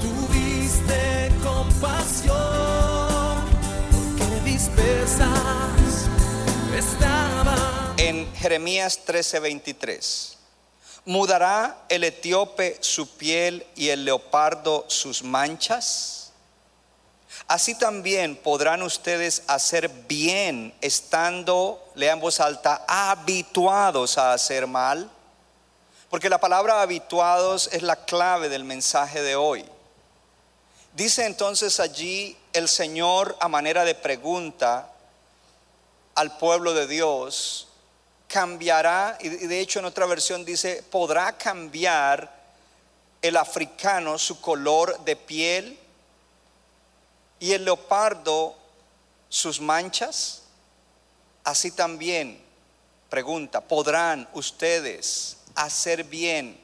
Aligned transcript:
tuviste 0.00 1.30
compasión, 1.42 2.36
porque 3.90 4.40
dispersas 4.44 6.08
estaban. 6.76 7.94
En 7.96 8.32
Jeremías 8.34 9.00
13:23, 9.04 10.36
¿mudará 11.04 11.84
el 11.88 12.04
etíope 12.04 12.78
su 12.80 13.08
piel 13.16 13.66
y 13.76 13.88
el 13.88 14.04
leopardo 14.04 14.84
sus 14.88 15.22
manchas? 15.22 16.32
Así 17.46 17.74
también 17.74 18.36
podrán 18.36 18.82
ustedes 18.82 19.42
hacer 19.48 19.88
bien 20.08 20.72
estando, 20.80 21.84
lean 21.96 22.20
voz 22.20 22.38
alta, 22.38 22.84
habituados 22.86 24.18
a 24.18 24.32
hacer 24.32 24.66
mal. 24.68 25.10
Porque 26.10 26.28
la 26.28 26.38
palabra 26.38 26.82
habituados 26.82 27.70
es 27.72 27.82
la 27.82 28.04
clave 28.04 28.48
del 28.48 28.64
mensaje 28.64 29.22
de 29.22 29.36
hoy. 29.36 29.64
Dice 30.92 31.24
entonces 31.24 31.78
allí 31.78 32.36
el 32.52 32.68
Señor 32.68 33.36
a 33.38 33.46
manera 33.46 33.84
de 33.84 33.94
pregunta 33.94 34.90
al 36.16 36.36
pueblo 36.36 36.74
de 36.74 36.88
Dios, 36.88 37.68
cambiará, 38.26 39.16
y 39.20 39.28
de 39.28 39.60
hecho 39.60 39.78
en 39.78 39.84
otra 39.84 40.04
versión 40.06 40.44
dice, 40.44 40.82
¿podrá 40.90 41.38
cambiar 41.38 42.28
el 43.22 43.36
africano 43.36 44.18
su 44.18 44.40
color 44.40 44.98
de 45.04 45.14
piel 45.14 45.78
y 47.38 47.52
el 47.52 47.64
leopardo 47.64 48.56
sus 49.28 49.60
manchas? 49.60 50.42
Así 51.44 51.70
también, 51.70 52.42
pregunta, 53.08 53.60
¿podrán 53.60 54.28
ustedes 54.32 55.36
hacer 55.64 56.04
bien 56.04 56.58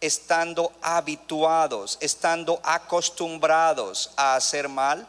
estando 0.00 0.72
habituados, 0.82 1.98
estando 2.00 2.60
acostumbrados 2.62 4.10
a 4.16 4.34
hacer 4.34 4.68
mal? 4.68 5.06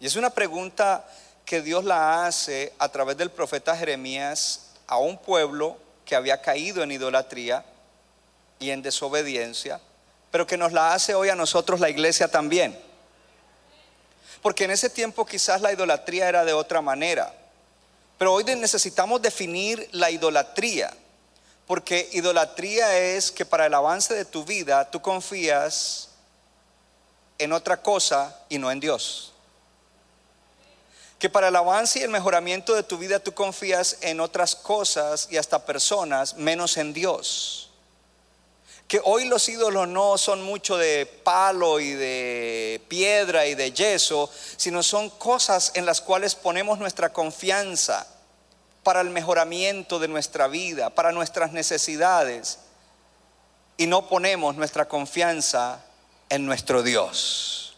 Y 0.00 0.06
es 0.06 0.16
una 0.16 0.30
pregunta 0.30 1.06
que 1.44 1.62
Dios 1.62 1.84
la 1.84 2.26
hace 2.26 2.72
a 2.78 2.88
través 2.88 3.16
del 3.16 3.30
profeta 3.30 3.76
Jeremías 3.76 4.72
a 4.86 4.98
un 4.98 5.16
pueblo 5.16 5.76
que 6.04 6.16
había 6.16 6.40
caído 6.40 6.82
en 6.82 6.92
idolatría 6.92 7.64
y 8.58 8.70
en 8.70 8.82
desobediencia, 8.82 9.80
pero 10.30 10.46
que 10.46 10.56
nos 10.56 10.72
la 10.72 10.92
hace 10.94 11.14
hoy 11.14 11.28
a 11.28 11.34
nosotros 11.34 11.80
la 11.80 11.90
iglesia 11.90 12.28
también. 12.28 12.78
Porque 14.42 14.64
en 14.64 14.72
ese 14.72 14.90
tiempo 14.90 15.24
quizás 15.24 15.60
la 15.60 15.72
idolatría 15.72 16.28
era 16.28 16.44
de 16.44 16.52
otra 16.52 16.80
manera. 16.80 17.32
Pero 18.18 18.34
hoy 18.34 18.44
necesitamos 18.44 19.22
definir 19.22 19.88
la 19.92 20.10
idolatría. 20.10 20.92
Porque 21.72 22.10
idolatría 22.12 22.98
es 22.98 23.32
que 23.32 23.46
para 23.46 23.64
el 23.64 23.72
avance 23.72 24.12
de 24.12 24.26
tu 24.26 24.44
vida 24.44 24.90
tú 24.90 25.00
confías 25.00 26.10
en 27.38 27.50
otra 27.50 27.80
cosa 27.80 28.38
y 28.50 28.58
no 28.58 28.70
en 28.70 28.78
Dios. 28.78 29.32
Que 31.18 31.30
para 31.30 31.48
el 31.48 31.56
avance 31.56 31.98
y 31.98 32.02
el 32.02 32.10
mejoramiento 32.10 32.74
de 32.74 32.82
tu 32.82 32.98
vida 32.98 33.20
tú 33.20 33.32
confías 33.32 33.96
en 34.02 34.20
otras 34.20 34.54
cosas 34.54 35.28
y 35.30 35.38
hasta 35.38 35.64
personas 35.64 36.34
menos 36.34 36.76
en 36.76 36.92
Dios 36.92 37.70
que 38.86 39.00
hoy 39.04 39.24
los 39.24 39.48
ídolos 39.48 39.88
no 39.88 40.18
son 40.18 40.42
mucho 40.42 40.76
de 40.76 41.06
palo 41.06 41.80
y 41.80 41.92
de 41.92 42.82
piedra 42.88 43.46
y 43.46 43.54
de 43.54 43.72
yeso, 43.72 44.28
sino 44.58 44.82
son 44.82 45.08
cosas 45.08 45.72
en 45.76 45.86
las 45.86 46.02
cuales 46.02 46.34
ponemos 46.34 46.78
nuestra 46.78 47.10
confianza 47.10 48.06
para 48.82 49.00
el 49.00 49.10
mejoramiento 49.10 49.98
de 49.98 50.08
nuestra 50.08 50.48
vida, 50.48 50.90
para 50.90 51.12
nuestras 51.12 51.52
necesidades, 51.52 52.58
y 53.76 53.86
no 53.86 54.08
ponemos 54.08 54.56
nuestra 54.56 54.86
confianza 54.86 55.80
en 56.28 56.46
nuestro 56.46 56.82
Dios. 56.82 57.76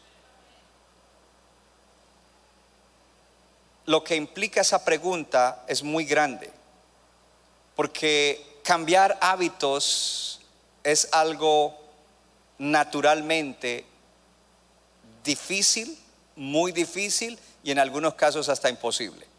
Lo 3.86 4.02
que 4.02 4.16
implica 4.16 4.62
esa 4.62 4.84
pregunta 4.84 5.64
es 5.68 5.82
muy 5.82 6.04
grande, 6.04 6.50
porque 7.76 8.60
cambiar 8.62 9.18
hábitos 9.20 10.40
es 10.82 11.08
algo 11.12 11.78
naturalmente 12.58 13.84
difícil, 15.22 15.98
muy 16.36 16.72
difícil 16.72 17.38
y 17.62 17.70
en 17.70 17.78
algunos 17.78 18.14
casos 18.14 18.48
hasta 18.48 18.70
imposible. 18.70 19.33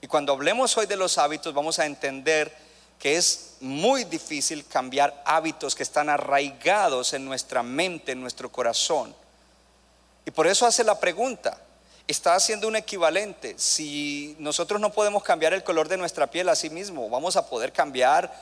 Y 0.00 0.06
cuando 0.06 0.32
hablemos 0.32 0.76
hoy 0.76 0.86
de 0.86 0.96
los 0.96 1.18
hábitos 1.18 1.52
vamos 1.54 1.78
a 1.78 1.86
entender 1.86 2.54
que 2.98 3.16
es 3.16 3.56
muy 3.60 4.04
difícil 4.04 4.66
cambiar 4.66 5.22
hábitos 5.24 5.74
que 5.74 5.82
están 5.82 6.08
arraigados 6.10 7.14
en 7.14 7.24
nuestra 7.24 7.62
mente, 7.62 8.12
en 8.12 8.20
nuestro 8.20 8.52
corazón. 8.52 9.14
Y 10.26 10.30
por 10.30 10.46
eso 10.46 10.66
hace 10.66 10.84
la 10.84 11.00
pregunta, 11.00 11.58
está 12.06 12.34
haciendo 12.34 12.68
un 12.68 12.76
equivalente. 12.76 13.54
Si 13.58 14.36
nosotros 14.38 14.80
no 14.80 14.92
podemos 14.92 15.22
cambiar 15.22 15.54
el 15.54 15.64
color 15.64 15.88
de 15.88 15.96
nuestra 15.96 16.26
piel 16.26 16.48
a 16.48 16.56
sí 16.56 16.68
mismo, 16.68 17.08
vamos 17.08 17.36
a 17.36 17.48
poder 17.48 17.72
cambiar 17.72 18.32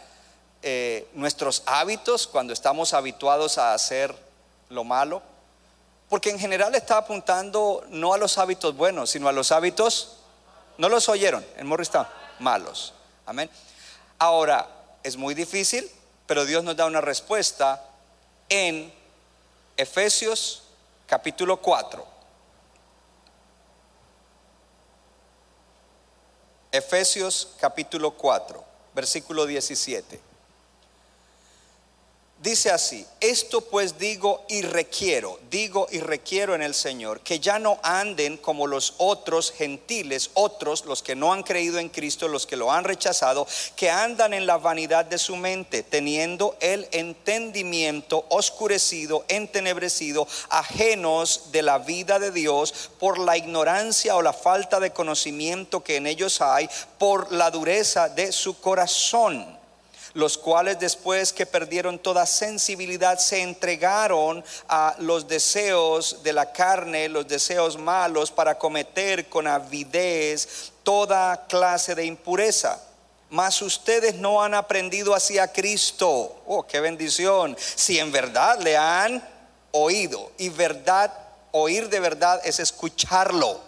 eh, 0.63 1.07
nuestros 1.15 1.63
hábitos 1.67 2.27
cuando 2.27 2.53
estamos 2.53 2.95
habituados 2.95 3.59
a 3.59 3.75
hacer 3.75 4.15
lo 4.71 4.85
malo. 4.85 5.23
Porque 6.09 6.31
en 6.31 6.39
general 6.39 6.75
está 6.75 6.97
apuntando 6.97 7.85
no 7.91 8.15
a 8.15 8.19
los 8.19 8.39
hábitos 8.39 8.77
buenos, 8.77 9.11
sino 9.11 9.29
a 9.29 9.33
los 9.33 9.53
hábitos, 9.53 10.18
no 10.79 10.89
los 10.89 11.09
oyeron 11.09 11.45
en 11.57 11.67
Morristown, 11.67 12.07
malos. 12.39 12.95
Amén. 13.27 13.51
Ahora, 14.19 14.67
es 15.03 15.17
muy 15.17 15.35
difícil, 15.35 15.89
pero 16.27 16.45
Dios 16.45 16.65
nos 16.65 16.77
da 16.77 16.87
una 16.87 17.01
respuesta 17.01 17.85
en 18.49 18.93
Efesios 19.77 20.63
capítulo 21.07 21.59
4. 21.59 22.07
Efesios 26.71 27.55
capítulo 27.61 28.13
4, 28.13 28.65
versículo 28.95 29.47
17. 29.47 30.28
Dice 32.41 32.71
así, 32.71 33.05
esto 33.19 33.63
pues 33.63 33.99
digo 33.99 34.45
y 34.49 34.63
requiero, 34.63 35.41
digo 35.51 35.89
y 35.91 35.99
requiero 35.99 36.55
en 36.55 36.63
el 36.63 36.73
Señor, 36.73 37.19
que 37.19 37.41
ya 37.41 37.59
no 37.59 37.81
anden 37.83 38.37
como 38.37 38.69
los 38.69 38.95
otros 38.99 39.51
gentiles, 39.51 40.31
otros, 40.35 40.85
los 40.85 41.03
que 41.03 41.17
no 41.17 41.33
han 41.33 41.43
creído 41.43 41.81
en 41.81 41.89
Cristo, 41.89 42.29
los 42.29 42.47
que 42.47 42.55
lo 42.55 42.71
han 42.71 42.85
rechazado, 42.85 43.45
que 43.75 43.91
andan 43.91 44.35
en 44.35 44.47
la 44.47 44.57
vanidad 44.57 45.05
de 45.05 45.19
su 45.19 45.35
mente, 45.35 45.83
teniendo 45.83 46.57
el 46.61 46.87
entendimiento 46.93 48.25
oscurecido, 48.29 49.25
entenebrecido, 49.27 50.29
ajenos 50.49 51.51
de 51.51 51.63
la 51.63 51.79
vida 51.79 52.21
de 52.21 52.31
Dios 52.31 52.73
por 53.01 53.19
la 53.19 53.37
ignorancia 53.37 54.15
o 54.15 54.23
la 54.23 54.33
falta 54.33 54.79
de 54.79 54.93
conocimiento 54.93 55.83
que 55.83 55.97
en 55.97 56.07
ellos 56.07 56.41
hay, 56.41 56.71
por 56.99 57.33
la 57.33 57.51
dureza 57.51 58.09
de 58.09 58.31
su 58.31 58.61
corazón 58.61 59.59
los 60.15 60.39
cuales 60.39 60.79
después 60.79 61.33
que 61.33 61.47
perdieron 61.47 61.99
toda 61.99 62.27
sensibilidad 62.27 63.19
se 63.19 63.43
entregaron 63.43 64.45
a 64.69 64.95
los 64.99 65.29
deseos 65.29 66.23
de 66.23 66.33
la 66.33 66.53
carne, 66.53 67.09
los 67.09 67.29
deseos 67.29 67.79
malos, 67.79 68.31
para 68.31 68.59
cometer 68.59 69.29
con 69.29 69.47
avidez 69.47 70.73
toda 70.83 71.47
clase 71.47 71.95
de 71.95 72.05
impureza. 72.05 72.81
Mas 73.31 73.61
ustedes 73.61 74.15
no 74.15 74.43
han 74.43 74.55
aprendido 74.55 75.15
hacia 75.15 75.53
Cristo. 75.53 76.43
Oh, 76.47 76.67
qué 76.67 76.81
bendición. 76.81 77.57
Si 77.75 77.99
en 77.99 78.11
verdad 78.11 78.59
le 78.61 78.77
han 78.77 79.23
oído. 79.73 80.33
Y 80.39 80.49
verdad, 80.49 81.13
oír 81.53 81.89
de 81.91 82.01
verdad 82.01 82.41
es 82.45 82.59
escucharlo. 82.59 83.61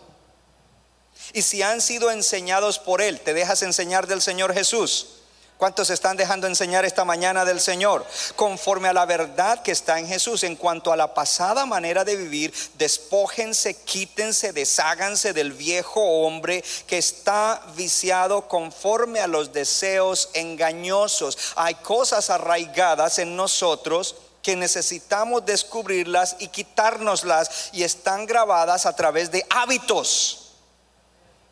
Y 1.33 1.43
si 1.43 1.63
han 1.63 1.81
sido 1.81 2.11
enseñados 2.11 2.79
por 2.79 3.03
Él, 3.03 3.21
¿te 3.21 3.35
dejas 3.35 3.63
enseñar 3.63 4.07
del 4.07 4.23
Señor 4.23 4.55
Jesús? 4.55 5.20
¿Cuántos 5.61 5.91
están 5.91 6.17
dejando 6.17 6.47
enseñar 6.47 6.87
esta 6.87 7.05
mañana 7.05 7.45
del 7.45 7.61
Señor? 7.61 8.07
Conforme 8.35 8.89
a 8.89 8.95
la 8.95 9.05
verdad 9.05 9.61
que 9.62 9.73
está 9.73 9.99
en 9.99 10.09
Jesús. 10.09 10.43
En 10.43 10.57
cuanto 10.57 10.91
a 10.91 10.97
la 10.97 11.12
pasada 11.12 11.67
manera 11.67 12.03
de 12.03 12.17
vivir, 12.17 12.55
despójense, 12.79 13.75
quítense, 13.75 14.55
desháganse 14.55 15.35
del 15.35 15.53
viejo 15.53 16.01
hombre 16.01 16.65
que 16.87 16.97
está 16.97 17.62
viciado 17.77 18.49
conforme 18.49 19.21
a 19.21 19.27
los 19.27 19.53
deseos 19.53 20.31
engañosos. 20.33 21.37
Hay 21.57 21.75
cosas 21.75 22.31
arraigadas 22.31 23.19
en 23.19 23.37
nosotros 23.37 24.17
que 24.43 24.57
necesitamos 24.57 25.45
descubrirlas 25.45 26.37
y 26.39 26.49
quitárnoslas 26.49 27.69
y 27.75 27.83
están 27.83 28.25
grabadas 28.25 28.87
a 28.87 28.97
través 28.97 29.31
de 29.31 29.45
hábitos. 29.51 30.40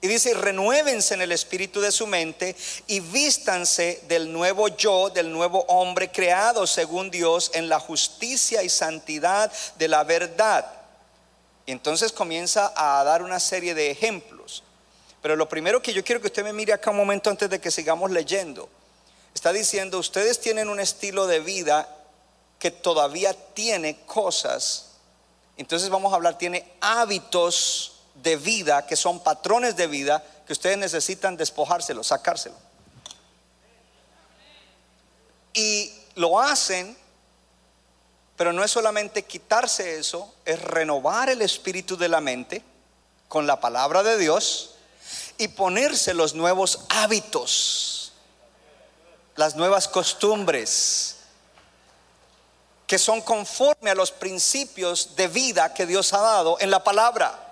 Y 0.01 0.07
dice, 0.07 0.33
renuévense 0.33 1.15
en 1.15 1.23
el 1.23 1.33
espíritu 1.33 1.81
de 1.81 1.91
su 1.91 2.07
mente 2.07 2.55
y 2.87 3.01
vístanse 3.01 4.01
del 4.07 4.33
nuevo 4.33 4.69
yo, 4.69 5.11
del 5.11 5.33
nuevo 5.33 5.65
hombre 5.69 6.13
creado 6.13 6.69
según 6.69 7.11
Dios 7.11 7.51
en 7.55 7.69
la 7.69 7.81
justicia 7.81 8.63
y 8.63 8.69
santidad 8.69 9.53
de 9.77 9.89
la 9.89 10.05
verdad. 10.05 10.65
Y 11.67 11.73
entonces 11.73 12.13
comienza 12.13 12.73
a 12.77 13.03
dar 13.03 13.23
una 13.23 13.41
serie 13.41 13.75
de 13.75 13.91
ejemplos. 13.91 14.63
Pero 15.21 15.35
lo 15.35 15.49
primero 15.49 15.83
que 15.83 15.93
yo 15.93 16.05
quiero 16.05 16.21
que 16.21 16.29
usted 16.29 16.45
me 16.45 16.53
mire 16.53 16.73
acá 16.73 16.91
un 16.91 16.97
momento 16.97 17.29
antes 17.29 17.51
de 17.51 17.61
que 17.61 17.73
sigamos 17.73 18.13
leyendo. 18.13 18.69
Está 19.35 19.53
diciendo, 19.53 19.99
ustedes 19.99 20.41
tienen 20.41 20.69
un 20.69 20.79
estilo 20.79 21.27
de 21.27 21.41
vida 21.41 21.89
que 22.61 22.71
todavía 22.71 23.35
tiene 23.53 24.01
cosas. 24.07 24.93
Entonces 25.57 25.91
vamos 25.91 26.13
a 26.13 26.17
hablar, 26.17 26.39
tiene 26.39 26.71
hábitos 26.81 27.98
de 28.23 28.37
vida, 28.37 28.87
que 28.87 28.97
son 28.97 29.21
patrones 29.21 29.77
de 29.77 29.87
vida, 29.87 30.25
que 30.47 30.53
ustedes 30.53 30.79
necesitan 30.79 31.37
despojárselo, 31.37 32.03
sacárselo. 32.03 32.57
Y 35.53 35.93
lo 36.15 36.41
hacen, 36.41 36.97
pero 38.37 38.53
no 38.53 38.65
es 38.65 38.71
solamente 38.71 39.25
quitarse 39.25 39.99
eso, 39.99 40.33
es 40.45 40.61
renovar 40.61 41.29
el 41.29 41.43
espíritu 41.43 41.97
de 41.97 42.09
la 42.09 42.21
mente 42.21 42.63
con 43.29 43.47
la 43.47 43.61
palabra 43.61 44.03
de 44.03 44.17
Dios 44.17 44.75
y 45.37 45.49
ponerse 45.49 46.15
los 46.15 46.35
nuevos 46.35 46.81
hábitos, 46.89 48.13
las 49.37 49.55
nuevas 49.55 49.87
costumbres, 49.87 51.17
que 52.87 52.99
son 52.99 53.21
conforme 53.21 53.91
a 53.91 53.95
los 53.95 54.11
principios 54.11 55.15
de 55.15 55.29
vida 55.29 55.75
que 55.75 55.87
Dios 55.87 56.13
ha 56.15 56.21
dado 56.21 56.57
en 56.61 56.71
la 56.71 56.83
palabra 56.83 57.48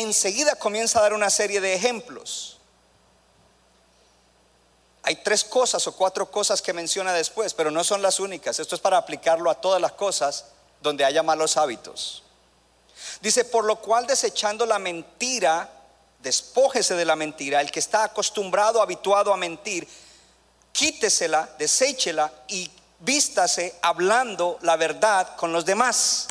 enseguida 0.00 0.56
comienza 0.56 0.98
a 0.98 1.02
dar 1.02 1.12
una 1.12 1.30
serie 1.30 1.60
de 1.60 1.74
ejemplos. 1.74 2.58
Hay 5.02 5.16
tres 5.16 5.44
cosas 5.44 5.86
o 5.86 5.94
cuatro 5.94 6.30
cosas 6.30 6.62
que 6.62 6.72
menciona 6.72 7.12
después, 7.12 7.52
pero 7.52 7.70
no 7.70 7.84
son 7.84 8.00
las 8.00 8.20
únicas. 8.20 8.58
Esto 8.58 8.74
es 8.74 8.80
para 8.80 8.96
aplicarlo 8.96 9.50
a 9.50 9.60
todas 9.60 9.80
las 9.80 9.92
cosas 9.92 10.46
donde 10.80 11.04
haya 11.04 11.22
malos 11.22 11.56
hábitos. 11.56 12.22
Dice, 13.20 13.44
por 13.44 13.64
lo 13.64 13.76
cual 13.76 14.06
desechando 14.06 14.64
la 14.64 14.78
mentira, 14.78 15.70
despójese 16.20 16.94
de 16.94 17.04
la 17.04 17.16
mentira. 17.16 17.60
El 17.60 17.70
que 17.70 17.80
está 17.80 18.04
acostumbrado, 18.04 18.80
habituado 18.80 19.32
a 19.32 19.36
mentir, 19.36 19.86
quítesela, 20.72 21.50
deséchela 21.58 22.32
y 22.48 22.70
vístase 23.00 23.76
hablando 23.82 24.58
la 24.62 24.76
verdad 24.76 25.36
con 25.36 25.52
los 25.52 25.66
demás 25.66 26.26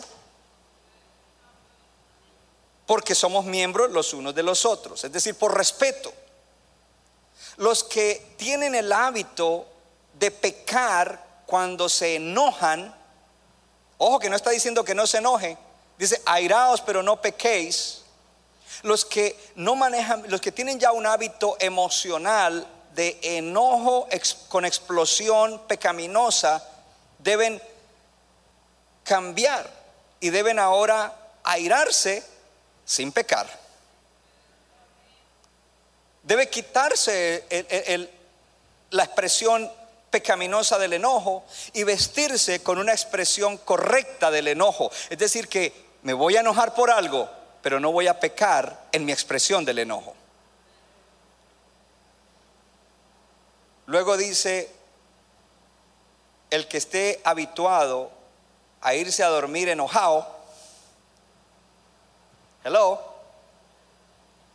porque 2.85 3.15
somos 3.15 3.45
miembros 3.45 3.91
los 3.91 4.13
unos 4.13 4.35
de 4.35 4.43
los 4.43 4.65
otros, 4.65 5.03
es 5.03 5.11
decir, 5.11 5.35
por 5.35 5.55
respeto. 5.57 6.13
Los 7.57 7.83
que 7.83 8.33
tienen 8.37 8.75
el 8.75 8.91
hábito 8.91 9.65
de 10.13 10.31
pecar 10.31 11.23
cuando 11.45 11.87
se 11.87 12.15
enojan, 12.15 12.93
ojo 13.97 14.19
que 14.19 14.29
no 14.29 14.35
está 14.35 14.49
diciendo 14.49 14.83
que 14.83 14.95
no 14.95 15.07
se 15.07 15.19
enoje, 15.19 15.57
dice 15.97 16.21
airaos 16.25 16.81
pero 16.81 17.03
no 17.03 17.21
pequéis. 17.21 18.01
Los 18.81 19.05
que 19.05 19.37
no 19.55 19.75
manejan, 19.75 20.23
los 20.27 20.41
que 20.41 20.51
tienen 20.51 20.79
ya 20.79 20.91
un 20.91 21.05
hábito 21.05 21.55
emocional 21.59 22.67
de 22.93 23.17
enojo 23.21 24.07
con 24.49 24.65
explosión 24.65 25.61
pecaminosa, 25.67 26.67
deben 27.19 27.61
cambiar 29.03 29.69
y 30.19 30.31
deben 30.31 30.59
ahora 30.59 31.15
airarse 31.43 32.32
sin 32.85 33.11
pecar. 33.11 33.47
Debe 36.23 36.49
quitarse 36.49 37.45
la 38.91 39.03
expresión 39.03 39.69
pecaminosa 40.09 40.77
del 40.77 40.93
enojo 40.93 41.43
y 41.73 41.83
vestirse 41.83 42.61
con 42.61 42.77
una 42.77 42.91
expresión 42.91 43.57
correcta 43.57 44.29
del 44.29 44.47
enojo. 44.47 44.91
Es 45.09 45.17
decir, 45.17 45.47
que 45.47 45.73
me 46.03 46.13
voy 46.13 46.37
a 46.37 46.41
enojar 46.41 46.75
por 46.75 46.91
algo, 46.91 47.29
pero 47.61 47.79
no 47.79 47.91
voy 47.91 48.07
a 48.07 48.19
pecar 48.19 48.87
en 48.91 49.05
mi 49.05 49.11
expresión 49.11 49.65
del 49.65 49.79
enojo. 49.79 50.13
Luego 53.87 54.15
dice, 54.15 54.71
el 56.49 56.67
que 56.67 56.77
esté 56.77 57.19
habituado 57.23 58.11
a 58.81 58.93
irse 58.95 59.23
a 59.23 59.27
dormir 59.27 59.69
enojado, 59.69 60.32
Hello. 62.63 63.01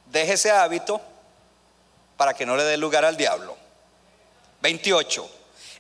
Deje 0.06 0.32
ese 0.32 0.50
hábito 0.50 0.98
para 2.16 2.32
que 2.32 2.46
no 2.46 2.56
le 2.56 2.64
dé 2.64 2.78
lugar 2.78 3.04
al 3.04 3.18
diablo. 3.18 3.54
28. 4.62 5.28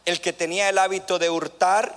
El 0.04 0.20
que 0.20 0.34
tenía 0.34 0.68
el 0.68 0.76
hábito 0.76 1.18
de 1.18 1.30
hurtar, 1.30 1.94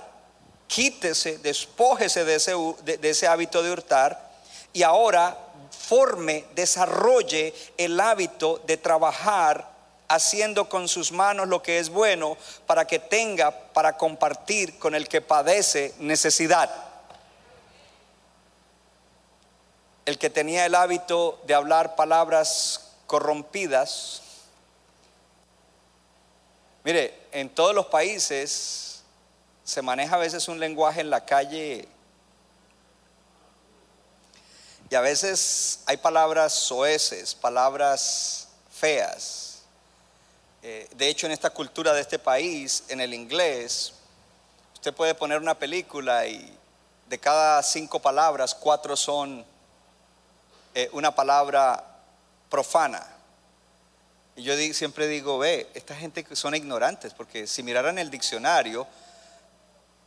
quítese, 0.66 1.36
despójese 1.38 2.24
de 2.24 2.36
ese, 2.36 2.54
de 2.82 3.10
ese 3.10 3.28
hábito 3.28 3.62
de 3.62 3.72
hurtar 3.72 4.32
y 4.72 4.82
ahora 4.82 5.36
forme, 5.70 6.46
desarrolle 6.54 7.52
el 7.76 8.00
hábito 8.00 8.62
de 8.66 8.78
trabajar 8.78 9.70
haciendo 10.08 10.68
con 10.68 10.88
sus 10.88 11.12
manos 11.12 11.48
lo 11.48 11.62
que 11.62 11.78
es 11.78 11.90
bueno 11.90 12.38
para 12.66 12.86
que 12.86 12.98
tenga 12.98 13.50
para 13.50 13.98
compartir 13.98 14.78
con 14.78 14.94
el 14.94 15.08
que 15.08 15.20
padece 15.20 15.94
necesidad. 15.98 16.91
El 20.04 20.18
que 20.18 20.30
tenía 20.30 20.66
el 20.66 20.74
hábito 20.74 21.40
de 21.46 21.54
hablar 21.54 21.96
palabras 21.96 22.92
corrompidas. 23.06 24.22
Mire, 26.84 27.16
en 27.30 27.48
todos 27.48 27.74
los 27.74 27.86
países 27.86 29.02
se 29.64 29.82
maneja 29.82 30.16
a 30.16 30.18
veces 30.18 30.48
un 30.48 30.58
lenguaje 30.58 31.00
en 31.00 31.10
la 31.10 31.24
calle 31.24 31.88
y 34.90 34.94
a 34.94 35.00
veces 35.00 35.80
hay 35.86 35.96
palabras 35.96 36.52
soeces, 36.52 37.34
palabras 37.34 38.48
feas. 38.70 39.62
Eh, 40.62 40.88
de 40.96 41.08
hecho, 41.08 41.26
en 41.26 41.32
esta 41.32 41.50
cultura 41.50 41.94
de 41.94 42.02
este 42.02 42.18
país, 42.18 42.84
en 42.88 43.00
el 43.00 43.14
inglés, 43.14 43.94
usted 44.74 44.92
puede 44.92 45.14
poner 45.14 45.38
una 45.38 45.58
película 45.58 46.26
y 46.26 46.58
de 47.08 47.18
cada 47.18 47.62
cinco 47.62 48.00
palabras, 48.00 48.54
cuatro 48.54 48.96
son 48.96 49.44
eh, 50.74 50.88
una 50.92 51.14
palabra 51.14 51.84
profana. 52.48 53.06
Y 54.36 54.42
yo 54.42 54.54
siempre 54.72 55.06
digo, 55.06 55.38
ve, 55.38 55.68
esta 55.74 55.94
gente 55.94 56.24
son 56.34 56.54
ignorantes, 56.54 57.12
porque 57.12 57.46
si 57.46 57.62
miraran 57.62 57.98
el 57.98 58.10
diccionario, 58.10 58.86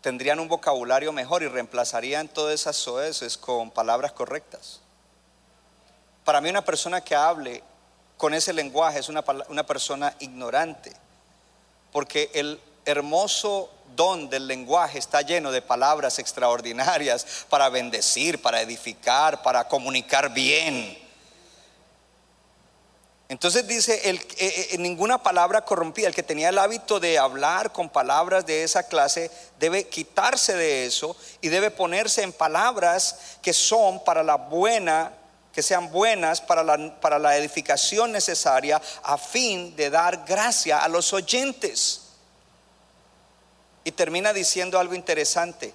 tendrían 0.01 0.39
un 0.39 0.47
vocabulario 0.47 1.11
mejor 1.11 1.43
y 1.43 1.47
reemplazarían 1.47 2.27
todas 2.27 2.53
esas 2.53 2.75
soeces 2.75 3.37
con 3.37 3.71
palabras 3.71 4.11
correctas. 4.11 4.79
Para 6.23 6.41
mí 6.41 6.49
una 6.49 6.65
persona 6.65 7.01
que 7.01 7.15
hable 7.15 7.63
con 8.17 8.33
ese 8.33 8.53
lenguaje 8.53 8.99
es 8.99 9.09
una, 9.09 9.23
una 9.49 9.65
persona 9.65 10.15
ignorante, 10.19 10.91
porque 11.91 12.31
el 12.33 12.59
hermoso 12.85 13.69
don 13.95 14.29
del 14.29 14.47
lenguaje 14.47 14.99
está 14.99 15.21
lleno 15.21 15.51
de 15.51 15.61
palabras 15.61 16.19
extraordinarias 16.19 17.45
para 17.49 17.69
bendecir, 17.69 18.41
para 18.41 18.61
edificar, 18.61 19.41
para 19.41 19.67
comunicar 19.67 20.33
bien. 20.33 21.05
Entonces 23.27 23.67
dice, 23.67 24.07
el, 24.09 24.17
eh, 24.37 24.67
eh, 24.71 24.77
ninguna 24.77 25.23
palabra 25.23 25.65
corrompida, 25.65 26.07
el 26.07 26.13
que 26.13 26.21
tenía 26.21 26.49
el 26.49 26.59
hábito 26.59 26.99
de 26.99 27.17
hablar 27.17 27.71
con 27.71 27.89
palabras 27.89 28.45
de 28.45 28.63
esa 28.63 28.83
clase, 28.83 29.31
debe 29.59 29.87
quitarse 29.87 30.55
de 30.55 30.85
eso 30.85 31.17
y 31.41 31.49
debe 31.49 31.71
ponerse 31.71 32.21
en 32.21 32.31
palabras 32.31 33.37
que 33.41 33.51
son 33.51 34.03
para 34.03 34.21
la 34.21 34.35
buena, 34.35 35.11
que 35.51 35.63
sean 35.63 35.91
buenas 35.91 36.39
para 36.39 36.63
la, 36.63 36.99
para 36.99 37.17
la 37.17 37.35
edificación 37.35 38.11
necesaria 38.11 38.79
a 39.01 39.17
fin 39.17 39.75
de 39.75 39.89
dar 39.89 40.23
gracia 40.27 40.83
a 40.83 40.87
los 40.87 41.11
oyentes. 41.11 42.04
Y 43.85 43.91
termina 43.91 44.33
diciendo 44.33 44.77
algo 44.77 44.95
interesante. 44.95 45.73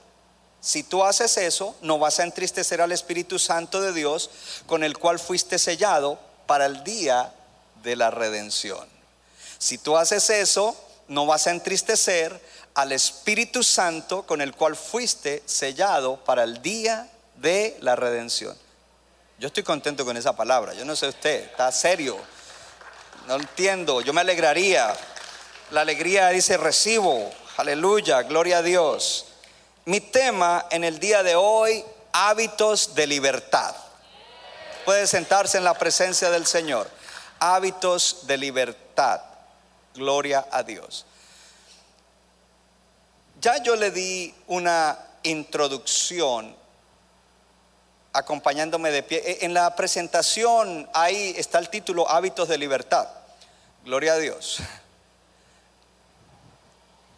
Si 0.61 0.83
tú 0.83 1.03
haces 1.03 1.39
eso, 1.39 1.75
no 1.81 1.99
vas 1.99 2.21
a 2.21 2.25
entristecer 2.25 2.83
al 2.83 2.93
Espíritu 2.93 3.39
Santo 3.39 3.81
de 3.81 3.95
Dios, 3.95 4.31
con 4.67 4.85
el 4.85 4.99
cual 4.99 5.19
fuiste 5.19 5.59
sellado 5.59 6.19
para 6.47 6.67
el 6.67 6.85
día 6.85 7.33
de 7.83 7.97
la 7.97 8.11
redención. 8.11 8.87
Si 9.59 9.79
tú 9.79 9.97
haces 9.97 10.29
eso, 10.29 10.77
no 11.09 11.25
vas 11.25 11.47
a 11.47 11.51
entristecer 11.51 12.39
al 12.75 12.93
Espíritu 12.93 13.63
Santo 13.63 14.27
con 14.27 14.41
el 14.41 14.55
cual 14.55 14.77
fuiste 14.77 15.43
sellado 15.47 16.17
para 16.25 16.45
el 16.45 16.61
día 16.61 17.09
de 17.37 17.77
la 17.81 17.97
redención. 17.97 18.57
Yo 19.39 19.47
estoy 19.47 19.63
contento 19.63 20.05
con 20.05 20.17
esa 20.17 20.37
palabra. 20.37 20.75
Yo 20.75 20.85
no 20.85 20.95
sé 20.95 21.09
usted, 21.09 21.45
está 21.45 21.73
serio. 21.73 22.19
No 23.27 23.37
entiendo. 23.37 24.03
Yo 24.03 24.13
me 24.13 24.21
alegraría. 24.21 24.95
La 25.71 25.81
alegría 25.81 26.29
dice 26.29 26.59
recibo 26.59 27.33
Aleluya, 27.61 28.23
gloria 28.23 28.57
a 28.57 28.63
Dios. 28.63 29.27
Mi 29.85 30.01
tema 30.01 30.65
en 30.71 30.83
el 30.83 30.99
día 30.99 31.23
de 31.23 31.35
hoy, 31.35 31.85
hábitos 32.11 32.95
de 32.95 33.07
libertad. 33.07 33.77
Puede 34.87 35.07
sentarse 35.07 35.59
en 35.59 35.65
la 35.65 35.75
presencia 35.75 36.31
del 36.31 36.47
Señor. 36.47 36.91
Hábitos 37.39 38.27
de 38.27 38.39
libertad. 38.39 39.21
Gloria 39.95 40.47
a 40.51 40.63
Dios. 40.63 41.05
Ya 43.43 43.63
yo 43.63 43.77
le 43.77 43.91
di 43.91 44.35
una 44.47 44.99
introducción 45.23 46.57
acompañándome 48.15 48.91
de 48.91 49.03
pie. 49.03 49.23
E, 49.23 49.45
en 49.45 49.53
la 49.53 49.77
presentación 49.77 50.89
ahí 50.95 51.35
está 51.37 51.59
el 51.59 51.69
título 51.69 52.09
Hábitos 52.09 52.49
de 52.49 52.57
Libertad. 52.57 53.07
Gloria 53.85 54.15
a 54.15 54.17
Dios. 54.17 54.63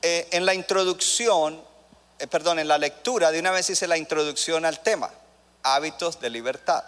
Eh, 0.04 0.28
en 0.32 0.44
la 0.44 0.52
introducción, 0.52 1.62
eh, 2.18 2.26
perdón, 2.26 2.58
en 2.58 2.66
la 2.66 2.76
lectura, 2.76 3.30
de 3.30 3.38
una 3.38 3.52
vez 3.52 3.70
hice 3.70 3.86
la 3.86 3.96
introducción 3.96 4.64
al 4.64 4.80
tema, 4.80 5.08
hábitos 5.62 6.20
de 6.20 6.28
libertad. 6.28 6.82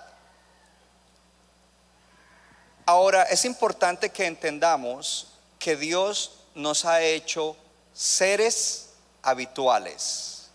Ahora, 2.87 3.23
es 3.23 3.45
importante 3.45 4.11
que 4.11 4.27
entendamos 4.27 5.29
que 5.61 5.77
Dios 5.77 6.33
nos 6.57 6.85
ha 6.85 7.03
hecho 7.03 7.57
seres 7.95 8.91
habituales. 9.23 10.49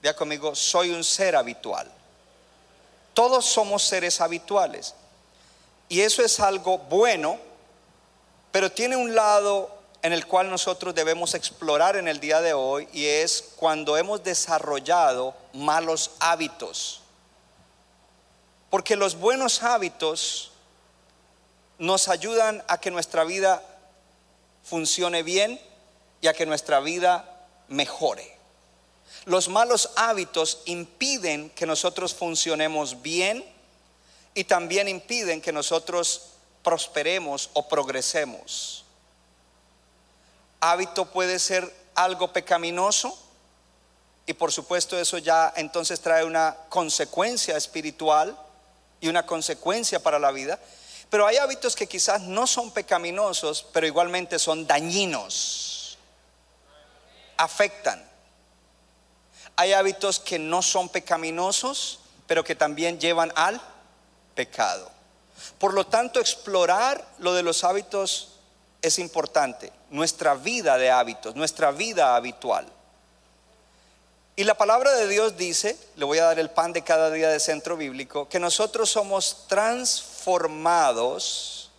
Vea 0.00 0.16
conmigo, 0.16 0.54
soy 0.54 0.90
un 0.90 1.04
ser 1.04 1.36
habitual. 1.36 1.90
Todos 3.14 3.44
somos 3.44 3.82
seres 3.82 4.20
habituales. 4.20 4.94
Y 5.90 6.00
eso 6.00 6.22
es 6.22 6.40
algo 6.40 6.78
bueno, 6.78 7.38
pero 8.50 8.72
tiene 8.72 8.96
un 8.96 9.14
lado 9.14 9.81
en 10.02 10.12
el 10.12 10.26
cual 10.26 10.50
nosotros 10.50 10.94
debemos 10.94 11.34
explorar 11.34 11.96
en 11.96 12.08
el 12.08 12.18
día 12.18 12.40
de 12.40 12.52
hoy 12.52 12.88
y 12.92 13.06
es 13.06 13.50
cuando 13.54 13.96
hemos 13.96 14.24
desarrollado 14.24 15.34
malos 15.52 16.10
hábitos. 16.18 17.00
Porque 18.68 18.96
los 18.96 19.14
buenos 19.14 19.62
hábitos 19.62 20.50
nos 21.78 22.08
ayudan 22.08 22.64
a 22.66 22.78
que 22.78 22.90
nuestra 22.90 23.22
vida 23.22 23.62
funcione 24.64 25.22
bien 25.22 25.60
y 26.20 26.26
a 26.26 26.34
que 26.34 26.46
nuestra 26.46 26.80
vida 26.80 27.46
mejore. 27.68 28.36
Los 29.24 29.48
malos 29.48 29.90
hábitos 29.94 30.62
impiden 30.64 31.50
que 31.50 31.66
nosotros 31.66 32.12
funcionemos 32.12 33.02
bien 33.02 33.44
y 34.34 34.44
también 34.44 34.88
impiden 34.88 35.40
que 35.40 35.52
nosotros 35.52 36.22
prosperemos 36.64 37.50
o 37.52 37.68
progresemos 37.68 38.81
hábito 40.62 41.06
puede 41.06 41.38
ser 41.38 41.70
algo 41.94 42.32
pecaminoso 42.32 43.18
y 44.24 44.32
por 44.32 44.52
supuesto 44.52 44.98
eso 44.98 45.18
ya 45.18 45.52
entonces 45.56 46.00
trae 46.00 46.24
una 46.24 46.56
consecuencia 46.68 47.56
espiritual 47.56 48.38
y 49.00 49.08
una 49.08 49.26
consecuencia 49.26 50.00
para 50.00 50.20
la 50.20 50.30
vida. 50.30 50.58
Pero 51.10 51.26
hay 51.26 51.36
hábitos 51.36 51.74
que 51.74 51.88
quizás 51.88 52.22
no 52.22 52.46
son 52.46 52.70
pecaminosos, 52.70 53.66
pero 53.72 53.86
igualmente 53.86 54.38
son 54.38 54.66
dañinos, 54.66 55.98
afectan. 57.36 58.02
Hay 59.56 59.72
hábitos 59.72 60.20
que 60.20 60.38
no 60.38 60.62
son 60.62 60.88
pecaminosos, 60.88 61.98
pero 62.26 62.44
que 62.44 62.54
también 62.54 63.00
llevan 63.00 63.32
al 63.34 63.60
pecado. 64.34 64.90
Por 65.58 65.74
lo 65.74 65.84
tanto, 65.86 66.20
explorar 66.20 67.04
lo 67.18 67.34
de 67.34 67.42
los 67.42 67.64
hábitos 67.64 68.38
es 68.80 68.98
importante, 68.98 69.72
nuestra 69.92 70.34
vida 70.34 70.76
de 70.78 70.90
hábitos, 70.90 71.36
nuestra 71.36 71.70
vida 71.70 72.16
habitual. 72.16 72.66
Y 74.34 74.44
la 74.44 74.54
palabra 74.54 74.92
de 74.92 75.08
Dios 75.08 75.36
dice, 75.36 75.76
le 75.96 76.06
voy 76.06 76.16
a 76.16 76.24
dar 76.24 76.38
el 76.38 76.48
pan 76.48 76.72
de 76.72 76.80
cada 76.82 77.10
día 77.10 77.28
de 77.28 77.38
centro 77.38 77.76
bíblico, 77.76 78.30
que 78.30 78.40
nosotros 78.40 78.88
somos 78.88 79.44
transformados 79.46 81.70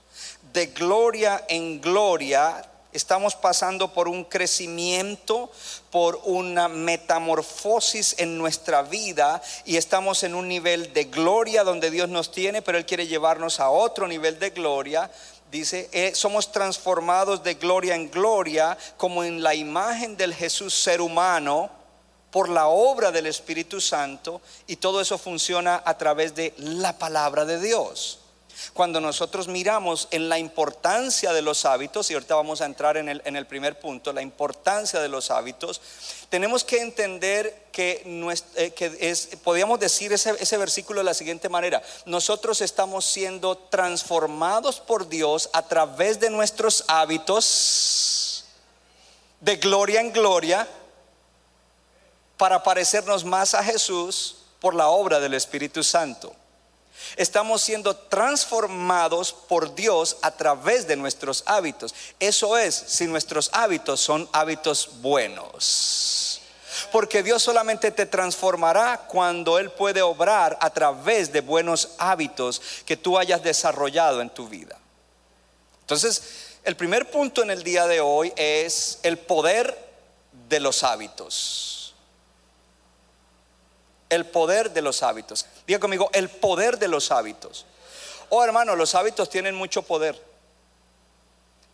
de 0.53 0.67
gloria 0.67 1.43
en 1.47 1.81
gloria. 1.81 2.63
Estamos 2.91 3.33
pasando 3.33 3.91
por 3.91 4.07
un 4.07 4.25
crecimiento, 4.25 5.51
por 5.89 6.21
una 6.25 6.67
metamorfosis 6.67 8.13
en 8.19 8.37
nuestra 8.37 8.83
vida 8.83 9.41
y 9.65 9.77
estamos 9.77 10.21
en 10.21 10.35
un 10.35 10.47
nivel 10.47 10.93
de 10.93 11.05
gloria 11.05 11.63
donde 11.63 11.89
Dios 11.89 12.07
nos 12.07 12.31
tiene, 12.31 12.61
pero 12.61 12.77
Él 12.77 12.85
quiere 12.85 13.07
llevarnos 13.07 13.59
a 13.59 13.71
otro 13.71 14.07
nivel 14.07 14.37
de 14.37 14.51
gloria 14.51 15.09
dice, 15.53 15.87
eh, 15.91 16.15
somos 16.15 16.51
transformados 16.51 17.43
de 17.43 17.53
gloria 17.53 17.93
en 17.93 18.09
gloria 18.09 18.75
como 18.97 19.23
en 19.23 19.43
la 19.43 19.53
imagen 19.53 20.17
del 20.17 20.33
Jesús 20.33 20.73
ser 20.73 20.99
humano 20.99 21.69
por 22.31 22.49
la 22.49 22.67
obra 22.67 23.11
del 23.11 23.27
Espíritu 23.27 23.79
Santo 23.79 24.41
y 24.65 24.77
todo 24.77 24.99
eso 24.99 25.19
funciona 25.19 25.83
a 25.85 25.95
través 25.95 26.33
de 26.33 26.55
la 26.57 26.97
palabra 26.97 27.45
de 27.45 27.59
Dios. 27.59 28.22
Cuando 28.73 29.01
nosotros 29.01 29.47
miramos 29.47 30.07
en 30.11 30.29
la 30.29 30.39
importancia 30.39 31.33
de 31.33 31.41
los 31.41 31.65
hábitos, 31.65 32.09
y 32.09 32.13
ahorita 32.13 32.35
vamos 32.35 32.61
a 32.61 32.65
entrar 32.65 32.97
en 32.97 33.09
el, 33.09 33.21
en 33.25 33.35
el 33.35 33.45
primer 33.45 33.79
punto, 33.79 34.13
la 34.13 34.21
importancia 34.21 34.99
de 34.99 35.09
los 35.09 35.31
hábitos, 35.31 35.81
tenemos 36.29 36.63
que 36.63 36.81
entender 36.81 37.67
que, 37.71 38.03
eh, 38.55 38.97
es, 38.99 39.29
podríamos 39.43 39.79
decir 39.79 40.13
ese 40.13 40.57
versículo 40.57 41.01
de 41.01 41.03
la 41.03 41.13
siguiente 41.13 41.49
manera, 41.49 41.83
nosotros 42.05 42.61
estamos 42.61 43.05
siendo 43.05 43.57
transformados 43.57 44.79
por 44.79 45.07
Dios 45.09 45.49
a 45.53 45.61
través 45.67 46.19
de 46.19 46.29
nuestros 46.29 46.85
hábitos, 46.87 48.45
de 49.41 49.57
gloria 49.57 50.01
en 50.01 50.11
gloria, 50.11 50.67
para 52.37 52.63
parecernos 52.63 53.23
más 53.23 53.53
a 53.53 53.63
Jesús 53.63 54.37
por 54.59 54.73
la 54.73 54.87
obra 54.87 55.19
del 55.19 55.33
Espíritu 55.33 55.83
Santo. 55.83 56.35
Estamos 57.15 57.61
siendo 57.61 57.95
transformados 57.95 59.33
por 59.33 59.75
Dios 59.75 60.17
a 60.21 60.31
través 60.31 60.87
de 60.87 60.95
nuestros 60.95 61.43
hábitos. 61.45 61.93
Eso 62.19 62.57
es, 62.57 62.75
si 62.75 63.05
nuestros 63.05 63.49
hábitos 63.53 63.99
son 63.99 64.27
hábitos 64.31 65.01
buenos. 65.01 66.41
Porque 66.91 67.23
Dios 67.23 67.43
solamente 67.43 67.91
te 67.91 68.05
transformará 68.05 69.05
cuando 69.07 69.59
Él 69.59 69.71
puede 69.71 70.01
obrar 70.01 70.57
a 70.59 70.69
través 70.69 71.31
de 71.31 71.41
buenos 71.41 71.89
hábitos 71.97 72.61
que 72.85 72.97
tú 72.97 73.17
hayas 73.17 73.43
desarrollado 73.43 74.21
en 74.21 74.29
tu 74.29 74.47
vida. 74.47 74.77
Entonces, 75.81 76.23
el 76.63 76.75
primer 76.75 77.11
punto 77.11 77.43
en 77.43 77.51
el 77.51 77.63
día 77.63 77.87
de 77.87 78.01
hoy 78.01 78.33
es 78.35 78.99
el 79.03 79.17
poder 79.17 79.77
de 80.49 80.59
los 80.59 80.83
hábitos 80.83 81.72
el 84.13 84.25
poder 84.25 84.71
de 84.71 84.81
los 84.81 85.03
hábitos. 85.03 85.45
Diga 85.67 85.79
conmigo, 85.79 86.09
el 86.13 86.29
poder 86.29 86.77
de 86.77 86.87
los 86.87 87.11
hábitos. 87.11 87.65
Oh 88.29 88.43
hermano, 88.43 88.75
los 88.75 88.95
hábitos 88.95 89.29
tienen 89.29 89.55
mucho 89.55 89.81
poder. 89.81 90.21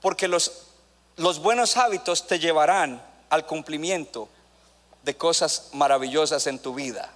Porque 0.02 0.28
los, 0.28 0.64
los 1.18 1.40
buenos 1.40 1.78
hábitos 1.78 2.28
te 2.28 2.40
llevarán 2.40 3.02
al 3.30 3.46
cumplimiento 3.46 4.30
de 5.04 5.16
cosas 5.16 5.70
maravillosas 5.74 6.48
en 6.48 6.60
tu 6.60 6.74
vida. 6.74 7.12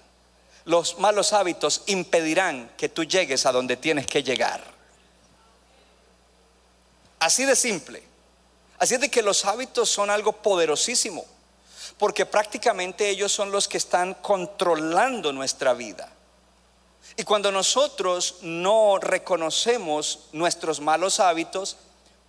Los 0.65 0.99
malos 0.99 1.33
hábitos 1.33 1.83
impedirán 1.87 2.71
que 2.77 2.89
tú 2.89 3.03
llegues 3.03 3.45
a 3.45 3.51
donde 3.51 3.77
tienes 3.77 4.07
que 4.07 4.23
llegar. 4.23 4.63
Así 7.19 7.45
de 7.45 7.55
simple. 7.55 8.03
Así 8.77 8.97
de 8.97 9.09
que 9.09 9.21
los 9.21 9.45
hábitos 9.45 9.89
son 9.89 10.09
algo 10.09 10.33
poderosísimo 10.33 11.25
porque 11.97 12.25
prácticamente 12.25 13.09
ellos 13.09 13.31
son 13.31 13.51
los 13.51 13.67
que 13.67 13.77
están 13.77 14.15
controlando 14.15 15.31
nuestra 15.31 15.73
vida. 15.73 16.09
Y 17.15 17.23
cuando 17.23 17.51
nosotros 17.51 18.37
no 18.41 18.97
reconocemos 18.99 20.29
nuestros 20.31 20.79
malos 20.79 21.19
hábitos, 21.19 21.77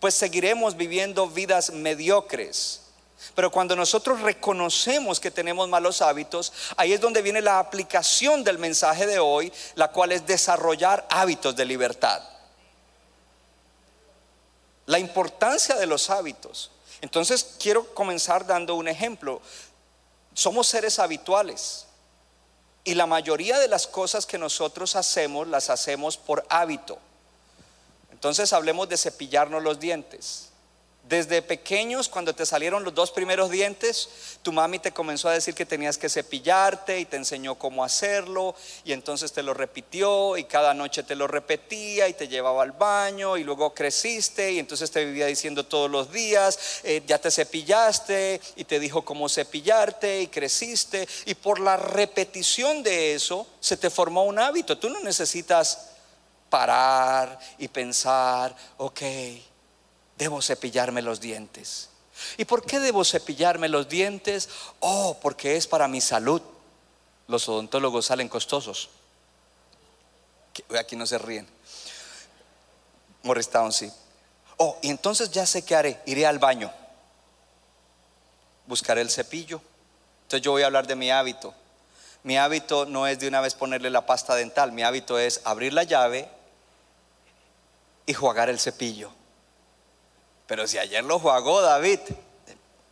pues 0.01 0.15
seguiremos 0.15 0.77
viviendo 0.77 1.29
vidas 1.29 1.71
mediocres. 1.71 2.83
Pero 3.35 3.51
cuando 3.51 3.75
nosotros 3.75 4.21
reconocemos 4.21 5.19
que 5.19 5.31
tenemos 5.31 5.69
malos 5.69 6.03
hábitos, 6.03 6.53
ahí 6.77 6.93
es 6.93 7.01
donde 7.01 7.23
viene 7.23 7.41
la 7.41 7.59
aplicación 7.59 8.45
del 8.45 8.59
mensaje 8.59 9.07
de 9.07 9.19
hoy, 9.19 9.51
la 9.77 9.91
cual 9.91 10.13
es 10.13 10.27
desarrollar 10.27 11.07
hábitos 11.09 11.57
de 11.57 11.65
libertad. 11.65 12.23
La 14.87 14.99
importancia 14.99 15.77
de 15.77 15.87
los 15.87 16.11
hábitos. 16.11 16.71
Entonces 17.05 17.57
quiero 17.61 17.93
comenzar 17.93 18.47
dando 18.47 18.77
un 18.77 18.89
ejemplo. 18.89 19.43
Somos 20.33 20.67
seres 20.69 20.99
habituales 20.99 21.85
y 22.83 22.95
la 22.95 23.05
mayoría 23.05 23.59
de 23.59 23.69
las 23.69 23.87
cosas 23.87 24.25
que 24.25 24.39
nosotros 24.39 24.97
hacemos 24.97 25.47
las 25.47 25.69
hacemos 25.69 26.17
por 26.17 26.47
hábito. 26.49 26.99
Entonces 28.11 28.55
hablemos 28.55 28.89
de 28.89 28.97
cepillarnos 28.97 29.63
los 29.63 29.79
dientes. 29.79 30.49
Desde 31.09 31.43
pequeños, 31.43 32.09
cuando 32.09 32.35
te 32.35 32.47
salieron 32.47 32.83
los 32.83 32.95
dos 32.95 33.11
primeros 33.11 33.51
dientes, 33.51 34.09
tu 34.41 34.53
mami 34.53 34.79
te 34.79 34.93
comenzó 34.93 35.29
a 35.29 35.35
decir 35.35 35.55
que 35.55 35.67
tenías 35.67 35.99
que 35.99 36.09
cepillarte 36.09 36.99
y 36.99 37.05
te 37.05 37.19
enseñó 37.19 37.57
cómo 37.57 37.85
hacerlo 37.85 38.55
y 38.87 38.93
entonces 38.93 39.31
te 39.31 39.43
lo 39.43 39.53
repitió 39.53 40.39
y 40.39 40.45
cada 40.45 40.73
noche 40.73 41.03
te 41.03 41.15
lo 41.15 41.27
repetía 41.27 42.09
y 42.09 42.15
te 42.15 42.27
llevaba 42.27 42.63
al 42.63 42.73
baño 42.73 43.37
y 43.37 43.45
luego 43.45 43.75
creciste 43.75 44.53
y 44.53 44.59
entonces 44.59 44.91
te 44.91 45.05
vivía 45.05 45.27
diciendo 45.27 45.67
todos 45.67 45.91
los 45.91 46.11
días, 46.11 46.81
eh, 46.85 47.03
ya 47.07 47.19
te 47.19 47.31
cepillaste 47.31 48.41
y 48.57 48.65
te 48.65 48.81
dijo 48.81 49.05
cómo 49.05 49.29
cepillarte 49.29 50.23
y 50.23 50.29
creciste 50.29 51.07
y 51.27 51.35
por 51.35 51.61
la 51.61 51.77
repetición 51.77 52.83
de 52.83 53.15
eso 53.15 53.47
se 53.61 53.77
te 53.77 53.91
formó 53.91 54.25
un 54.25 54.39
hábito. 54.39 54.79
Tú 54.79 54.89
no 54.89 55.01
necesitas 55.01 55.91
parar 56.49 57.39
y 57.59 57.69
pensar, 57.69 58.57
ok 58.79 59.03
debo 60.19 60.41
cepillarme 60.43 61.03
los 61.03 61.21
dientes. 61.21 61.89
¿Y 62.37 62.45
por 62.45 62.65
qué 62.65 62.81
debo 62.81 63.05
cepillarme 63.05 63.69
los 63.69 63.89
dientes? 63.89 64.49
Oh, 64.81 65.19
porque 65.21 65.57
es 65.57 65.67
para 65.67 65.89
mi 65.89 66.01
salud. 66.01 66.41
Los 67.27 67.49
odontólogos 67.49 68.07
salen 68.07 68.29
costosos. 68.29 68.91
Aquí 70.79 70.95
no 70.95 71.07
se 71.07 71.19
ríen. 71.19 71.49
Morristown 73.25 73.73
sí. 73.73 73.91
Oh, 74.59 74.79
y 74.83 74.91
entonces 74.91 75.31
ya 75.31 75.47
sé 75.47 75.65
qué 75.65 75.75
haré. 75.75 76.01
Iré 76.07 76.27
al 76.27 76.39
baño. 76.39 76.71
Buscaré 78.67 79.01
el 79.01 79.11
cepillo. 79.11 79.61
Entonces 80.23 80.43
yo 80.43 80.53
voy 80.53 80.63
a 80.63 80.67
hablar 80.67 80.87
de 80.87 80.95
mi 80.95 81.11
hábito. 81.11 81.55
Mi 82.23 82.39
hábito 82.39 82.87
no 82.87 83.07
es 83.07 83.19
de 83.19 83.29
una 83.29 83.41
vez 83.41 83.55
ponerle 83.55 83.91
la 83.91 84.07
pasta 84.07 84.35
dental. 84.35 84.73
Mi 84.73 84.83
hábito 84.83 85.19
es 85.19 85.41
abrir 85.45 85.73
la 85.73 85.83
llave 85.83 86.29
y 88.07 88.15
jugar 88.15 88.49
el 88.49 88.61
cepillo. 88.61 89.11
Pero 90.47 90.67
si 90.67 90.79
ayer 90.79 91.03
lo 91.05 91.19
jugó 91.19 91.63
David, 91.63 92.01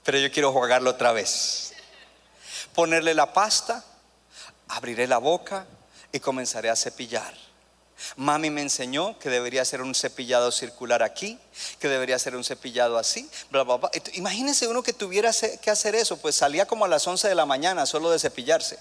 pero 0.05 0.19
yo 0.19 0.31
quiero 0.33 0.53
jugarlo 0.53 0.91
otra 0.91 1.13
vez. 1.13 1.73
Ponerle 2.75 3.15
la 3.15 3.33
pasta, 3.33 3.85
abriré 4.69 5.07
la 5.07 5.19
boca 5.19 5.67
y 6.11 6.21
comenzaré 6.21 6.71
a 6.71 6.77
cepillar. 6.77 7.35
Mami 8.17 8.51
me 8.51 8.63
enseñó 8.63 9.19
que 9.19 9.31
debería 9.31 9.65
ser 9.65 9.81
un 9.81 9.95
cepillado 9.95 10.51
circular 10.51 11.03
aquí, 11.03 11.39
que 11.79 11.89
debería 11.89 12.19
ser 12.19 12.35
un 12.35 12.43
cepillado 12.43 12.99
así, 12.99 13.31
bla, 13.51 13.63
bla, 13.63 13.77
bla. 13.77 13.91
Imagínese 14.15 14.67
uno 14.67 14.83
que 14.83 14.93
tuviera 14.93 15.31
que 15.61 15.71
hacer 15.71 15.95
eso, 15.95 16.17
pues 16.17 16.35
salía 16.35 16.67
como 16.67 16.85
a 16.85 16.89
las 16.89 17.07
11 17.07 17.29
de 17.29 17.35
la 17.35 17.47
mañana 17.47 17.87
solo 17.87 18.11
de 18.11 18.19
cepillarse. 18.19 18.79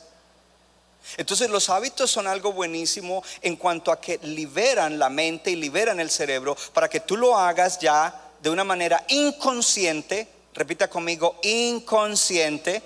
Entonces 1.18 1.50
los 1.50 1.70
hábitos 1.70 2.10
son 2.10 2.28
algo 2.28 2.54
buenísimo 2.54 3.24
en 3.42 3.56
cuanto 3.56 3.92
a 3.92 4.00
que 4.00 4.20
liberan 4.24 4.98
la 4.98 5.10
mente 5.10 5.52
y 5.52 5.56
liberan 5.56 6.00
el 6.00 6.10
cerebro 6.10 6.56
para 6.74 6.90
que 6.90 7.00
tú 7.00 7.18
lo 7.18 7.38
hagas 7.38 7.80
ya 7.80 8.31
de 8.42 8.50
una 8.50 8.64
manera 8.64 9.04
inconsciente, 9.08 10.28
repita 10.54 10.90
conmigo, 10.90 11.38
inconsciente, 11.44 12.82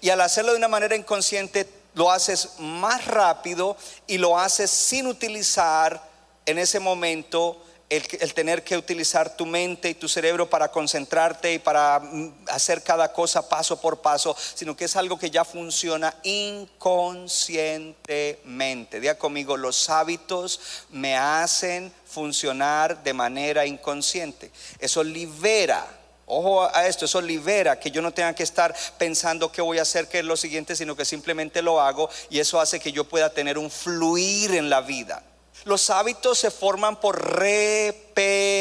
y 0.00 0.10
al 0.10 0.20
hacerlo 0.20 0.52
de 0.52 0.58
una 0.58 0.68
manera 0.68 0.96
inconsciente 0.96 1.68
lo 1.94 2.10
haces 2.10 2.50
más 2.58 3.06
rápido 3.06 3.76
y 4.06 4.18
lo 4.18 4.38
haces 4.38 4.70
sin 4.70 5.06
utilizar 5.06 6.02
en 6.46 6.58
ese 6.58 6.80
momento 6.80 7.62
el, 7.90 8.34
tener 8.34 8.62
que 8.62 8.76
utilizar 8.76 9.36
tu 9.36 9.44
mente 9.44 9.90
y 9.90 9.94
tu 9.94 10.08
cerebro 10.08 10.48
para 10.48 10.70
concentrarte 10.70 11.52
y 11.52 11.58
para 11.58 11.98
mm, 11.98 12.44
hacer 12.46 12.84
cada 12.84 13.12
cosa 13.12 13.48
paso 13.48 13.80
por 13.80 14.00
paso, 14.00 14.36
sino 14.54 14.76
que 14.76 14.84
es 14.84 14.94
algo 14.94 15.18
que 15.18 15.30
ya 15.30 15.44
funciona 15.44 16.14
inconscientemente. 16.22 19.00
Diga 19.00 19.18
conmigo, 19.18 19.56
los 19.56 19.90
hábitos 19.90 20.60
me 20.90 21.16
hacen 21.16 21.92
funcionar 22.06 23.02
de 23.02 23.12
manera 23.12 23.66
inconsciente. 23.66 24.52
Eso 24.78 25.02
libera. 25.02 25.84
Ojo 26.26 26.62
a 26.72 26.86
esto, 26.86 27.06
eso 27.06 27.20
libera 27.20 27.80
que 27.80 27.90
yo 27.90 28.00
no 28.00 28.12
tenga 28.12 28.36
que 28.36 28.44
estar 28.44 28.72
pensando 28.98 29.50
qué 29.50 29.62
voy 29.62 29.80
a 29.80 29.82
hacer, 29.82 30.06
qué 30.06 30.20
es 30.20 30.24
lo 30.24 30.36
siguiente, 30.36 30.76
sino 30.76 30.94
que 30.94 31.04
simplemente 31.04 31.60
lo 31.60 31.80
hago 31.80 32.08
y 32.30 32.38
eso 32.38 32.60
hace 32.60 32.78
que 32.78 32.92
yo 32.92 33.02
pueda 33.02 33.30
tener 33.30 33.58
un 33.58 33.68
fluir 33.68 34.54
en 34.54 34.70
la 34.70 34.80
vida. 34.80 35.24
Los 35.64 35.90
hábitos 35.90 36.38
se 36.38 36.50
forman 36.50 36.96
por 37.00 37.38
repetición. 37.38 38.60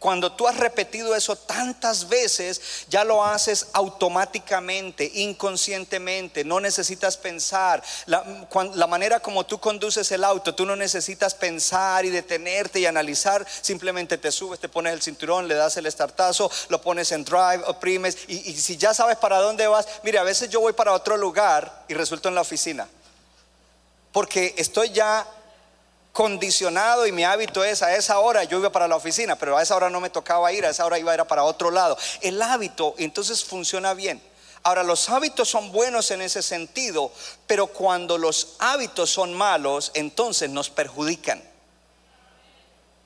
Cuando 0.00 0.32
tú 0.32 0.48
has 0.48 0.56
repetido 0.56 1.14
eso 1.14 1.36
tantas 1.36 2.08
veces, 2.08 2.86
ya 2.88 3.04
lo 3.04 3.22
haces 3.22 3.66
automáticamente, 3.74 5.10
inconscientemente, 5.14 6.42
no 6.42 6.58
necesitas 6.58 7.18
pensar. 7.18 7.82
La, 8.06 8.86
manera 8.86 9.20
como 9.20 9.44
tú 9.44 9.60
conduces 9.60 10.10
el 10.10 10.24
auto, 10.24 10.54
tú 10.54 10.64
no 10.64 10.74
necesitas 10.74 11.34
pensar 11.34 12.06
y 12.06 12.08
detenerte 12.10 12.80
y 12.80 12.86
analizar, 12.86 13.46
simplemente 13.60 14.16
te 14.16 14.32
subes, 14.32 14.58
te 14.58 14.70
pones 14.70 14.94
el 14.94 15.02
cinturón, 15.02 15.46
le 15.46 15.54
das 15.54 15.76
el 15.76 15.84
estartazo, 15.84 16.50
lo 16.70 16.80
pones 16.80 17.12
en 17.12 17.22
drive, 17.22 17.62
oprimes 17.66 18.16
y, 18.26 18.52
y 18.52 18.56
si 18.56 18.78
ya 18.78 18.94
sabes 18.94 19.18
para 19.18 19.36
dónde 19.36 19.66
vas, 19.66 19.86
mire, 20.02 20.18
a 20.18 20.22
veces 20.22 20.48
yo 20.48 20.60
voy 20.60 20.72
para 20.72 20.94
otro 20.94 21.18
lugar 21.18 21.84
y 21.88 21.94
resulto 21.94 22.30
en 22.30 22.36
la 22.36 22.40
oficina 22.40 22.88
porque 24.12 24.54
estoy 24.58 24.90
ya 24.90 25.26
condicionado 26.12 27.06
y 27.06 27.12
mi 27.12 27.24
hábito 27.24 27.62
es 27.62 27.82
a 27.82 27.94
esa 27.94 28.18
hora 28.18 28.44
yo 28.44 28.58
iba 28.58 28.70
para 28.70 28.88
la 28.88 28.96
oficina, 28.96 29.36
pero 29.36 29.56
a 29.56 29.62
esa 29.62 29.76
hora 29.76 29.90
no 29.90 30.00
me 30.00 30.10
tocaba 30.10 30.52
ir, 30.52 30.66
a 30.66 30.70
esa 30.70 30.84
hora 30.84 30.98
iba 30.98 31.12
a 31.12 31.14
ir 31.14 31.24
para 31.24 31.44
otro 31.44 31.70
lado. 31.70 31.96
El 32.20 32.40
hábito 32.42 32.94
entonces 32.98 33.44
funciona 33.44 33.94
bien. 33.94 34.20
Ahora, 34.62 34.82
los 34.82 35.08
hábitos 35.08 35.48
son 35.48 35.72
buenos 35.72 36.10
en 36.10 36.20
ese 36.20 36.42
sentido, 36.42 37.10
pero 37.46 37.68
cuando 37.68 38.18
los 38.18 38.56
hábitos 38.58 39.08
son 39.08 39.32
malos, 39.32 39.90
entonces 39.94 40.50
nos 40.50 40.68
perjudican. 40.68 41.42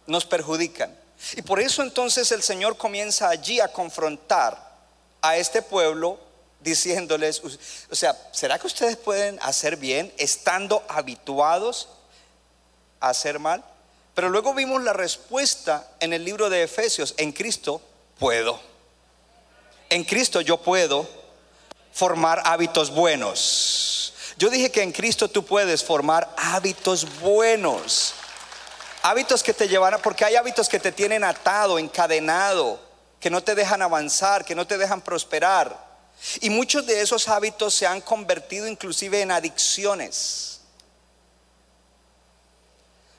Nos 0.06 0.24
perjudican. 0.24 0.98
Y 1.36 1.42
por 1.42 1.60
eso 1.60 1.82
entonces 1.82 2.32
el 2.32 2.42
Señor 2.42 2.76
comienza 2.76 3.28
allí 3.28 3.60
a 3.60 3.68
confrontar 3.68 4.74
a 5.22 5.36
este 5.36 5.62
pueblo 5.62 6.18
diciéndoles, 6.64 7.42
o 7.90 7.94
sea, 7.94 8.18
¿será 8.32 8.58
que 8.58 8.66
ustedes 8.66 8.96
pueden 8.96 9.38
hacer 9.42 9.76
bien 9.76 10.12
estando 10.16 10.82
habituados 10.88 11.88
a 13.00 13.10
hacer 13.10 13.38
mal? 13.38 13.62
Pero 14.14 14.30
luego 14.30 14.54
vimos 14.54 14.82
la 14.82 14.94
respuesta 14.94 15.86
en 16.00 16.12
el 16.12 16.24
libro 16.24 16.48
de 16.48 16.62
Efesios, 16.62 17.14
en 17.18 17.32
Cristo 17.32 17.82
puedo. 18.18 18.58
En 19.90 20.04
Cristo 20.04 20.40
yo 20.40 20.56
puedo 20.56 21.06
formar 21.92 22.42
hábitos 22.44 22.90
buenos. 22.90 24.14
Yo 24.38 24.48
dije 24.48 24.70
que 24.70 24.82
en 24.82 24.92
Cristo 24.92 25.28
tú 25.28 25.44
puedes 25.44 25.84
formar 25.84 26.34
hábitos 26.36 27.20
buenos. 27.20 28.14
Hábitos 29.02 29.42
que 29.42 29.52
te 29.52 29.68
llevan, 29.68 30.00
porque 30.02 30.24
hay 30.24 30.34
hábitos 30.34 30.68
que 30.68 30.80
te 30.80 30.90
tienen 30.90 31.24
atado, 31.24 31.78
encadenado, 31.78 32.80
que 33.20 33.28
no 33.28 33.42
te 33.42 33.54
dejan 33.54 33.82
avanzar, 33.82 34.46
que 34.46 34.54
no 34.54 34.66
te 34.66 34.78
dejan 34.78 35.02
prosperar. 35.02 35.83
Y 36.40 36.50
muchos 36.50 36.86
de 36.86 37.00
esos 37.00 37.28
hábitos 37.28 37.74
se 37.74 37.86
han 37.86 38.00
convertido 38.00 38.66
inclusive 38.66 39.20
en 39.20 39.30
adicciones. 39.30 40.60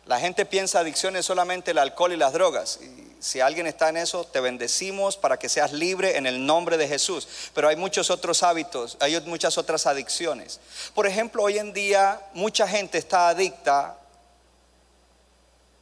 La 0.05 0.19
gente 0.19 0.45
piensa 0.45 0.79
adicciones 0.79 1.25
solamente 1.25 1.71
el 1.71 1.79
alcohol 1.79 2.13
y 2.13 2.17
las 2.17 2.33
drogas. 2.33 2.79
Y 2.81 3.15
si 3.19 3.41
alguien 3.41 3.65
está 3.65 3.89
en 3.89 3.97
eso, 3.97 4.23
te 4.23 4.39
bendecimos 4.39 5.17
para 5.17 5.37
que 5.37 5.49
seas 5.49 5.73
libre 5.73 6.17
en 6.17 6.27
el 6.27 6.45
nombre 6.45 6.77
de 6.77 6.87
Jesús. 6.87 7.27
Pero 7.55 7.67
hay 7.67 7.75
muchos 7.75 8.11
otros 8.11 8.43
hábitos, 8.43 8.97
hay 8.99 9.19
muchas 9.21 9.57
otras 9.57 9.87
adicciones. 9.87 10.59
Por 10.93 11.07
ejemplo, 11.07 11.41
hoy 11.41 11.57
en 11.57 11.73
día 11.73 12.21
mucha 12.33 12.67
gente 12.67 12.99
está 12.99 13.29
adicta 13.29 13.97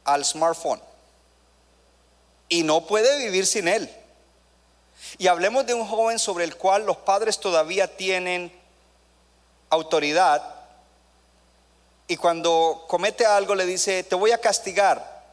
al 0.04 0.24
smartphone 0.24 0.80
y 2.48 2.62
no 2.62 2.86
puede 2.86 3.18
vivir 3.18 3.46
sin 3.46 3.68
él. 3.68 3.90
Y 5.18 5.28
hablemos 5.28 5.66
de 5.66 5.74
un 5.74 5.86
joven 5.86 6.18
sobre 6.18 6.44
el 6.44 6.56
cual 6.56 6.86
los 6.86 6.96
padres 6.96 7.38
todavía 7.38 7.96
tienen 7.96 8.52
autoridad. 9.70 10.42
Y 12.06 12.16
cuando 12.16 12.84
comete 12.88 13.24
algo 13.24 13.54
le 13.54 13.66
dice, 13.66 14.02
te 14.02 14.14
voy 14.14 14.32
a 14.32 14.40
castigar, 14.40 15.24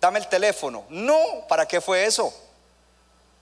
dame 0.00 0.20
el 0.20 0.28
teléfono. 0.28 0.84
No, 0.88 1.46
¿para 1.48 1.66
qué 1.66 1.80
fue 1.80 2.04
eso? 2.04 2.32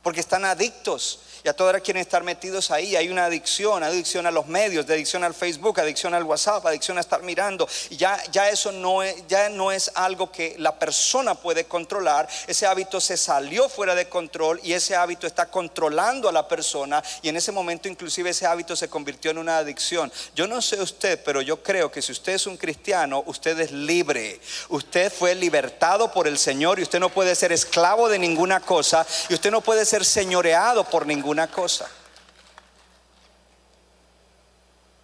Porque 0.02 0.20
están 0.20 0.44
adictos 0.44 1.20
y 1.46 1.48
a 1.48 1.52
todos 1.52 1.80
quieren 1.80 2.00
estar 2.00 2.24
metidos 2.24 2.72
ahí. 2.72 2.96
Hay 2.96 3.08
una 3.08 3.26
adicción, 3.26 3.84
adicción 3.84 4.26
a 4.26 4.32
los 4.32 4.48
medios, 4.48 4.84
adicción 4.90 5.22
al 5.22 5.32
Facebook, 5.32 5.78
adicción 5.78 6.12
al 6.12 6.24
WhatsApp, 6.24 6.66
adicción 6.66 6.98
a 6.98 7.02
estar 7.02 7.22
mirando. 7.22 7.68
Ya, 7.90 8.20
ya 8.32 8.48
eso 8.48 8.72
no 8.72 9.04
es, 9.04 9.14
ya 9.28 9.48
no 9.48 9.70
es 9.70 9.92
algo 9.94 10.32
que 10.32 10.56
la 10.58 10.76
persona 10.76 11.36
puede 11.36 11.66
controlar. 11.66 12.28
Ese 12.48 12.66
hábito 12.66 13.00
se 13.00 13.16
salió 13.16 13.68
fuera 13.68 13.94
de 13.94 14.08
control 14.08 14.58
y 14.64 14.72
ese 14.72 14.96
hábito 14.96 15.28
está 15.28 15.46
controlando 15.46 16.28
a 16.28 16.32
la 16.32 16.48
persona. 16.48 17.00
Y 17.22 17.28
en 17.28 17.36
ese 17.36 17.52
momento 17.52 17.86
inclusive 17.86 18.30
ese 18.30 18.44
hábito 18.44 18.74
se 18.74 18.88
convirtió 18.88 19.30
en 19.30 19.38
una 19.38 19.58
adicción. 19.58 20.10
Yo 20.34 20.48
no 20.48 20.60
sé 20.60 20.80
usted, 20.80 21.22
pero 21.24 21.42
yo 21.42 21.62
creo 21.62 21.92
que 21.92 22.02
si 22.02 22.10
usted 22.10 22.32
es 22.32 22.48
un 22.48 22.56
cristiano, 22.56 23.22
usted 23.24 23.60
es 23.60 23.70
libre. 23.70 24.40
Usted 24.68 25.12
fue 25.12 25.36
libertado 25.36 26.10
por 26.10 26.26
el 26.26 26.38
Señor 26.38 26.80
y 26.80 26.82
usted 26.82 26.98
no 26.98 27.10
puede 27.10 27.36
ser 27.36 27.52
esclavo 27.52 28.08
de 28.08 28.18
ninguna 28.18 28.58
cosa 28.58 29.06
y 29.28 29.34
usted 29.34 29.52
no 29.52 29.60
puede 29.60 29.84
ser 29.84 30.04
señoreado 30.04 30.82
por 30.82 31.06
ninguna 31.06 31.35
una 31.36 31.50
cosa. 31.50 31.86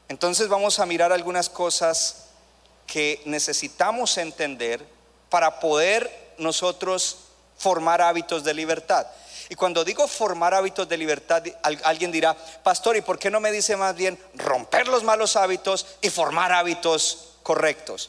Entonces 0.08 0.48
vamos 0.48 0.78
a 0.78 0.86
mirar 0.86 1.12
algunas 1.12 1.50
cosas 1.50 2.28
que 2.86 3.20
necesitamos 3.26 4.16
entender 4.16 4.82
para 5.28 5.60
poder 5.60 6.34
nosotros 6.38 7.18
formar 7.58 8.00
hábitos 8.00 8.44
de 8.44 8.54
libertad. 8.54 9.06
Y 9.50 9.56
cuando 9.56 9.84
digo 9.84 10.08
formar 10.08 10.54
hábitos 10.54 10.88
de 10.88 10.96
libertad, 10.96 11.42
al- 11.62 11.80
alguien 11.84 12.10
dirá, 12.10 12.34
pastor, 12.62 12.96
¿y 12.96 13.02
por 13.02 13.18
qué 13.18 13.30
no 13.30 13.38
me 13.38 13.52
dice 13.52 13.76
más 13.76 13.94
bien 13.94 14.18
romper 14.32 14.88
los 14.88 15.02
malos 15.02 15.36
hábitos 15.36 15.86
y 16.00 16.08
formar 16.08 16.50
hábitos 16.52 17.34
correctos? 17.42 18.08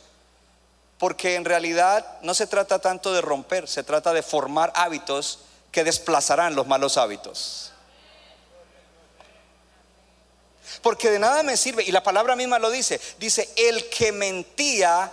Porque 0.98 1.36
en 1.36 1.44
realidad 1.44 2.20
no 2.22 2.34
se 2.34 2.48
trata 2.48 2.80
tanto 2.80 3.14
de 3.14 3.20
romper, 3.20 3.68
se 3.68 3.84
trata 3.84 4.14
de 4.14 4.24
formar 4.24 4.72
hábitos 4.76 5.40
que 5.74 5.84
desplazarán 5.84 6.56
los 6.56 6.68
malos 6.68 6.96
hábitos. 6.98 7.73
Porque 10.82 11.10
de 11.10 11.20
nada 11.20 11.44
me 11.44 11.58
sirve, 11.58 11.84
y 11.84 11.92
la 11.92 12.04
palabra 12.04 12.36
misma 12.36 12.60
lo 12.60 12.70
dice, 12.70 13.00
dice, 13.20 13.50
el 13.56 13.90
que 13.90 14.12
mentía, 14.12 15.12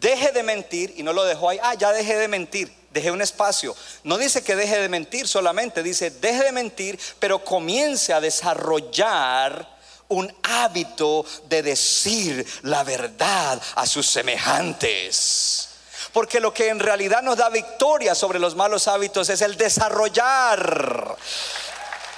deje 0.00 0.32
de 0.32 0.42
mentir, 0.42 0.94
y 0.96 1.02
no 1.02 1.12
lo 1.12 1.24
dejó 1.24 1.50
ahí, 1.50 1.58
ah, 1.62 1.74
ya 1.74 1.92
dejé 1.92 2.16
de 2.16 2.28
mentir, 2.28 2.72
dejé 2.90 3.10
un 3.10 3.22
espacio. 3.22 3.74
No 4.04 4.18
dice 4.18 4.42
que 4.42 4.56
deje 4.56 4.78
de 4.78 4.88
mentir 4.88 5.28
solamente, 5.28 5.82
dice, 5.82 6.10
deje 6.10 6.44
de 6.44 6.52
mentir, 6.52 6.98
pero 7.18 7.44
comience 7.44 8.12
a 8.12 8.20
desarrollar 8.20 9.78
un 10.08 10.34
hábito 10.42 11.24
de 11.48 11.62
decir 11.62 12.46
la 12.62 12.82
verdad 12.84 13.60
a 13.74 13.86
sus 13.86 14.06
semejantes. 14.06 15.68
Porque 16.12 16.40
lo 16.40 16.54
que 16.54 16.68
en 16.68 16.80
realidad 16.80 17.22
nos 17.22 17.36
da 17.36 17.50
victoria 17.50 18.14
sobre 18.14 18.38
los 18.38 18.56
malos 18.56 18.88
hábitos 18.88 19.28
es 19.28 19.42
el 19.42 19.56
desarrollar 19.56 21.16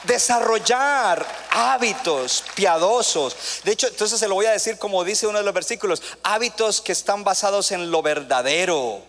desarrollar 0.05 1.27
hábitos 1.51 2.45
piadosos. 2.55 3.61
De 3.65 3.73
hecho, 3.73 3.89
entonces 3.89 4.19
se 4.19 4.29
lo 4.29 4.35
voy 4.35 4.47
a 4.47 4.53
decir 4.53 4.79
como 4.79 5.05
dice 5.05 5.27
uno 5.27 5.39
de 5.39 5.45
los 5.45 5.55
versículos, 5.55 6.03
hábitos 6.23 6.81
que 6.81 6.93
están 6.93 7.25
basados 7.25 7.73
en 7.73 7.91
lo 7.91 8.03
verdadero, 8.03 9.03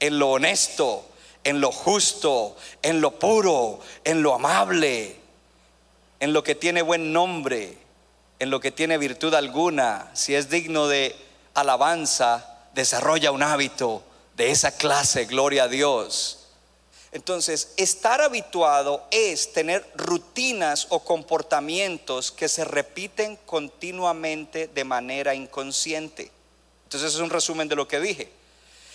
en 0.00 0.18
lo 0.18 0.30
honesto, 0.30 1.04
en 1.44 1.60
lo 1.60 1.72
justo, 1.72 2.56
en 2.82 3.00
lo 3.00 3.18
puro, 3.18 3.80
en 4.04 4.22
lo 4.22 4.34
amable, 4.34 5.16
en 6.20 6.32
lo 6.32 6.42
que 6.42 6.54
tiene 6.54 6.82
buen 6.82 7.12
nombre, 7.12 7.76
en 8.38 8.50
lo 8.50 8.60
que 8.60 8.70
tiene 8.70 8.98
virtud 8.98 9.34
alguna. 9.34 10.10
Si 10.14 10.34
es 10.34 10.50
digno 10.50 10.86
de 10.88 11.16
alabanza, 11.54 12.58
desarrolla 12.74 13.32
un 13.32 13.42
hábito 13.42 14.02
de 14.36 14.50
esa 14.50 14.72
clase, 14.72 15.26
gloria 15.26 15.64
a 15.64 15.68
Dios. 15.68 16.39
Entonces, 17.12 17.72
estar 17.76 18.20
habituado 18.20 19.04
es 19.10 19.52
tener 19.52 19.84
rutinas 19.96 20.86
o 20.90 21.00
comportamientos 21.00 22.30
que 22.30 22.48
se 22.48 22.64
repiten 22.64 23.36
continuamente 23.46 24.68
de 24.68 24.84
manera 24.84 25.34
inconsciente. 25.34 26.30
Entonces, 26.84 27.14
es 27.14 27.20
un 27.20 27.30
resumen 27.30 27.68
de 27.68 27.76
lo 27.76 27.88
que 27.88 27.98
dije. 27.98 28.30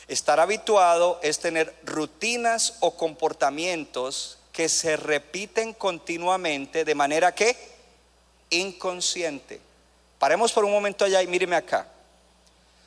Estar 0.07 0.39
habituado 0.39 1.19
es 1.23 1.39
tener 1.39 1.75
rutinas 1.83 2.75
o 2.79 2.95
comportamientos 2.95 4.37
que 4.53 4.69
se 4.69 4.95
repiten 4.95 5.73
continuamente 5.73 6.85
de 6.85 6.95
manera 6.95 7.35
que 7.35 7.57
inconsciente. 8.49 9.59
Paremos 10.19 10.53
por 10.53 10.63
un 10.63 10.71
momento 10.71 11.03
allá 11.03 11.21
y 11.21 11.27
míreme 11.27 11.57
acá. 11.57 11.87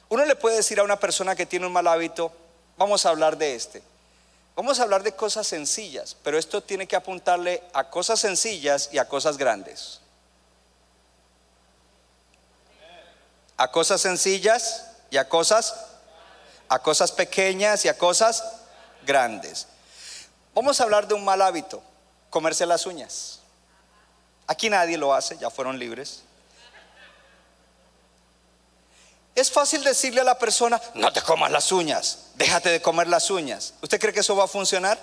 Uno 0.09 0.25
le 0.25 0.37
puede 0.37 0.57
decir 0.57 0.81
a 0.81 0.85
una 0.85 0.99
persona 0.99 1.37
que 1.37 1.45
tiene 1.45 1.67
un 1.67 1.73
mal 1.73 1.87
hábito, 1.87 2.33
vamos 2.79 3.05
a 3.05 3.11
hablar 3.11 3.37
de 3.37 3.55
este. 3.55 3.83
Vamos 4.59 4.81
a 4.81 4.83
hablar 4.83 5.05
de 5.05 5.13
cosas 5.13 5.47
sencillas, 5.47 6.17
pero 6.25 6.37
esto 6.37 6.61
tiene 6.61 6.89
que 6.89 6.97
apuntarle 6.97 7.63
a 7.73 7.89
cosas 7.89 8.19
sencillas 8.19 8.89
y 8.91 8.99
a 8.99 9.07
cosas 9.07 9.39
grandes. 9.39 10.01
A 13.57 13.71
cosas 13.71 14.01
sencillas 14.01 14.85
y 15.13 15.17
a 15.17 15.29
cosas 15.29 15.77
a 16.69 16.81
cosas 16.81 17.13
pequeñas 17.13 17.85
y 17.85 17.89
a 17.89 17.97
cosas 17.97 18.43
grandes. 19.07 19.69
Vamos 20.57 20.81
a 20.81 20.83
hablar 20.83 21.07
de 21.07 21.15
un 21.15 21.25
mal 21.25 21.41
hábito, 21.41 21.81
comerse 22.29 22.67
las 22.67 22.85
uñas. 22.85 23.39
Aquí 24.49 24.69
nadie 24.69 24.99
lo 24.99 25.15
hace, 25.15 25.39
ya 25.39 25.51
fueron 25.51 25.79
libres. 25.79 26.25
Es 29.39 29.53
fácil 29.53 29.85
decirle 29.85 30.21
a 30.21 30.25
la 30.25 30.37
persona, 30.37 30.83
no 30.95 31.13
te 31.13 31.23
comas 31.23 31.53
las 31.53 31.71
uñas, 31.71 32.31
déjate 32.35 32.71
de 32.71 32.83
comer 32.83 33.07
las 33.07 33.31
uñas. 33.31 33.73
¿Usted 33.81 34.01
cree 34.01 34.13
que 34.13 34.19
eso 34.19 34.35
va 34.35 34.47
a 34.47 34.49
funcionar? 34.49 34.99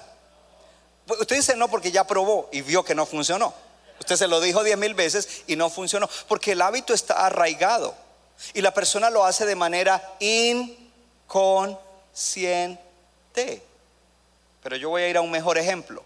Usted 1.08 1.38
dice 1.38 1.56
no 1.56 1.70
porque 1.70 1.90
ya 1.90 2.06
probó 2.06 2.50
y 2.52 2.62
vio 2.62 2.84
que 2.84 2.94
no 2.94 3.06
funcionó. 3.06 3.54
Usted 3.98 4.18
se 4.18 4.28
lo 4.28 4.42
dijo 4.42 4.62
diez 4.66 4.78
mil 4.78 4.94
veces 4.94 5.44
y 5.48 5.56
no 5.56 5.70
funcionó, 5.70 6.10
porque 6.28 6.52
el 6.52 6.62
hábito 6.62 6.94
está 6.94 7.26
arraigado 7.26 7.96
y 8.54 8.60
la 8.60 8.74
persona 8.74 9.10
lo 9.10 9.24
hace 9.24 9.46
de 9.46 9.56
manera 9.56 10.04
inconsciente. 10.20 11.80
Pero 14.62 14.76
yo 14.76 14.90
voy 14.90 15.04
a 15.04 15.08
ir 15.08 15.16
a 15.16 15.22
un 15.22 15.32
mejor 15.32 15.58
ejemplo. 15.58 16.04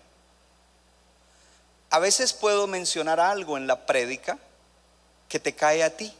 A 1.89 1.97
veces 1.97 2.33
puedo 2.33 2.67
mencionar 2.67 3.19
algo 3.19 3.57
en 3.57 3.65
la 3.65 3.87
prédica 3.87 4.37
que 5.27 5.39
te 5.39 5.55
cae 5.55 5.83
a 5.83 5.97
ti. 5.97 6.13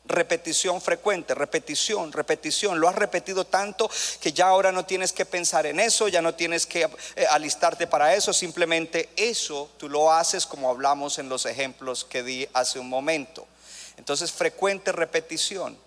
repetición 0.10 0.82
frecuente, 0.82 1.34
repetición, 1.34 2.12
repetición. 2.12 2.80
Lo 2.80 2.90
has 2.90 2.96
repetido 2.96 3.46
tanto 3.46 3.90
que 4.20 4.34
ya 4.34 4.48
ahora 4.48 4.72
no 4.72 4.86
tienes 4.86 5.14
que 5.14 5.26
pensar 5.26 5.66
en 5.66 5.80
eso, 5.80 6.08
ya 6.08 6.22
no 6.22 6.34
tienes 6.34 6.66
que 6.66 6.90
eh, 7.16 7.26
alistarte 7.30 7.88
para 7.88 8.14
eso, 8.14 8.34
simplemente 8.34 9.10
eso 9.16 9.70
tú 9.78 9.88
lo 9.88 10.12
haces 10.12 10.46
como 10.46 10.70
hablamos 10.70 11.20
en 11.20 11.30
los 11.30 11.46
ejemplos 11.46 12.04
que 12.04 12.24
di 12.24 12.48
hace 12.54 12.80
un 12.80 12.90
momento. 12.90 13.48
Entonces, 13.98 14.32
frecuente 14.32 14.92
repetición. 14.92 15.78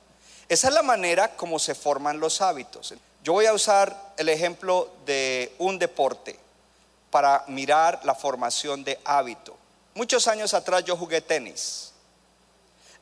Esa 0.48 0.68
es 0.68 0.74
la 0.74 0.82
manera 0.82 1.34
como 1.34 1.58
se 1.58 1.74
forman 1.74 2.20
los 2.20 2.40
hábitos. 2.40 2.94
Yo 3.22 3.32
voy 3.34 3.46
a 3.46 3.52
usar 3.52 4.14
el 4.16 4.28
ejemplo 4.28 4.90
de 5.06 5.54
un 5.58 5.78
deporte 5.78 6.38
para 7.10 7.44
mirar 7.46 8.00
la 8.04 8.16
formación 8.16 8.82
de 8.82 8.98
hábito. 9.04 9.56
Muchos 9.94 10.26
años 10.26 10.54
atrás 10.54 10.84
yo 10.84 10.96
jugué 10.96 11.20
tenis. 11.20 11.91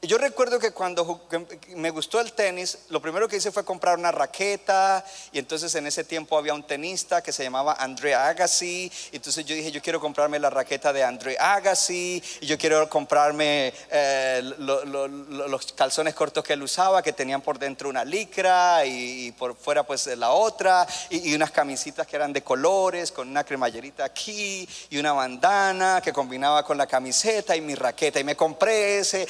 Yo 0.02 0.16
recuerdo 0.16 0.58
que 0.58 0.70
cuando 0.70 1.28
me 1.76 1.90
gustó 1.90 2.20
el 2.20 2.32
tenis, 2.32 2.78
lo 2.88 3.02
primero 3.02 3.28
que 3.28 3.36
hice 3.36 3.52
fue 3.52 3.66
comprar 3.66 3.98
una 3.98 4.10
raqueta 4.10 5.04
y 5.30 5.38
entonces 5.38 5.74
en 5.74 5.86
ese 5.86 6.04
tiempo 6.04 6.38
había 6.38 6.54
un 6.54 6.62
tenista 6.62 7.22
que 7.22 7.32
se 7.32 7.42
llamaba 7.42 7.74
Andre 7.78 8.14
Agassi, 8.14 8.90
entonces 9.12 9.44
yo 9.44 9.54
dije, 9.54 9.70
yo 9.70 9.82
quiero 9.82 10.00
comprarme 10.00 10.38
la 10.38 10.48
raqueta 10.48 10.90
de 10.94 11.04
Andre 11.04 11.36
Agassi 11.38 12.22
y 12.40 12.46
yo 12.46 12.56
quiero 12.56 12.88
comprarme 12.88 13.74
eh, 13.90 14.40
lo- 14.56 14.86
lo- 14.86 15.06
lo- 15.06 15.48
los 15.48 15.72
calzones 15.74 16.14
cortos 16.14 16.44
que 16.44 16.54
él 16.54 16.62
usaba, 16.62 17.02
que 17.02 17.12
tenían 17.12 17.42
por 17.42 17.58
dentro 17.58 17.90
una 17.90 18.02
licra 18.02 18.86
y, 18.86 19.26
y 19.26 19.32
por 19.32 19.54
fuera 19.54 19.82
pues 19.82 20.06
la 20.06 20.30
otra, 20.30 20.86
y, 21.10 21.30
y 21.30 21.34
unas 21.34 21.50
camisitas 21.50 22.06
que 22.06 22.16
eran 22.16 22.32
de 22.32 22.42
colores, 22.42 23.12
con 23.12 23.28
una 23.28 23.44
cremallerita 23.44 24.06
aquí 24.06 24.66
y 24.88 24.96
una 24.96 25.12
bandana 25.12 26.00
que 26.02 26.10
combinaba 26.10 26.64
con 26.64 26.78
la 26.78 26.86
camiseta 26.86 27.54
y 27.54 27.60
mi 27.60 27.74
raqueta, 27.74 28.18
y 28.18 28.24
me 28.24 28.34
compré 28.34 29.00
ese 29.00 29.28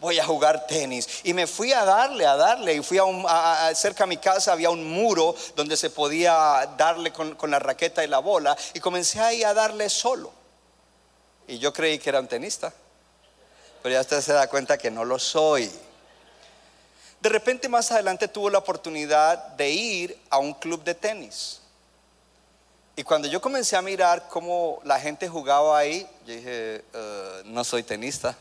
voy 0.00 0.18
a 0.18 0.24
jugar 0.24 0.66
tenis, 0.66 1.08
y 1.24 1.32
me 1.34 1.46
fui 1.46 1.72
a 1.72 1.84
darle, 1.84 2.26
a 2.26 2.36
darle, 2.36 2.74
y 2.74 2.82
fui 2.82 2.98
a, 2.98 3.04
un, 3.04 3.24
a- 3.28 3.68
a- 3.68 3.74
cerca 3.74 4.04
a 4.04 4.06
mi 4.06 4.16
casa 4.16 4.52
había 4.52 4.70
un 4.70 4.84
muro 4.84 5.34
donde 5.54 5.76
se 5.76 5.90
podía 5.90 6.68
darle 6.76 7.12
con, 7.12 7.34
con 7.34 7.50
la 7.50 7.58
raqueta 7.58 8.04
y 8.04 8.08
la 8.08 8.18
bola, 8.18 8.56
y 8.74 8.80
comencé 8.80 9.20
ahí 9.20 9.42
a 9.44 9.54
darle 9.54 9.88
solo, 9.90 10.32
y 11.48 11.58
yo 11.58 11.72
creí 11.72 11.98
que 11.98 12.08
era 12.10 12.20
un 12.20 12.28
tenista. 12.28 12.72
pero 13.82 13.92
ya 13.94 14.00
usted 14.00 14.20
se 14.20 14.32
da 14.32 14.48
cuenta 14.48 14.76
que 14.76 14.90
no 14.90 15.04
lo 15.04 15.18
soy. 15.18 15.70
De 17.20 17.28
repente 17.28 17.68
más 17.68 17.90
adelante 17.92 18.26
tuvo 18.28 18.50
la 18.50 18.58
oportunidad 18.58 19.38
de 19.56 19.70
ir 19.70 20.18
a 20.28 20.38
un 20.38 20.54
club 20.54 20.82
de 20.84 20.94
tenis. 20.94 21.60
Y 22.96 23.02
cuando 23.04 23.28
yo 23.28 23.40
comencé 23.40 23.76
a 23.76 23.82
mirar 23.82 24.26
cómo 24.28 24.80
la 24.84 24.98
gente 24.98 25.28
jugaba 25.28 25.78
ahí, 25.78 26.06
yo 26.26 26.34
dije, 26.34 26.84
"Eh, 26.92 27.42
no 27.44 27.62
soy 27.62 27.82
tenista. 27.84 28.36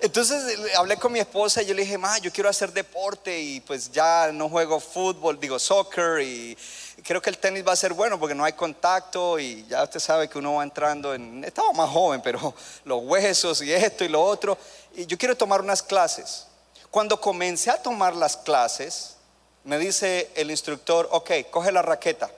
Entonces 0.00 0.58
eh, 0.58 0.72
hablé 0.76 0.96
con 0.96 1.12
mi 1.12 1.18
esposa 1.18 1.60
y 1.62 1.66
yo 1.66 1.74
le 1.74 1.82
dije, 1.82 1.98
ma, 1.98 2.18
yo 2.18 2.32
quiero 2.32 2.48
hacer 2.48 2.72
deporte 2.72 3.36
y 3.38 3.60
pues 3.60 3.90
ya 3.90 4.30
no 4.32 4.48
juego 4.48 4.78
fútbol, 4.78 5.40
digo 5.40 5.58
soccer 5.58 6.20
y 6.20 6.56
creo 7.02 7.20
que 7.20 7.30
el 7.30 7.38
tenis 7.38 7.66
va 7.66 7.72
a 7.72 7.76
ser 7.76 7.92
bueno 7.94 8.18
porque 8.18 8.34
no 8.34 8.44
hay 8.44 8.52
contacto 8.52 9.38
y 9.40 9.66
ya 9.66 9.82
usted 9.82 9.98
sabe 9.98 10.28
que 10.28 10.38
uno 10.38 10.54
va 10.54 10.62
entrando 10.62 11.14
en, 11.14 11.42
estaba 11.42 11.72
más 11.72 11.90
joven, 11.90 12.20
pero 12.22 12.54
los 12.84 13.02
huesos 13.02 13.60
y 13.62 13.72
esto 13.72 14.04
y 14.04 14.08
lo 14.08 14.22
otro. 14.22 14.56
Y 14.94 15.06
yo 15.06 15.18
quiero 15.18 15.36
tomar 15.36 15.60
unas 15.60 15.82
clases. 15.82 16.46
Cuando 16.90 17.20
comencé 17.20 17.70
a 17.70 17.82
tomar 17.82 18.14
las 18.14 18.36
clases, 18.36 19.16
me 19.64 19.78
dice 19.78 20.30
el 20.36 20.50
instructor, 20.50 21.08
ok, 21.10 21.30
coge 21.50 21.72
la 21.72 21.82
raqueta. 21.82 22.30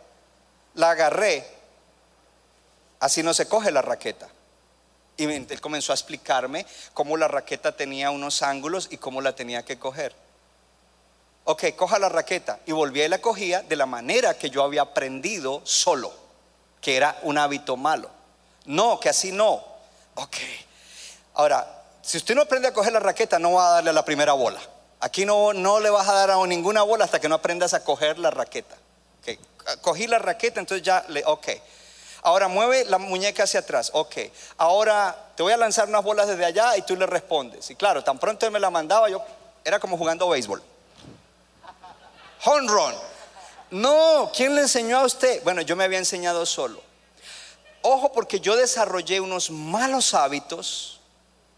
La 0.75 0.91
agarré, 0.91 1.47
así 3.01 3.23
no 3.23 3.35
se 3.35 3.47
coge 3.47 3.71
la 3.71 3.83
raqueta. 3.83 4.29
Y 5.21 5.25
él 5.25 5.61
comenzó 5.61 5.93
a 5.93 5.95
explicarme 5.95 6.65
cómo 6.95 7.19
la 7.19 7.29
raqueta 7.29 7.73
tenía 7.73 8.11
unos 8.11 8.41
ángulos 8.41 8.89
y 8.91 8.97
cómo 8.97 9.21
la 9.21 9.35
tenía 9.35 9.63
que 9.67 9.79
coger. 9.79 10.15
Ok, 11.45 11.77
coja 11.77 11.99
la 11.99 12.09
raqueta. 12.09 12.61
Y 12.65 12.73
volví 12.73 13.03
y 13.03 13.09
la 13.09 13.21
cogía 13.21 13.61
de 13.61 13.77
la 13.77 13.85
manera 13.85 14.39
que 14.39 14.49
yo 14.49 14.63
había 14.63 14.81
aprendido 14.81 15.61
solo, 15.65 16.11
que 16.81 16.97
era 16.97 17.19
un 17.21 17.37
hábito 17.37 17.77
malo. 17.77 18.09
No, 18.65 18.99
que 18.99 19.11
así 19.11 19.31
no. 19.31 19.63
Ok. 20.15 20.37
Ahora, 21.35 21.85
si 22.01 22.17
usted 22.17 22.35
no 22.35 22.41
aprende 22.41 22.69
a 22.69 22.73
coger 22.73 22.95
la 22.95 23.01
raqueta, 23.01 23.39
no 23.39 23.53
va 23.53 23.69
a 23.69 23.73
darle 23.73 23.91
a 23.91 23.93
la 23.93 24.07
primera 24.07 24.33
bola. 24.33 24.61
Aquí 25.01 25.27
no, 25.27 25.53
no 25.53 25.81
le 25.81 25.91
vas 25.91 26.09
a 26.09 26.15
dar 26.15 26.31
a 26.31 26.47
ninguna 26.47 26.81
bola 26.81 27.05
hasta 27.05 27.21
que 27.21 27.29
no 27.29 27.35
aprendas 27.35 27.75
a 27.75 27.85
coger 27.85 28.19
la 28.19 28.31
raqueta. 28.31 28.75
Ok, 29.21 29.39
Cogí 29.83 30.07
la 30.07 30.19
raqueta, 30.19 30.61
entonces 30.61 30.83
ya 30.83 31.05
le, 31.09 31.23
ok. 31.27 31.47
Ahora 32.23 32.49
mueve 32.49 32.85
la 32.85 32.99
muñeca 32.99 33.45
hacia 33.45 33.61
atrás. 33.61 33.91
Ok. 33.95 34.17
Ahora 34.59 35.17
te 35.37 35.43
voy 35.43 35.53
a 35.53 35.57
lanzar 35.57 35.89
unas 35.89 36.05
bolas 36.05 36.29
desde 36.29 36.45
allá 36.45 36.77
y 36.77 36.83
tú 36.83 36.97
le 36.97 37.07
respondes. 37.07 37.71
Y 37.71 37.77
claro, 37.77 38.05
tan 38.05 38.19
pronto 38.19 38.47
él 38.47 38.53
me 38.53 38.61
la 38.61 38.71
mandaba, 38.71 39.09
yo 39.09 39.23
era 39.65 39.79
como 39.79 39.97
jugando 39.97 40.29
béisbol. 40.29 40.63
Home 42.45 42.69
run. 42.69 42.95
No, 43.71 44.31
¿quién 44.35 44.55
le 44.55 44.63
enseñó 44.63 44.99
a 44.99 45.05
usted? 45.05 45.43
Bueno, 45.45 45.63
yo 45.63 45.77
me 45.77 45.85
había 45.85 45.99
enseñado 45.99 46.45
solo. 46.45 46.83
Ojo 47.83 48.13
porque 48.13 48.41
yo 48.41 48.57
desarrollé 48.57 49.21
unos 49.21 49.51
malos 49.51 50.13
hábitos 50.15 51.01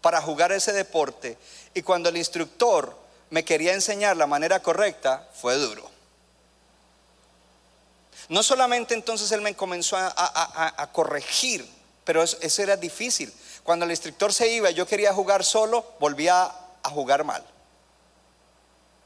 para 0.01 0.21
jugar 0.21 0.51
ese 0.51 0.71
deporte 0.71 1.37
y 1.73 1.81
cuando 1.81 2.09
el 2.09 2.17
instructor 2.17 2.95
me 3.29 3.43
quería 3.43 3.73
enseñar 3.73 4.15
la 4.15 4.27
manera 4.27 4.61
correcta, 4.61 5.27
fue 5.33 5.55
duro. 5.55 5.92
No 8.29 8.43
solamente 8.43 8.93
entonces 8.93 9.31
él 9.31 9.41
me 9.41 9.55
comenzó 9.55 9.97
a, 9.97 10.89
corregir, 10.91 11.67
pero 12.03 12.23
es- 12.23 12.37
eso 12.41 12.61
era 12.61 12.77
difícil. 12.77 13.33
Cuando 13.63 13.85
el 13.85 13.91
instructor 13.91 14.33
se 14.33 14.51
iba 14.51 14.69
yo 14.71 14.85
quería 14.85 15.13
jugar 15.13 15.43
solo, 15.43 15.85
volvía 15.99 16.51
a 16.83 16.89
jugar 16.89 17.23
mal. 17.23 17.43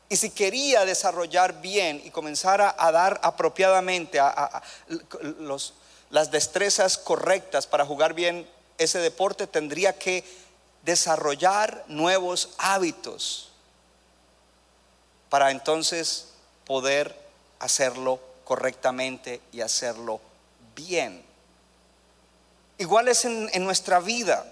Y 0.09 0.15
si 0.15 0.29
quería 0.29 0.85
desarrollar 0.85 1.61
bien 1.61 2.01
y 2.03 2.11
comenzar 2.11 2.61
a, 2.61 2.91
dar 2.91 3.19
apropiadamente 3.23 4.19
las 6.09 6.31
destrezas 6.31 6.97
correctas 6.97 7.67
para 7.67 7.85
jugar 7.85 8.13
bien 8.13 8.47
ese 8.77 8.99
deporte, 8.99 9.47
tendría 9.47 9.97
que 9.97 10.23
desarrollar 10.83 11.83
nuevos 11.87 12.51
hábitos 12.57 13.49
para 15.29 15.51
entonces 15.51 16.29
poder 16.65 17.13
hacerlo 17.59 18.21
correctamente 18.47 19.41
y 19.51 19.59
hacerlo 19.59 20.21
bien. 20.73 21.21
Igual 22.77 23.09
es 23.09 23.25
en, 23.25 23.49
en 23.51 23.65
nuestra 23.65 23.99
vida. 23.99 24.45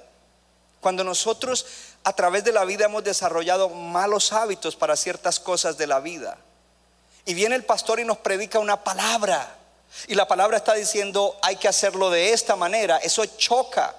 Cuando 0.82 1.06
nosotros 1.06 1.66
a 2.04 2.12
través 2.12 2.44
de 2.44 2.52
la 2.52 2.66
vida 2.66 2.86
hemos 2.86 3.06
desarrollado 3.06 3.70
malos 3.70 4.34
hábitos 4.34 4.76
para 4.76 4.98
ciertas 4.98 5.40
cosas 5.40 5.78
de 5.78 5.88
la 5.88 6.02
vida. 6.02 6.38
Y 7.24 7.36
viene 7.36 7.56
el 7.56 7.64
pastor 7.64 8.02
y 8.02 8.04
nos 8.04 8.18
predica 8.18 8.60
una 8.60 8.84
palabra. 8.84 9.56
Y 10.10 10.16
la 10.16 10.28
palabra 10.28 10.58
está 10.58 10.74
diciendo, 10.74 11.40
hay 11.42 11.56
que 11.56 11.70
hacerlo 11.70 12.10
de 12.10 12.34
esta 12.34 12.58
manera. 12.58 12.98
Eso 12.98 13.26
choca. 13.26 13.96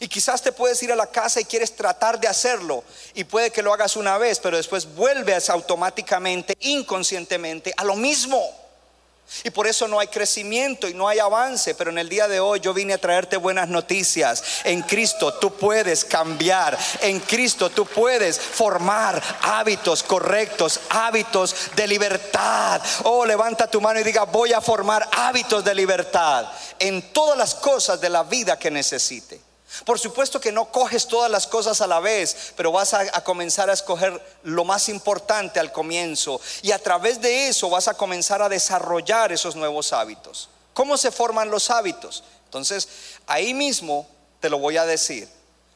Y 0.00 0.08
quizás 0.08 0.42
te 0.42 0.50
puedes 0.50 0.82
ir 0.82 0.90
a 0.90 0.96
la 0.96 1.06
casa 1.06 1.40
y 1.40 1.44
quieres 1.44 1.76
tratar 1.76 2.18
de 2.18 2.26
hacerlo. 2.26 2.82
Y 3.14 3.22
puede 3.22 3.52
que 3.52 3.62
lo 3.62 3.72
hagas 3.72 3.94
una 3.94 4.18
vez, 4.18 4.40
pero 4.40 4.56
después 4.56 4.92
vuelves 4.96 5.50
automáticamente, 5.50 6.56
inconscientemente, 6.62 7.72
a 7.76 7.84
lo 7.84 7.94
mismo. 7.94 8.65
Y 9.44 9.50
por 9.50 9.66
eso 9.66 9.88
no 9.88 9.98
hay 9.98 10.06
crecimiento 10.06 10.88
y 10.88 10.94
no 10.94 11.08
hay 11.08 11.18
avance. 11.18 11.74
Pero 11.74 11.90
en 11.90 11.98
el 11.98 12.08
día 12.08 12.28
de 12.28 12.40
hoy 12.40 12.60
yo 12.60 12.72
vine 12.72 12.94
a 12.94 12.98
traerte 12.98 13.36
buenas 13.36 13.68
noticias. 13.68 14.42
En 14.64 14.82
Cristo 14.82 15.34
tú 15.34 15.54
puedes 15.54 16.04
cambiar. 16.04 16.78
En 17.00 17.20
Cristo 17.20 17.70
tú 17.70 17.86
puedes 17.86 18.38
formar 18.38 19.22
hábitos 19.42 20.02
correctos, 20.02 20.80
hábitos 20.90 21.54
de 21.74 21.86
libertad. 21.86 22.80
Oh, 23.04 23.26
levanta 23.26 23.68
tu 23.68 23.80
mano 23.80 24.00
y 24.00 24.04
diga, 24.04 24.24
voy 24.24 24.52
a 24.52 24.60
formar 24.60 25.08
hábitos 25.12 25.64
de 25.64 25.74
libertad 25.74 26.46
en 26.78 27.12
todas 27.12 27.36
las 27.36 27.54
cosas 27.54 28.00
de 28.00 28.10
la 28.10 28.22
vida 28.22 28.58
que 28.58 28.70
necesite. 28.70 29.45
Por 29.84 29.98
supuesto 29.98 30.40
que 30.40 30.52
no 30.52 30.70
coges 30.70 31.06
todas 31.06 31.30
las 31.30 31.46
cosas 31.46 31.80
a 31.80 31.86
la 31.86 32.00
vez, 32.00 32.52
pero 32.56 32.72
vas 32.72 32.94
a, 32.94 33.24
comenzar 33.24 33.68
a 33.70 33.72
escoger 33.72 34.20
lo 34.42 34.64
más 34.64 34.88
importante 34.88 35.60
al 35.60 35.72
comienzo 35.72 36.40
y 36.62 36.72
a 36.72 36.78
través 36.78 37.20
de 37.20 37.48
eso 37.48 37.68
vas 37.70 37.88
a 37.88 37.94
comenzar 37.94 38.42
a 38.42 38.48
desarrollar 38.48 39.32
esos 39.32 39.56
nuevos 39.56 39.92
hábitos. 39.92 40.48
¿Cómo 40.74 40.96
se 40.96 41.10
forman 41.10 41.50
los 41.50 41.70
hábitos? 41.70 42.24
Entonces, 42.44 42.88
ahí 43.26 43.54
mismo 43.54 44.06
te 44.40 44.50
lo 44.50 44.58
voy 44.58 44.76
a 44.76 44.86
decir. 44.86 45.28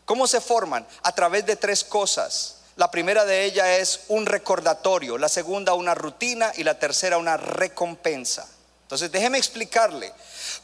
¿Cómo 0.04 0.26
se 0.26 0.40
forman? 0.40 0.86
A 1.02 1.12
través 1.12 1.46
de 1.46 1.56
tres 1.56 1.84
cosas. 1.84 2.56
La 2.76 2.90
primera 2.90 3.24
de 3.24 3.44
ellas 3.44 3.66
es 3.68 4.00
un 4.08 4.26
recordatorio, 4.26 5.18
la 5.18 5.28
segunda 5.28 5.74
una 5.74 5.94
rutina 5.94 6.52
y 6.56 6.64
la 6.64 6.78
tercera 6.78 7.18
una 7.18 7.36
recompensa. 7.36 8.48
Entonces 8.90 9.12
déjeme 9.12 9.38
explicarle, 9.38 10.12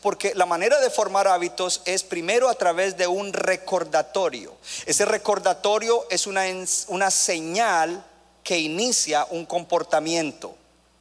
porque 0.03 0.35
la 0.35 0.47
manera 0.47 0.81
de 0.81 0.91
formar 0.91 1.29
hábitos 1.29 1.83
es 1.85 2.03
primero 2.03 2.49
a 2.49 2.55
través 2.55 2.97
de 2.97 3.07
un 3.07 3.33
recordatorio. 3.33 4.57
Ese 4.85 5.05
recordatorio 5.05 6.05
es 6.11 6.27
una, 6.27 6.43
una 6.89 7.12
señal 7.12 8.05
que 8.43 8.59
inicia 8.59 9.29
un 9.31 9.47
comportamiento. 9.47 10.57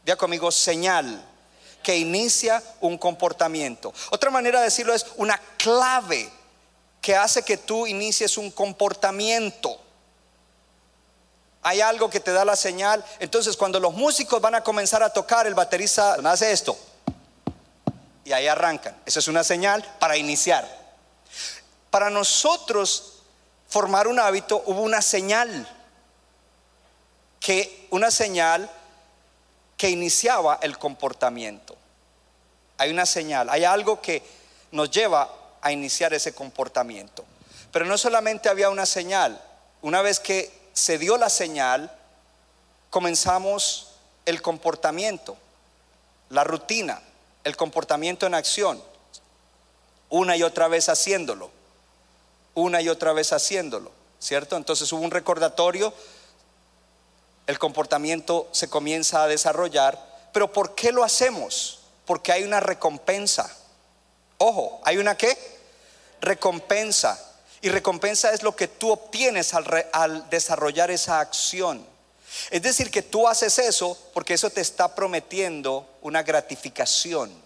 Vea 0.05 0.15
conmigo, 0.15 0.51
señal 0.51 1.19
que 1.81 1.97
inicia 1.97 2.61
un 2.79 2.95
comportamiento. 2.99 3.91
Otra 4.11 4.29
manera 4.29 4.59
de 4.59 4.65
decirlo 4.65 4.93
es 4.93 5.07
una 5.15 5.41
clave 5.57 6.29
que 7.01 7.15
hace 7.15 7.41
que 7.41 7.57
tú 7.57 7.87
inicies 7.87 8.37
un 8.37 8.51
comportamiento. 8.51 9.81
Hay 11.63 11.81
algo 11.81 12.07
que 12.07 12.19
te 12.19 12.33
da 12.33 12.45
la 12.45 12.55
señal. 12.55 13.03
Entonces, 13.17 13.57
cuando 13.57 13.79
los 13.79 13.95
músicos 13.95 14.39
van 14.39 14.53
a 14.53 14.63
comenzar 14.63 15.01
a 15.01 15.09
tocar, 15.09 15.47
el 15.47 15.55
baterista 15.55 16.17
hace 16.23 16.51
esto 16.51 16.77
y 18.25 18.33
ahí 18.33 18.47
arrancan. 18.47 18.95
Esa 19.05 19.19
es 19.19 19.27
una 19.29 19.43
señal 19.43 19.85
para 19.99 20.17
iniciar. 20.17 20.67
Para 21.91 22.09
nosotros 22.09 23.19
formar 23.69 24.07
un 24.07 24.19
hábito 24.19 24.63
hubo 24.65 24.81
una 24.81 25.01
señal 25.01 25.69
que 27.39 27.87
una 27.91 28.11
señal 28.11 28.69
que 29.77 29.89
iniciaba 29.89 30.59
el 30.61 30.77
comportamiento. 30.77 31.75
Hay 32.77 32.89
una 32.89 33.05
señal, 33.05 33.49
hay 33.49 33.63
algo 33.63 34.01
que 34.01 34.23
nos 34.71 34.89
lleva 34.89 35.31
a 35.61 35.71
iniciar 35.71 36.13
ese 36.13 36.33
comportamiento. 36.33 37.23
Pero 37.71 37.85
no 37.85 37.97
solamente 37.97 38.49
había 38.49 38.69
una 38.69 38.85
señal, 38.85 39.39
una 39.81 40.01
vez 40.01 40.19
que 40.19 40.51
se 40.73 40.97
dio 40.97 41.17
la 41.17 41.29
señal, 41.29 41.91
comenzamos 42.89 43.91
el 44.25 44.41
comportamiento, 44.41 45.37
la 46.29 46.43
rutina, 46.43 47.01
el 47.45 47.55
comportamiento 47.55 48.25
en 48.25 48.33
acción, 48.33 48.81
una 50.09 50.35
y 50.35 50.43
otra 50.43 50.67
vez 50.67 50.89
haciéndolo, 50.89 51.51
una 52.55 52.81
y 52.81 52.89
otra 52.89 53.13
vez 53.13 53.31
haciéndolo, 53.31 53.91
¿cierto? 54.19 54.57
Entonces 54.57 54.91
hubo 54.91 55.01
un 55.01 55.11
recordatorio, 55.11 55.93
el 57.45 57.59
comportamiento 57.59 58.49
se 58.51 58.67
comienza 58.67 59.23
a 59.23 59.27
desarrollar, 59.27 60.03
pero 60.33 60.51
¿por 60.51 60.73
qué 60.73 60.91
lo 60.91 61.03
hacemos? 61.03 61.79
Porque 62.05 62.31
hay 62.31 62.43
una 62.43 62.59
recompensa. 62.59 63.55
Ojo, 64.39 64.81
¿hay 64.83 64.97
una 64.97 65.15
qué? 65.15 65.37
Recompensa. 66.21 67.23
Y 67.61 67.69
recompensa 67.69 68.33
es 68.33 68.41
lo 68.41 68.55
que 68.55 68.67
tú 68.67 68.91
obtienes 68.91 69.53
al, 69.53 69.65
re, 69.65 69.87
al 69.93 70.27
desarrollar 70.31 70.89
esa 70.89 71.19
acción. 71.19 71.85
Es 72.49 72.61
decir, 72.61 72.91
que 72.91 73.01
tú 73.01 73.27
haces 73.27 73.59
eso 73.59 73.97
porque 74.13 74.33
eso 74.33 74.49
te 74.49 74.61
está 74.61 74.93
prometiendo 74.93 75.87
una 76.01 76.23
gratificación. 76.23 77.45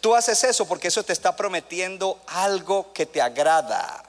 Tú 0.00 0.14
haces 0.14 0.42
eso 0.44 0.66
porque 0.66 0.88
eso 0.88 1.04
te 1.04 1.12
está 1.12 1.36
prometiendo 1.36 2.20
algo 2.26 2.92
que 2.92 3.06
te 3.06 3.20
agrada. 3.20 4.04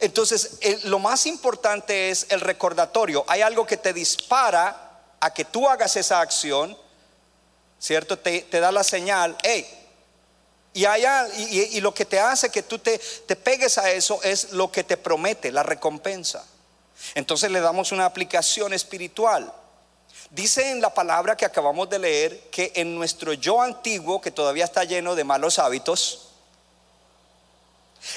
Entonces, 0.00 0.58
lo 0.84 0.98
más 0.98 1.26
importante 1.26 2.10
es 2.10 2.26
el 2.30 2.40
recordatorio. 2.40 3.24
Hay 3.28 3.42
algo 3.42 3.66
que 3.66 3.76
te 3.76 3.92
dispara 3.92 5.00
a 5.20 5.32
que 5.32 5.44
tú 5.44 5.68
hagas 5.68 5.96
esa 5.96 6.20
acción, 6.20 6.76
¿cierto? 7.78 8.18
Te, 8.18 8.46
da 8.50 8.72
la 8.72 8.84
señal. 8.84 9.36
Y, 10.72 10.84
hay 10.84 11.04
y 11.38 11.80
lo 11.80 11.92
que 11.94 12.04
te 12.04 12.18
hace 12.18 12.50
que 12.50 12.62
tú 12.62 12.78
te, 12.78 12.98
te 12.98 13.36
pegues 13.36 13.78
a 13.78 13.90
eso 13.90 14.20
es 14.22 14.52
lo 14.52 14.70
que 14.70 14.84
te 14.84 14.96
promete, 14.96 15.52
la 15.52 15.62
recompensa. 15.62 16.44
Entonces 17.14 17.50
le 17.50 17.60
damos 17.60 17.92
una 17.92 18.06
aplicación 18.06 18.72
espiritual. 18.72 19.52
Dice 20.30 20.70
en 20.70 20.80
la 20.80 20.92
palabra 20.92 21.36
que 21.36 21.44
acabamos 21.44 21.88
de 21.90 21.98
leer 21.98 22.50
que 22.50 22.72
en 22.74 22.94
nuestro 22.94 23.34
yo 23.34 23.62
antiguo, 23.62 24.20
que 24.20 24.30
todavía 24.30 24.64
está 24.64 24.84
lleno 24.84 25.14
de 25.14 25.24
malos 25.24 25.58
hábitos, 25.58 26.30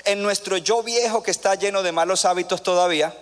en 0.06 0.22
nuestro 0.22 0.58
yo 0.58 0.84
viejo 0.84 1.22
que 1.22 1.32
está 1.32 1.56
lleno 1.56 1.84
de 1.84 1.92
malos 1.92 2.26
hábitos 2.26 2.64
todavía, 2.64 3.16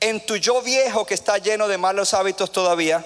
en 0.00 0.24
tu 0.26 0.36
yo 0.36 0.60
viejo 0.60 1.06
que 1.06 1.14
está 1.14 1.38
lleno 1.38 1.66
de 1.66 1.78
malos 1.78 2.12
hábitos 2.12 2.52
todavía, 2.52 3.04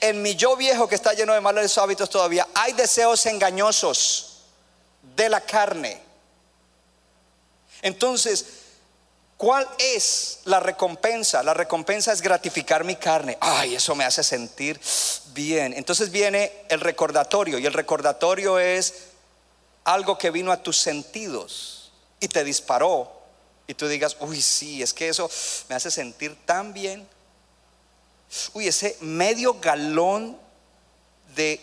en 0.00 0.22
mi 0.22 0.36
yo 0.36 0.56
viejo 0.56 0.88
que 0.88 0.94
está 0.94 1.12
lleno 1.14 1.34
de 1.34 1.40
malos 1.40 1.76
hábitos 1.78 2.08
todavía, 2.08 2.46
hay 2.54 2.72
deseos 2.74 3.26
engañosos 3.26 4.42
de 5.16 5.28
la 5.28 5.40
carne. 5.40 6.00
Entonces, 7.82 8.55
¿cuál 9.36 9.66
es 9.78 10.40
la 10.44 10.60
recompensa? 10.60 11.42
La 11.42 11.54
recompensa 11.54 12.12
es 12.12 12.20
gratificar 12.20 12.84
mi 12.84 12.96
carne. 12.96 13.36
Ay, 13.40 13.74
eso 13.74 13.94
me 13.94 14.04
hace 14.04 14.22
sentir 14.22 14.80
bien. 15.32 15.74
Entonces 15.74 16.10
viene 16.10 16.52
el 16.68 16.80
recordatorio 16.80 17.58
y 17.58 17.66
el 17.66 17.72
recordatorio 17.72 18.58
es 18.58 18.94
algo 19.84 20.18
que 20.18 20.30
vino 20.30 20.52
a 20.52 20.62
tus 20.62 20.76
sentidos 20.78 21.92
y 22.20 22.28
te 22.28 22.44
disparó 22.44 23.12
y 23.66 23.74
tú 23.74 23.88
digas, 23.88 24.16
uy, 24.20 24.40
sí, 24.40 24.82
es 24.82 24.94
que 24.94 25.08
eso 25.08 25.30
me 25.68 25.74
hace 25.74 25.90
sentir 25.90 26.36
tan 26.44 26.72
bien. 26.72 27.06
Uy, 28.54 28.68
ese 28.68 28.96
medio 29.00 29.54
galón 29.60 30.38
de 31.34 31.60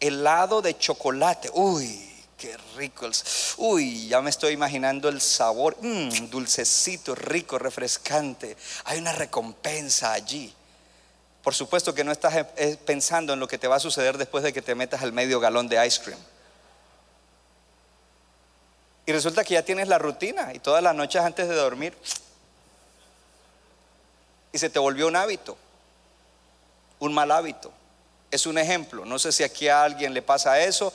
helado 0.00 0.60
de 0.62 0.76
chocolate, 0.76 1.50
uy, 1.52 2.05
qué 2.38 2.56
rico. 2.76 3.06
el- 3.06 3.12
Uy, 3.56 4.08
ya 4.08 4.20
me 4.20 4.30
estoy 4.30 4.52
imaginando 4.52 5.08
el 5.08 5.20
sabor, 5.20 5.76
mm, 5.80 6.28
dulcecito, 6.30 7.14
rico, 7.14 7.58
refrescante. 7.58 8.56
Hay 8.84 8.98
una 8.98 9.12
recompensa 9.12 10.12
allí. 10.12 10.52
Por 11.42 11.54
supuesto 11.54 11.94
que 11.94 12.04
no 12.04 12.12
estás 12.12 12.34
eh, 12.34 12.46
eh, 12.56 12.76
pensando 12.84 13.32
en 13.32 13.40
lo 13.40 13.46
que 13.48 13.56
te 13.58 13.68
va 13.68 13.76
a 13.76 13.80
suceder 13.80 14.18
después 14.18 14.42
de 14.44 14.52
que 14.52 14.62
te 14.62 14.74
metas 14.74 15.02
el 15.02 15.12
medio 15.12 15.40
galón 15.40 15.68
de 15.68 15.84
ice 15.86 16.02
cream. 16.02 16.18
Y 19.06 19.12
resulta 19.12 19.44
que 19.44 19.54
ya 19.54 19.62
tienes 19.64 19.86
la 19.86 19.98
rutina 19.98 20.52
y 20.52 20.58
todas 20.58 20.82
las 20.82 20.94
noches 20.94 21.22
antes 21.22 21.48
de 21.48 21.54
dormir. 21.54 21.96
Y 24.52 24.58
se 24.58 24.68
te 24.68 24.78
volvió 24.80 25.06
un 25.06 25.14
hábito, 25.16 25.56
un 26.98 27.14
mal 27.14 27.30
hábito. 27.30 27.72
Es 28.30 28.46
un 28.46 28.58
ejemplo. 28.58 29.04
No 29.04 29.18
sé 29.20 29.30
si 29.30 29.44
aquí 29.44 29.68
a 29.68 29.84
alguien 29.84 30.12
le 30.12 30.22
pasa 30.22 30.58
eso. 30.60 30.92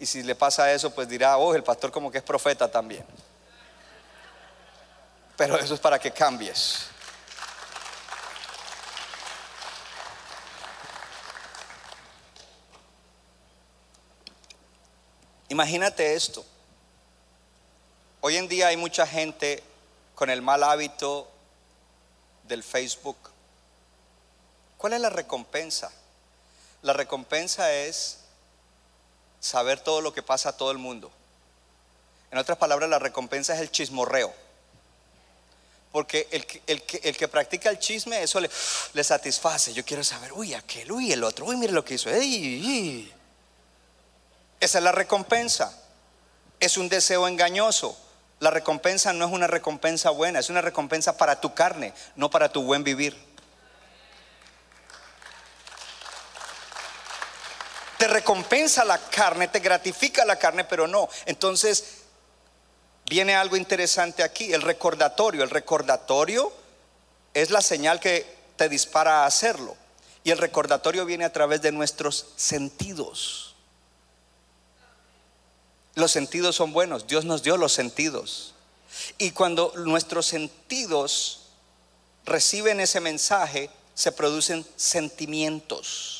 Y 0.00 0.06
si 0.06 0.22
le 0.22 0.34
pasa 0.34 0.72
eso, 0.72 0.90
pues 0.94 1.06
dirá, 1.06 1.36
oh, 1.36 1.54
el 1.54 1.62
pastor 1.62 1.92
como 1.92 2.10
que 2.10 2.16
es 2.16 2.24
profeta 2.24 2.70
también. 2.70 3.04
Pero 5.36 5.58
eso 5.58 5.74
es 5.74 5.80
para 5.80 5.98
que 5.98 6.10
cambies. 6.10 6.86
Imagínate 15.50 16.14
esto. 16.14 16.46
Hoy 18.22 18.38
en 18.38 18.48
día 18.48 18.68
hay 18.68 18.78
mucha 18.78 19.06
gente 19.06 19.62
con 20.14 20.30
el 20.30 20.40
mal 20.40 20.62
hábito 20.62 21.30
del 22.44 22.62
Facebook. 22.62 23.18
¿Cuál 24.78 24.94
es 24.94 25.00
la 25.02 25.10
recompensa? 25.10 25.92
La 26.80 26.94
recompensa 26.94 27.70
es 27.70 28.19
saber 29.40 29.80
todo 29.80 30.00
lo 30.00 30.12
que 30.12 30.22
pasa 30.22 30.50
a 30.50 30.56
todo 30.56 30.70
el 30.70 30.78
mundo. 30.78 31.10
En 32.30 32.38
otras 32.38 32.58
palabras, 32.58 32.88
la 32.88 32.98
recompensa 32.98 33.54
es 33.54 33.60
el 33.60 33.70
chismorreo. 33.70 34.32
Porque 35.92 36.28
el 36.30 36.46
que, 36.46 36.62
el 36.68 36.82
que- 36.82 37.00
el 37.02 37.28
practica 37.28 37.68
el 37.68 37.78
chisme, 37.80 38.22
eso 38.22 38.38
le, 38.40 38.48
satisface. 39.02 39.72
Yo 39.72 39.84
quiero 39.84 40.04
saber, 40.04 40.32
uy, 40.32 40.54
aquel, 40.54 40.92
uy, 40.92 41.12
el 41.12 41.24
otro, 41.24 41.46
uy, 41.46 41.56
mire 41.56 41.72
lo 41.72 41.84
que 41.84 41.94
hizo. 41.94 42.08
Esa 44.60 44.78
es 44.78 44.84
la 44.84 44.92
recompensa. 44.92 45.76
Es 46.60 46.76
un 46.76 46.88
deseo 46.88 47.26
engañoso. 47.26 47.98
La 48.38 48.50
recompensa 48.50 49.12
no 49.12 49.26
es 49.26 49.32
una 49.32 49.48
recompensa 49.48 50.10
buena, 50.10 50.38
es 50.38 50.48
una 50.48 50.60
recompensa 50.60 51.16
para 51.16 51.40
tu 51.40 51.54
carne, 51.54 51.92
no 52.16 52.30
para 52.30 52.50
tu 52.50 52.62
buen 52.62 52.84
vivir. 52.84 53.16
Recompensa 58.10 58.84
la 58.84 58.98
carne, 58.98 59.48
te 59.48 59.60
gratifica 59.60 60.24
la 60.24 60.36
carne, 60.36 60.64
pero 60.64 60.86
no. 60.86 61.08
Entonces, 61.26 61.84
viene 63.06 63.34
algo 63.34 63.56
interesante 63.56 64.22
aquí, 64.22 64.52
el 64.52 64.62
recordatorio. 64.62 65.42
El 65.42 65.50
recordatorio 65.50 66.52
es 67.32 67.50
la 67.50 67.62
señal 67.62 68.00
que 68.00 68.26
te 68.56 68.68
dispara 68.68 69.22
a 69.22 69.26
hacerlo. 69.26 69.76
Y 70.22 70.30
el 70.30 70.38
recordatorio 70.38 71.06
viene 71.06 71.24
a 71.24 71.32
través 71.32 71.62
de 71.62 71.72
nuestros 71.72 72.26
sentidos. 72.36 73.54
Los 75.94 76.12
sentidos 76.12 76.56
son 76.56 76.72
buenos, 76.72 77.06
Dios 77.06 77.24
nos 77.24 77.42
dio 77.42 77.56
los 77.56 77.72
sentidos. 77.72 78.54
Y 79.18 79.32
cuando 79.32 79.72
nuestros 79.76 80.26
sentidos 80.26 81.40
reciben 82.24 82.80
ese 82.80 83.00
mensaje, 83.00 83.70
se 83.94 84.12
producen 84.12 84.66
sentimientos. 84.76 86.19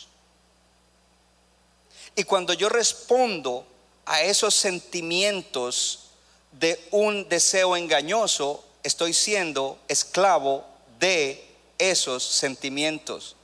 Y 2.17 2.25
cuando 2.25 2.53
yo 2.53 2.69
respondo 2.69 3.67
a 4.05 4.23
esos 4.23 4.55
sentimientos 4.55 6.11
de 6.53 6.79
un 6.91 7.29
deseo 7.29 7.77
engañoso, 7.77 8.65
estoy 8.83 9.13
siendo 9.13 9.79
esclavo 9.89 10.65
de 10.99 11.45
esos 11.79 12.23
sentimientos. 12.25 13.37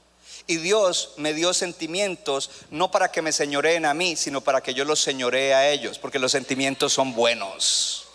Y 0.45 0.57
Dios 0.57 1.13
me 1.17 1.33
dio 1.33 1.53
sentimientos 1.53 2.49
no 2.69 2.89
para 2.89 3.11
que 3.11 3.21
me 3.21 3.33
señoreen 3.33 3.85
a 3.85 3.93
mí, 3.93 4.15
sino 4.15 4.41
para 4.41 4.61
que 4.61 4.73
yo 4.73 4.85
los 4.85 5.01
señoree 5.01 5.53
a 5.53 5.69
ellos, 5.69 5.99
porque 5.99 6.19
los 6.19 6.31
sentimientos 6.31 6.93
son 6.93 7.13
buenos. 7.13 8.07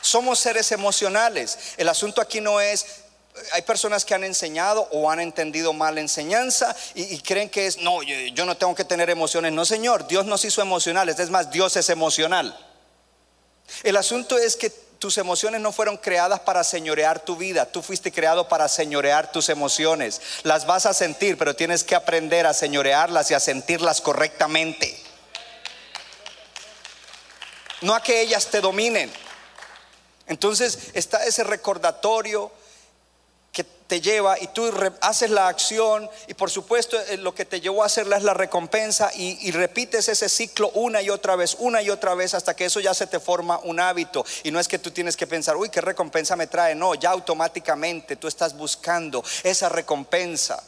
Somos 0.00 0.38
seres 0.38 0.72
emocionales. 0.72 1.58
El 1.76 1.90
asunto 1.90 2.22
aquí 2.22 2.40
no 2.40 2.60
es, 2.62 3.02
hay 3.52 3.62
personas 3.62 4.04
que 4.04 4.14
han 4.14 4.24
enseñado 4.24 4.88
o 4.92 5.10
han 5.10 5.20
entendido 5.20 5.72
mal 5.72 5.98
enseñanza 5.98 6.74
y, 6.94 7.18
creen 7.20 7.48
que 7.50 7.66
es, 7.66 7.78
no, 7.78 8.02
yo, 8.02 8.14
yo 8.32 8.44
no 8.44 8.56
tengo 8.56 8.74
que 8.74 8.84
tener 8.84 9.10
emociones. 9.10 9.52
No, 9.52 9.64
Señor, 9.64 10.06
Dios 10.06 10.26
nos 10.26 10.44
hizo 10.44 10.62
emocionales. 10.62 11.18
Es 11.18 11.30
más, 11.30 11.50
Dios 11.50 11.76
es 11.76 11.88
emocional. 11.88 12.56
El 13.82 13.96
asunto 13.96 14.38
es 14.38 14.56
que 14.56 14.70
tus 14.98 15.16
emociones 15.18 15.60
no 15.60 15.72
fueron 15.72 15.96
creadas 15.96 16.40
para 16.40 16.64
señorear 16.64 17.20
tu 17.20 17.36
vida, 17.36 17.66
tú 17.66 17.82
fuiste 17.82 18.10
creado 18.10 18.48
para 18.48 18.68
señorear 18.68 19.30
tus 19.30 19.48
emociones. 19.48 20.20
Las 20.42 20.66
vas 20.66 20.86
a 20.86 20.94
sentir, 20.94 21.38
pero 21.38 21.54
tienes 21.54 21.84
que 21.84 21.94
aprender 21.94 22.46
a 22.46 22.54
señorearlas 22.54 23.30
y 23.30 23.34
a 23.34 23.40
sentirlas 23.40 24.00
correctamente. 24.00 24.98
No 27.80 27.94
a 27.94 28.02
que 28.02 28.20
ellas 28.20 28.46
te 28.46 28.60
dominen. 28.60 29.10
Entonces 30.26 30.90
está 30.94 31.24
ese 31.24 31.44
recordatorio 31.44 32.50
te 33.88 34.02
lleva 34.02 34.38
y 34.38 34.46
tú 34.48 34.70
haces 35.00 35.30
la 35.30 35.48
acción 35.48 36.08
y 36.26 36.34
por 36.34 36.50
supuesto 36.50 36.96
eh, 37.08 37.16
lo 37.16 37.34
que 37.34 37.46
te 37.46 37.60
llevó 37.60 37.82
a 37.82 37.86
hacerla 37.86 38.18
es 38.18 38.22
la 38.22 38.34
recompensa 38.34 39.10
y, 39.14 39.48
y 39.48 39.50
repites 39.50 40.08
ese 40.08 40.28
ciclo 40.28 40.70
una 40.74 41.00
y 41.00 41.08
otra 41.08 41.36
vez, 41.36 41.56
una 41.58 41.80
y 41.80 41.88
otra 41.88 42.14
vez 42.14 42.34
hasta 42.34 42.54
que 42.54 42.66
eso 42.66 42.80
ya 42.80 42.92
se 42.92 43.06
te 43.06 43.18
forma 43.18 43.58
un 43.64 43.80
hábito. 43.80 44.24
Y 44.44 44.50
no 44.50 44.60
es 44.60 44.68
que 44.68 44.78
tú 44.78 44.90
tienes 44.90 45.16
que 45.16 45.26
pensar, 45.26 45.56
uy, 45.56 45.70
qué 45.70 45.80
recompensa 45.80 46.36
me 46.36 46.46
trae, 46.46 46.74
no, 46.74 46.94
ya 46.94 47.10
automáticamente 47.10 48.16
tú 48.16 48.28
estás 48.28 48.54
buscando 48.54 49.24
esa 49.42 49.70
recompensa. 49.70 50.62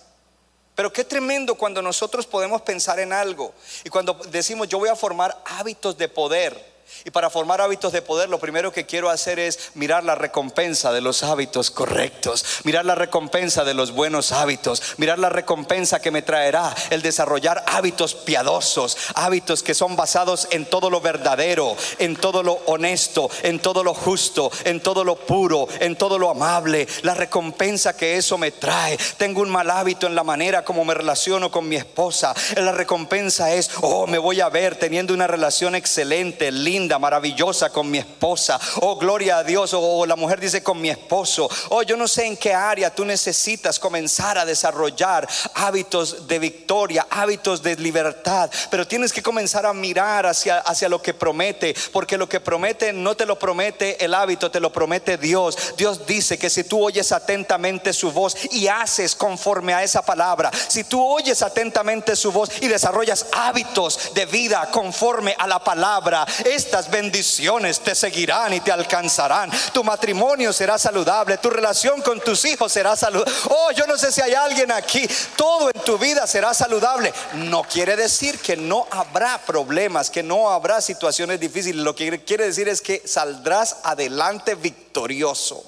Pero 0.74 0.90
qué 0.90 1.04
tremendo 1.04 1.56
cuando 1.56 1.82
nosotros 1.82 2.26
podemos 2.26 2.62
pensar 2.62 3.00
en 3.00 3.12
algo 3.12 3.52
y 3.84 3.90
cuando 3.90 4.14
decimos 4.30 4.66
yo 4.66 4.78
voy 4.78 4.88
a 4.88 4.96
formar 4.96 5.36
hábitos 5.44 5.98
de 5.98 6.08
poder 6.08 6.69
Y 7.04 7.10
para 7.10 7.30
formar 7.30 7.60
hábitos 7.60 7.92
de 7.92 8.02
poder, 8.02 8.28
lo 8.28 8.38
primero 8.38 8.72
que 8.72 8.84
quiero 8.84 9.08
hacer 9.08 9.38
es 9.38 9.70
mirar 9.74 10.04
la 10.04 10.14
recompensa 10.14 10.92
de 10.92 11.00
los 11.00 11.22
hábitos 11.22 11.70
correctos, 11.70 12.44
mirar 12.64 12.84
la 12.84 12.94
recompensa 12.94 13.64
de 13.64 13.74
los 13.74 13.92
buenos 13.92 14.32
hábitos, 14.32 14.82
mirar 14.98 15.18
la 15.18 15.30
recompensa 15.30 16.00
que 16.00 16.10
me 16.10 16.22
traerá 16.22 16.74
el 16.90 17.00
desarrollar 17.00 17.64
hábitos 17.66 18.14
piadosos, 18.14 18.98
hábitos 19.14 19.62
que 19.62 19.74
son 19.74 19.96
basados 19.96 20.46
en 20.50 20.66
todo 20.66 20.90
lo 20.90 21.00
verdadero, 21.00 21.74
en 21.98 22.16
todo 22.16 22.42
lo 22.42 22.54
honesto, 22.66 23.30
en 23.42 23.60
todo 23.60 23.82
lo 23.82 23.94
justo, 23.94 24.50
en 24.64 24.80
todo 24.80 25.02
lo 25.02 25.16
puro, 25.16 25.68
en 25.80 25.96
todo 25.96 26.18
lo 26.18 26.30
amable, 26.30 26.86
la 27.02 27.14
recompensa 27.14 27.96
que 27.96 28.16
eso 28.16 28.36
me 28.36 28.50
trae. 28.50 28.98
Tengo 29.16 29.40
un 29.40 29.50
mal 29.50 29.70
hábito 29.70 30.06
en 30.06 30.14
la 30.14 30.24
manera 30.24 30.64
como 30.64 30.84
me 30.84 30.94
relaciono 30.94 31.50
con 31.50 31.66
mi 31.66 31.76
esposa. 31.76 32.34
La 32.56 32.72
recompensa 32.72 33.54
es, 33.54 33.70
oh, 33.80 34.06
me 34.06 34.18
voy 34.18 34.40
a 34.40 34.48
ver 34.50 34.76
teniendo 34.76 35.14
una 35.14 35.26
relación 35.26 35.74
excelente, 35.74 36.52
linda 36.52 36.79
maravillosa 36.98 37.70
con 37.70 37.90
mi 37.90 37.98
esposa. 37.98 38.58
Oh, 38.80 38.96
gloria 38.96 39.38
a 39.38 39.44
Dios. 39.44 39.74
O 39.74 40.06
la 40.06 40.16
mujer 40.16 40.40
dice 40.40 40.62
con 40.62 40.80
mi 40.80 40.90
esposo. 40.90 41.48
Oh, 41.70 41.82
yo 41.82 41.96
no 41.96 42.08
sé 42.08 42.26
en 42.26 42.36
qué 42.36 42.54
área 42.54 42.94
tú 42.94 43.04
necesitas 43.04 43.78
comenzar 43.78 44.38
a 44.38 44.44
desarrollar 44.44 45.28
hábitos 45.54 46.26
de 46.26 46.38
victoria, 46.38 47.06
hábitos 47.10 47.62
de 47.62 47.76
libertad. 47.76 48.50
Pero 48.70 48.86
tienes 48.86 49.12
que 49.12 49.22
comenzar 49.22 49.66
a 49.66 49.72
mirar 49.72 50.26
hacia, 50.26 50.58
hacia 50.58 50.88
lo 50.88 51.02
que 51.02 51.14
promete. 51.14 51.74
Porque 51.92 52.18
lo 52.18 52.28
que 52.28 52.40
promete 52.40 52.92
no 52.92 53.16
te 53.16 53.26
lo 53.26 53.38
promete 53.38 54.04
el 54.04 54.14
hábito, 54.14 54.50
te 54.50 54.60
lo 54.60 54.72
promete 54.72 55.16
Dios. 55.16 55.74
Dios 55.76 56.06
dice 56.06 56.38
que 56.38 56.50
si 56.50 56.64
tú 56.64 56.82
oyes 56.82 57.12
atentamente 57.12 57.92
su 57.92 58.12
voz 58.12 58.36
y 58.52 58.68
haces 58.68 59.14
conforme 59.14 59.74
a 59.74 59.82
esa 59.82 60.02
palabra, 60.02 60.50
si 60.68 60.84
tú 60.84 61.04
oyes 61.04 61.42
atentamente 61.42 62.16
su 62.16 62.32
voz 62.32 62.50
y 62.60 62.68
desarrollas 62.68 63.26
hábitos 63.32 64.14
de 64.14 64.26
vida 64.26 64.70
conforme 64.70 65.34
a 65.38 65.46
la 65.46 65.62
palabra, 65.62 66.26
esta 66.70 66.88
bendiciones 66.88 67.80
te 67.80 67.96
seguirán 67.96 68.54
y 68.54 68.60
te 68.60 68.70
alcanzarán. 68.70 69.50
Tu 69.72 69.82
matrimonio 69.82 70.52
será 70.52 70.78
saludable, 70.78 71.38
tu 71.38 71.50
relación 71.50 72.00
con 72.00 72.20
tus 72.20 72.44
hijos 72.44 72.72
será 72.72 72.94
saludable. 72.94 73.32
Oh, 73.50 73.72
yo 73.72 73.86
no 73.86 73.98
sé 73.98 74.12
si 74.12 74.20
hay 74.20 74.34
alguien 74.34 74.70
aquí, 74.70 75.08
todo 75.34 75.70
en 75.74 75.80
tu 75.82 75.98
vida 75.98 76.28
será 76.28 76.54
saludable. 76.54 77.12
No 77.34 77.64
quiere 77.64 77.96
decir 77.96 78.38
que 78.38 78.56
no 78.56 78.86
habrá 78.90 79.38
problemas, 79.38 80.10
que 80.10 80.22
no 80.22 80.50
habrá 80.50 80.80
situaciones 80.80 81.40
difíciles. 81.40 81.82
Lo 81.82 81.96
que 81.96 82.22
quiere 82.24 82.46
decir 82.46 82.68
es 82.68 82.80
que 82.80 83.02
saldrás 83.04 83.78
adelante 83.82 84.54
victorioso. 84.54 85.64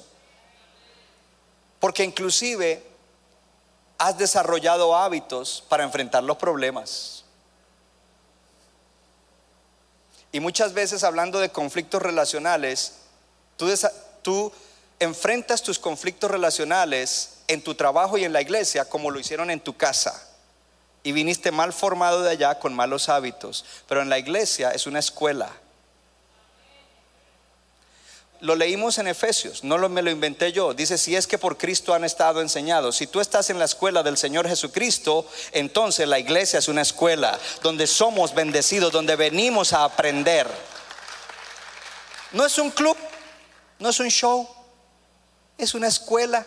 Porque 1.81 2.05
inclusive 2.05 2.81
has 3.97 4.17
desarrollado 4.17 4.95
hábitos 4.95 5.65
para 5.67 5.83
enfrentar 5.83 6.23
los 6.23 6.37
problemas. 6.37 7.22
Y 10.33 10.39
muchas 10.39 10.73
veces 10.73 11.03
hablando 11.03 11.39
de 11.39 11.49
conflictos 11.49 12.01
relacionales, 12.01 12.93
tú, 13.55 14.51
enfrentas 14.99 15.61
tus 15.61 15.77
conflictos 15.77 16.31
relacionales 16.31 17.37
en 17.47 17.61
tu 17.61 17.75
trabajo 17.75 18.17
y 18.17 18.23
en 18.25 18.33
la 18.33 18.41
iglesia 18.41 18.85
como 18.85 19.11
lo 19.11 19.19
hicieron 19.19 19.51
en 19.51 19.59
tu 19.59 19.77
casa. 19.77 20.27
Y 21.03 21.11
viniste 21.11 21.51
mal 21.51 21.71
formado 21.71 22.23
de 22.23 22.31
allá 22.31 22.57
con 22.57 22.73
malos 22.73 23.09
hábitos. 23.09 23.63
Pero 23.87 24.01
en 24.01 24.09
la 24.09 24.17
iglesia 24.17 24.71
es 24.71 24.87
una 24.87 24.99
escuela 24.99 25.51
lo 28.43 28.57
leímos 28.57 28.97
en 28.97 29.07
Efesios, 29.07 29.63
no 29.63 29.77
me 29.87 30.01
lo 30.01 30.11
inventé 30.11 30.51
yo. 30.51 30.73
Dice, 30.73 30.97
si 30.97 31.15
es 31.15 31.27
que 31.27 31.37
por 31.37 31.57
Cristo 31.57 31.93
han 31.93 32.03
estado 32.03 32.41
enseñados. 32.41 32.97
Si 32.97 33.07
tú 33.07 33.21
estás 33.21 33.49
en 33.49 33.57
la 33.57 33.63
escuela 33.63 34.03
del 34.03 34.17
Señor 34.17 34.49
Jesucristo, 34.49 35.25
entonces 35.53 36.05
la 36.09 36.19
iglesia 36.19 36.59
es 36.59 36.67
una 36.67 36.81
escuela 36.81 37.39
donde 37.61 37.87
somos 37.87 38.33
bendecidos, 38.33 38.91
donde 38.91 39.15
venimos 39.15 39.71
a 39.71 39.85
aprender. 39.85 40.45
No 42.33 42.45
es 42.45 42.57
un 42.57 42.69
club, 42.69 42.97
no 43.79 43.87
es 43.87 44.01
un 44.01 44.09
show, 44.09 44.45
es 45.57 45.73
una 45.73 45.87
escuela 45.87 46.45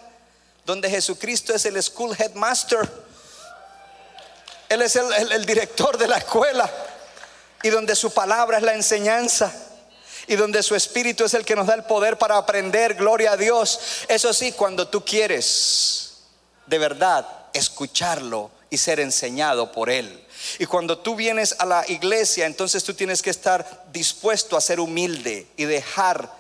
donde 0.67 0.91
Jesucristo 0.91 1.55
es 1.55 1.65
el 1.65 1.83
school 1.83 2.15
headmaster. 2.19 2.87
Él 4.69 4.83
es 4.83 4.97
el 4.97 5.47
director 5.47 5.97
de 5.97 6.09
la 6.09 6.19
escuela 6.19 6.71
y 7.63 7.71
donde 7.71 7.97
su 7.97 8.13
palabra 8.13 8.59
es 8.59 8.65
la 8.65 8.75
enseñanza 8.75 9.66
y 10.27 10.37
donde 10.37 10.63
su 10.63 10.75
espíritu 10.75 11.25
es 11.25 11.35
el 11.35 11.45
que 11.45 11.57
nos 11.57 11.67
da 11.67 11.75
el 11.75 11.85
poder 11.85 12.19
para 12.19 12.37
aprender, 12.37 12.95
gloria 12.95 13.33
a 13.33 13.37
Dios. 13.37 13.79
Eso 14.09 14.33
sí, 14.33 14.53
cuando 14.53 14.89
tú 14.89 15.05
quieres 15.05 16.15
de 16.67 16.79
verdad 16.79 17.27
escucharlo 17.53 18.51
y 18.71 18.79
ser 18.79 19.01
enseñado 19.01 19.73
por 19.73 19.91
Él. 19.91 20.25
Y 20.59 20.67
cuando 20.67 20.99
tú 20.99 21.15
vienes 21.15 21.57
a 21.59 21.67
la 21.67 21.85
iglesia, 21.89 22.47
entonces 22.47 22.85
tú 22.85 22.95
tienes 22.95 23.23
que 23.23 23.31
estar 23.31 23.85
dispuesto 23.93 24.57
a 24.57 24.61
ser 24.61 24.81
humilde 24.81 25.47
y 25.57 25.65
dejar 25.65 26.31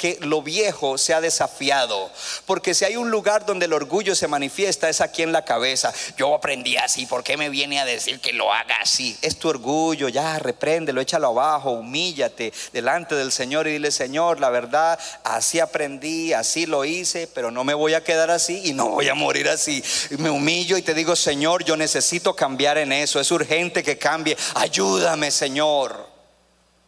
que 0.00 0.16
lo 0.22 0.40
viejo 0.40 0.96
se 0.96 1.12
ha 1.12 1.20
desafiado. 1.20 2.10
Porque 2.46 2.72
si 2.72 2.86
hay 2.86 2.96
un 2.96 3.10
lugar 3.10 3.44
donde 3.44 3.66
el 3.66 3.74
orgullo 3.74 4.14
se 4.14 4.28
manifiesta 4.28 4.88
es 4.88 5.02
aquí 5.02 5.20
en 5.20 5.30
la 5.30 5.44
cabeza. 5.44 5.92
Yo 6.16 6.34
aprendí 6.34 6.78
así, 6.78 7.04
¿por 7.04 7.22
qué 7.22 7.36
me 7.36 7.50
viene 7.50 7.80
a 7.80 7.84
decir 7.84 8.18
que 8.18 8.32
lo 8.32 8.50
haga 8.50 8.76
así? 8.80 9.18
Es 9.20 9.38
tu 9.38 9.50
orgullo, 9.50 10.08
ya 10.08 10.38
repréndelo, 10.38 11.02
échalo 11.02 11.28
abajo, 11.28 11.72
humíllate 11.72 12.50
delante 12.72 13.14
del 13.14 13.30
Señor 13.30 13.68
y 13.68 13.72
dile, 13.72 13.90
Señor, 13.90 14.40
la 14.40 14.48
verdad, 14.48 14.98
así 15.22 15.60
aprendí, 15.60 16.32
así 16.32 16.64
lo 16.64 16.86
hice, 16.86 17.26
pero 17.26 17.50
no 17.50 17.62
me 17.62 17.74
voy 17.74 17.92
a 17.92 18.02
quedar 18.02 18.30
así 18.30 18.62
y 18.64 18.72
no 18.72 18.88
voy 18.88 19.10
a 19.10 19.14
morir 19.14 19.50
así. 19.50 19.84
Me 20.16 20.30
humillo 20.30 20.78
y 20.78 20.82
te 20.82 20.94
digo, 20.94 21.14
Señor, 21.14 21.62
yo 21.62 21.76
necesito 21.76 22.34
cambiar 22.34 22.78
en 22.78 22.92
eso, 22.92 23.20
es 23.20 23.30
urgente 23.30 23.82
que 23.82 23.98
cambie. 23.98 24.34
Ayúdame, 24.54 25.30
Señor. 25.30 26.08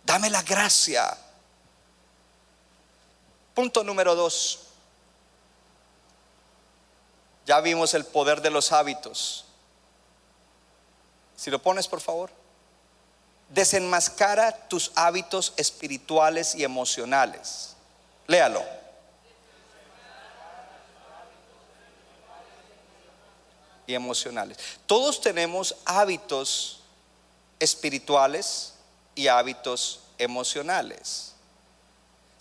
Dame 0.02 0.30
la 0.30 0.40
gracia. 0.40 1.14
Punto 3.54 3.84
número 3.84 4.14
dos. 4.14 4.60
Ya 7.44 7.60
vimos 7.60 7.94
el 7.94 8.04
poder 8.04 8.40
de 8.40 8.50
los 8.50 8.72
hábitos. 8.72 9.44
Si 11.36 11.50
lo 11.50 11.60
pones, 11.60 11.88
por 11.88 12.00
favor. 12.00 12.30
Desenmascara 13.48 14.68
tus 14.68 14.92
hábitos 14.94 15.52
espirituales 15.56 16.54
y 16.54 16.64
emocionales. 16.64 17.74
Léalo. 18.26 18.64
Y 23.86 23.94
emocionales. 23.94 24.56
Todos 24.86 25.20
tenemos 25.20 25.76
hábitos 25.84 26.80
espirituales 27.58 28.74
y 29.14 29.26
hábitos 29.26 30.00
emocionales. 30.16 31.31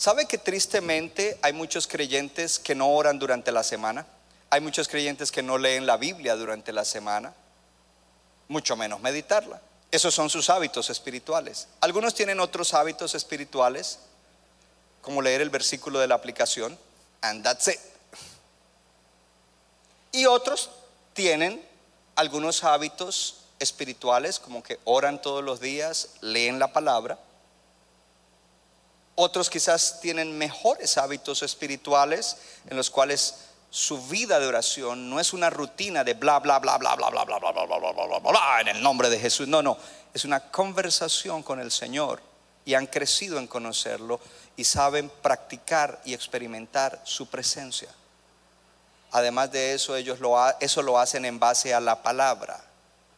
¿Sabe 0.02 0.26
que 0.26 0.40
tristemente 0.40 1.38
hay 1.44 1.54
muchos 1.54 1.86
creyentes 1.86 2.58
que 2.58 2.74
no 2.74 2.90
oran 2.90 3.20
durante 3.20 3.52
la 3.52 3.62
semana? 3.62 4.08
Hay 4.50 4.60
muchos 4.60 4.88
creyentes 4.88 5.32
que 5.32 5.44
no 5.44 5.60
leen 5.60 5.86
la 5.86 5.96
Biblia 5.98 6.36
durante 6.36 6.74
la 6.74 6.86
semana, 6.86 7.36
mucho 8.48 8.76
menos 8.76 9.00
meditarla. 9.00 9.62
Esos 9.92 10.16
son 10.16 10.32
sus 10.32 10.50
hábitos 10.50 10.90
espirituales. 10.90 11.68
Algunos 11.82 12.16
tienen 12.16 12.40
otros 12.40 12.74
hábitos 12.74 13.14
espirituales, 13.14 14.00
como 15.04 15.22
leer 15.22 15.42
el 15.42 15.52
versículo 15.52 16.00
de 16.00 16.08
la 16.08 16.16
aplicación, 16.16 16.76
and 17.22 17.44
that's 17.44 17.68
it. 17.68 17.80
Y 20.14 20.26
otros 20.26 20.72
tienen 21.14 21.64
algunos 22.16 22.64
hábitos 22.64 23.42
espirituales, 23.60 24.40
como 24.40 24.64
que 24.64 24.80
oran 24.84 25.22
todos 25.22 25.44
los 25.44 25.60
días, 25.60 26.10
leen 26.22 26.58
la 26.58 26.74
palabra 26.74 27.20
otros 29.16 29.50
quizás 29.50 30.00
tienen 30.02 30.38
mejores 30.38 30.98
hábitos 30.98 31.44
espirituales 31.44 32.38
en 32.70 32.78
los 32.78 32.90
cuales 32.90 33.36
su 33.70 34.06
vida 34.08 34.40
de 34.40 34.48
oración 34.48 35.10
no 35.10 35.20
es 35.20 35.34
una 35.34 35.50
rutina 35.50 36.04
de 36.04 36.14
bla 36.14 36.40
bla 36.40 36.60
bla 36.60 36.78
bla 36.78 36.96
bla 36.96 37.10
bla 37.10 37.24
bla 37.24 37.40
bla 37.40 37.52
bla 37.52 37.66
bla 37.66 37.92
bla 37.92 38.06
bla 38.06 38.20
bla 38.20 38.62
en 38.62 38.68
el 38.68 38.84
nombre 38.84 39.10
de 39.10 39.20
Jesús. 39.20 39.48
No, 39.48 39.62
no, 39.62 39.78
es 40.14 40.26
una 40.26 40.40
conversación 40.52 41.42
con 41.42 41.60
el 41.60 41.72
Señor 41.72 42.22
y 42.66 42.74
han 42.74 42.88
crecido 42.88 43.40
en 43.40 43.48
conocerlo 43.48 44.20
y 44.56 44.64
saben 44.64 45.10
practicar 45.22 46.02
y 46.06 46.14
experimentar 46.14 47.02
su 47.04 47.28
presencia. 47.28 47.90
Además 49.12 49.52
de 49.52 49.74
eso, 49.74 49.96
ellos 49.96 50.20
lo, 50.20 50.38
eso 50.60 50.82
lo 50.82 51.00
hacen 51.00 51.26
en 51.26 51.40
base 51.40 51.74
a 51.74 51.80
la 51.80 52.02
palabra. 52.02 52.62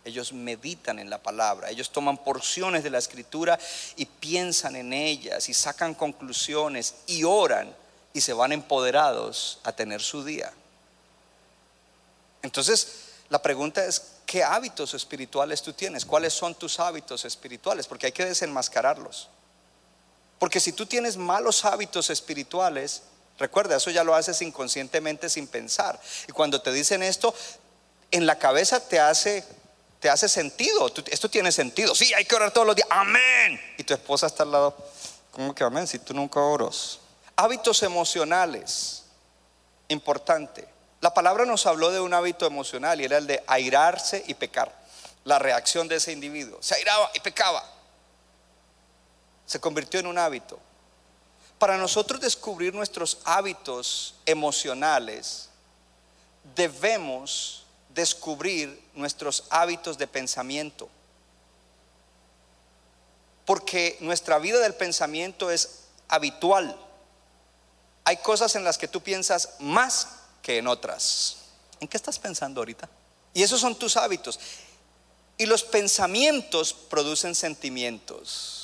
Ellos 0.06 0.34
meditan 0.34 1.00
en 1.00 1.10
la 1.10 1.18
palabra, 1.18 1.70
ellos 1.70 1.92
toman 1.92 2.18
porciones 2.18 2.84
de 2.84 2.90
la 2.90 2.98
escritura 2.98 3.58
y 3.96 4.06
piensan 4.06 4.76
en 4.76 4.92
ellas 4.92 5.48
y 5.48 5.54
sacan 5.54 5.94
conclusiones 5.94 6.96
y 7.08 7.24
oran 7.24 7.74
y 8.12 8.22
se 8.22 8.34
van 8.34 8.52
empoderados 8.52 9.60
a 9.64 9.72
tener 9.72 10.02
su 10.02 10.24
día. 10.24 10.52
Entonces, 12.42 12.88
la 13.30 13.42
pregunta 13.42 13.84
es, 13.86 14.02
¿qué 14.26 14.44
hábitos 14.44 14.94
espirituales 14.94 15.62
tú 15.62 15.74
tienes? 15.74 16.06
¿Cuáles 16.06 16.34
son 16.34 16.54
tus 16.54 16.80
hábitos 16.80 17.24
espirituales? 17.26 17.88
Porque 17.88 18.08
hay 18.08 18.12
que 18.12 18.26
desenmascararlos. 18.26 19.30
Porque 20.38 20.60
si 20.60 20.74
tú 20.74 20.86
tienes 20.86 21.16
malos 21.16 21.64
hábitos 21.64 22.10
espirituales, 22.10 23.04
recuerda, 23.40 23.78
eso 23.78 23.90
ya 23.90 24.04
lo 24.04 24.14
haces 24.14 24.42
inconscientemente 24.42 25.30
sin 25.30 25.48
pensar. 25.48 26.00
Y 26.28 26.34
cuando 26.34 26.62
te 26.62 26.74
dicen 26.74 27.02
esto, 27.02 27.34
en 28.12 28.26
la 28.26 28.38
cabeza 28.38 28.86
te 28.86 29.00
hace 29.00 29.44
te 30.04 30.10
hace 30.10 30.28
sentido. 30.28 30.92
Esto 31.10 31.30
tiene 31.30 31.50
sentido. 31.50 31.96
Sí, 31.96 32.14
hay 32.14 32.26
que 32.26 32.36
orar 32.36 32.52
todos 32.52 32.68
los 32.68 32.76
días. 32.76 32.90
Amén. 32.92 33.58
Y 33.78 33.84
tu 33.84 33.94
esposa 33.94 34.28
está 34.28 34.44
al 34.44 34.52
lado. 34.52 34.76
¿Cómo 35.32 35.56
que 35.56 35.64
amén? 35.64 35.88
Si 35.88 35.98
tú 35.98 36.14
nunca 36.14 36.42
oras. 36.42 37.00
Hábitos 37.38 37.82
emocionales. 37.84 39.04
Importante. 39.88 40.68
La 41.00 41.14
palabra 41.14 41.46
nos 41.46 41.66
habló 41.68 41.90
de 41.90 42.02
un 42.02 42.14
hábito 42.14 42.46
emocional 42.46 43.00
y 43.00 43.06
era 43.06 43.18
el 43.18 43.28
de 43.28 43.46
airarse 43.48 44.22
y 44.28 44.34
pecar. 44.34 44.78
La 45.24 45.40
reacción 45.40 45.88
de 45.88 45.96
ese 45.96 46.12
individuo. 46.12 46.62
Se 46.62 46.76
airaba 46.76 47.10
y 47.14 47.22
pecaba. 47.22 47.64
Se 49.46 49.62
convirtió 49.62 50.02
en 50.02 50.08
un 50.08 50.18
hábito. 50.18 50.60
Para 51.60 51.78
nosotros 51.78 52.20
descubrir 52.20 52.74
nuestros 52.74 53.20
hábitos 53.24 54.16
emocionales, 54.26 55.48
debemos 56.58 57.63
descubrir 57.94 58.82
nuestros 58.94 59.46
hábitos 59.50 59.98
de 59.98 60.08
pensamiento. 60.08 60.90
Porque 63.46 63.98
nuestra 64.00 64.40
vida 64.40 64.60
del 64.60 64.74
pensamiento 64.74 65.52
es 65.52 65.82
habitual. 66.08 66.78
Hay 68.06 68.18
cosas 68.18 68.56
en 68.56 68.64
las 68.64 68.78
que 68.78 68.88
tú 68.88 69.02
piensas 69.02 69.56
más 69.60 70.08
que 70.42 70.58
en 70.58 70.68
otras. 70.68 71.38
¿En 71.80 71.88
qué 71.88 71.98
estás 71.98 72.20
pensando 72.20 72.62
ahorita? 72.62 72.90
Y 73.34 73.44
esos 73.44 73.60
son 73.60 73.76
tus 73.76 73.98
hábitos. 73.98 74.40
Y 75.38 75.46
los 75.46 75.64
pensamientos 75.64 76.74
producen 76.74 77.36
sentimientos. 77.36 78.64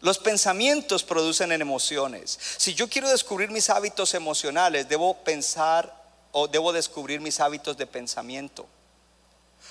Los 0.00 0.18
pensamientos 0.18 1.02
producen 1.02 1.52
emociones. 1.52 2.38
Si 2.58 2.74
yo 2.74 2.88
quiero 2.88 3.08
descubrir 3.08 3.50
mis 3.50 3.70
hábitos 3.70 4.14
emocionales, 4.14 4.88
debo 4.88 5.16
pensar 5.24 5.95
o 6.38 6.46
debo 6.46 6.70
descubrir 6.70 7.18
mis 7.18 7.40
hábitos 7.40 7.78
de 7.78 7.86
pensamiento. 7.86 8.66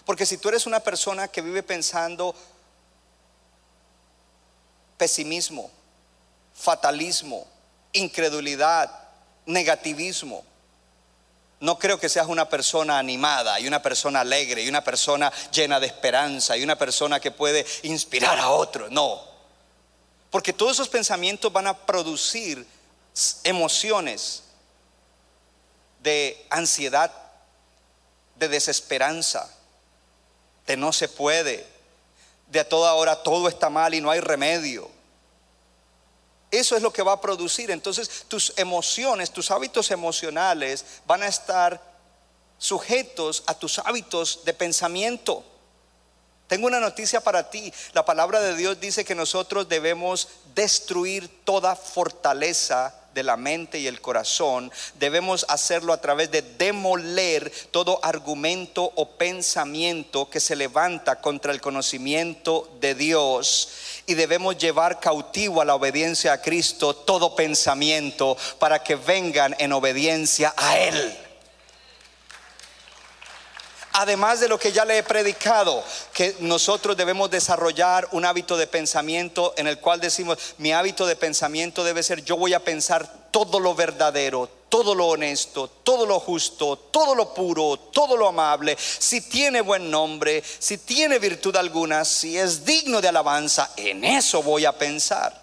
Porque 0.03 0.25
si 0.25 0.39
tú 0.39 0.49
eres 0.49 0.65
una 0.65 0.79
persona 0.79 1.27
que 1.27 1.43
vive 1.43 1.61
pensando 1.61 2.33
pesimismo, 4.97 5.69
fatalismo, 6.55 7.45
incredulidad, 7.93 8.89
negativismo, 9.45 10.43
no 11.59 11.77
creo 11.77 11.99
que 11.99 12.09
seas 12.09 12.25
una 12.25 12.49
persona 12.49 12.97
animada 12.97 13.59
y 13.59 13.67
una 13.67 13.83
persona 13.83 14.21
alegre 14.21 14.63
y 14.63 14.67
una 14.67 14.83
persona 14.83 15.31
llena 15.51 15.79
de 15.79 15.85
esperanza 15.85 16.57
y 16.57 16.63
una 16.63 16.79
persona 16.79 17.19
que 17.19 17.29
puede 17.29 17.63
inspirar 17.83 18.39
a 18.39 18.49
otros. 18.49 18.89
No. 18.89 19.21
Porque 20.31 20.51
todos 20.51 20.71
esos 20.71 20.89
pensamientos 20.89 21.53
van 21.53 21.67
a 21.67 21.77
producir 21.77 22.65
emociones 23.43 24.44
de 26.05 26.45
ansiedad, 26.51 27.11
de 28.35 28.47
desesperanza, 28.47 29.49
de 30.67 30.77
no 30.77 30.93
se 30.93 31.09
puede, 31.09 31.65
de 32.47 32.59
a 32.59 32.69
toda 32.69 32.93
hora 32.93 33.23
todo 33.23 33.47
está 33.49 33.71
mal 33.71 33.95
y 33.95 34.01
no 34.01 34.11
hay 34.11 34.19
remedio. 34.19 34.87
Eso 36.51 36.77
es 36.77 36.83
lo 36.83 36.93
que 36.93 37.01
va 37.01 37.13
a 37.13 37.21
producir. 37.21 37.71
Entonces 37.71 38.25
tus 38.27 38.53
emociones, 38.55 39.31
tus 39.31 39.49
hábitos 39.49 39.89
emocionales 39.89 40.85
van 41.07 41.23
a 41.23 41.27
estar 41.27 41.81
sujetos 42.59 43.43
a 43.47 43.55
tus 43.55 43.79
hábitos 43.79 44.45
de 44.45 44.53
pensamiento. 44.53 45.43
Tengo 46.47 46.67
una 46.67 46.79
noticia 46.79 47.19
para 47.19 47.49
ti. 47.49 47.73
La 47.93 48.05
palabra 48.05 48.39
de 48.41 48.55
Dios 48.55 48.79
dice 48.79 49.03
que 49.03 49.15
nosotros 49.15 49.67
debemos 49.67 50.27
destruir 50.53 51.43
toda 51.43 51.75
fortaleza 51.75 52.93
de 53.15 53.23
la 53.23 53.37
mente 53.37 53.79
y 53.79 53.87
el 53.87 54.01
corazón, 54.01 54.71
debemos 54.99 55.45
hacerlo 55.49 55.93
a 55.93 56.01
través 56.01 56.29
de 56.29 56.43
demoler 56.43 57.51
todo 57.71 57.99
argumento 58.03 58.91
o 58.93 59.09
pensamiento 59.17 60.29
que 60.29 60.39
se 60.39 60.55
levanta 60.55 61.21
contra 61.21 61.51
el 61.51 61.61
conocimiento 61.61 62.69
de 62.79 62.93
Dios. 62.93 63.69
Y 64.05 64.13
debemos 64.13 64.57
llevar 64.59 64.99
cautivo 64.99 65.61
a 65.61 65.65
la 65.65 65.73
obediencia 65.73 66.33
a 66.33 66.41
Cristo 66.41 66.93
todo 66.93 67.35
pensamiento 67.35 68.37
para 68.59 68.83
que 68.83 68.95
vengan 68.95 69.55
en 69.57 69.73
obediencia 69.73 70.53
a 70.55 70.77
Él 70.77 71.24
además 73.95 74.41
de 74.41 74.49
lo 74.49 74.59
que 74.59 74.71
ya 74.73 74.83
le 74.83 74.97
he 74.97 75.03
predicado, 75.03 75.83
que 76.13 76.35
nosotros 76.39 76.97
debemos 76.97 77.29
desarrollar 77.31 78.07
un 78.11 78.25
hábito 78.25 78.57
de 78.57 78.67
pensamiento 78.67 79.53
en 79.57 79.67
el 79.67 79.79
cual 79.79 80.01
decimos, 80.01 80.37
mi 80.57 80.73
hábito 80.73 81.05
de 81.05 81.15
pensamiento 81.15 81.83
debe 81.83 82.03
ser, 82.03 82.23
yo 82.23 82.35
voy 82.35 82.53
a 82.53 82.63
pensar 82.63 83.07
todo 83.31 83.59
lo 83.59 83.73
verdadero, 83.73 84.49
todo 84.67 84.93
lo 84.93 85.07
honesto, 85.07 85.69
todo 85.69 86.05
lo 86.05 86.19
justo, 86.19 86.75
todo 86.77 87.15
lo 87.15 87.33
puro, 87.33 87.77
todo 87.77 88.17
lo 88.17 88.27
amable, 88.27 88.77
si 88.77 89.21
tiene 89.21 89.61
buen 89.61 89.89
nombre, 89.89 90.43
si 90.59 90.77
tiene 90.77 91.17
virtud 91.17 91.55
alguna, 91.55 92.03
si 92.03 92.37
es 92.37 92.65
digno 92.65 92.99
de 92.99 93.07
alabanza, 93.07 93.71
en 93.77 94.03
eso 94.03 94.43
voy 94.43 94.65
a 94.65 94.77
pensar. 94.77 95.41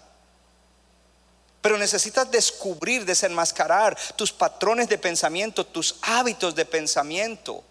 Pero 1.59 1.77
necesitas 1.77 2.29
descubrir, 2.29 3.03
desenmascarar 3.03 3.97
tus 4.15 4.31
patrones 4.31 4.89
de 4.89 4.99
pensamiento, 4.99 5.65
tus 5.65 5.95
hábitos 6.01 6.53
de 6.53 6.65
pensamiento. 6.65 7.63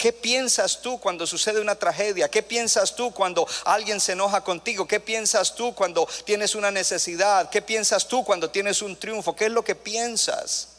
¿Qué 0.00 0.14
piensas 0.14 0.80
tú 0.80 0.98
cuando 0.98 1.26
sucede 1.26 1.60
una 1.60 1.74
tragedia? 1.74 2.30
¿Qué 2.30 2.42
piensas 2.42 2.96
tú 2.96 3.10
cuando 3.10 3.46
alguien 3.66 4.00
se 4.00 4.12
enoja 4.12 4.42
contigo? 4.42 4.88
¿Qué 4.88 4.98
piensas 4.98 5.54
tú 5.54 5.74
cuando 5.74 6.08
tienes 6.24 6.54
una 6.54 6.70
necesidad? 6.70 7.50
¿Qué 7.50 7.60
piensas 7.60 8.08
tú 8.08 8.24
cuando 8.24 8.48
tienes 8.48 8.80
un 8.80 8.96
triunfo? 8.96 9.36
¿Qué 9.36 9.44
es 9.44 9.52
lo 9.52 9.62
que 9.62 9.74
piensas? 9.74 10.78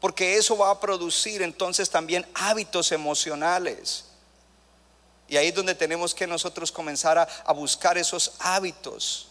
Porque 0.00 0.38
eso 0.38 0.56
va 0.56 0.70
a 0.70 0.80
producir 0.80 1.42
entonces 1.42 1.90
también 1.90 2.26
hábitos 2.32 2.90
emocionales. 2.90 4.06
Y 5.28 5.36
ahí 5.36 5.48
es 5.48 5.54
donde 5.54 5.74
tenemos 5.74 6.14
que 6.14 6.26
nosotros 6.26 6.72
comenzar 6.72 7.18
a, 7.18 7.52
buscar 7.52 7.98
esos 7.98 8.32
hábitos 8.38 9.28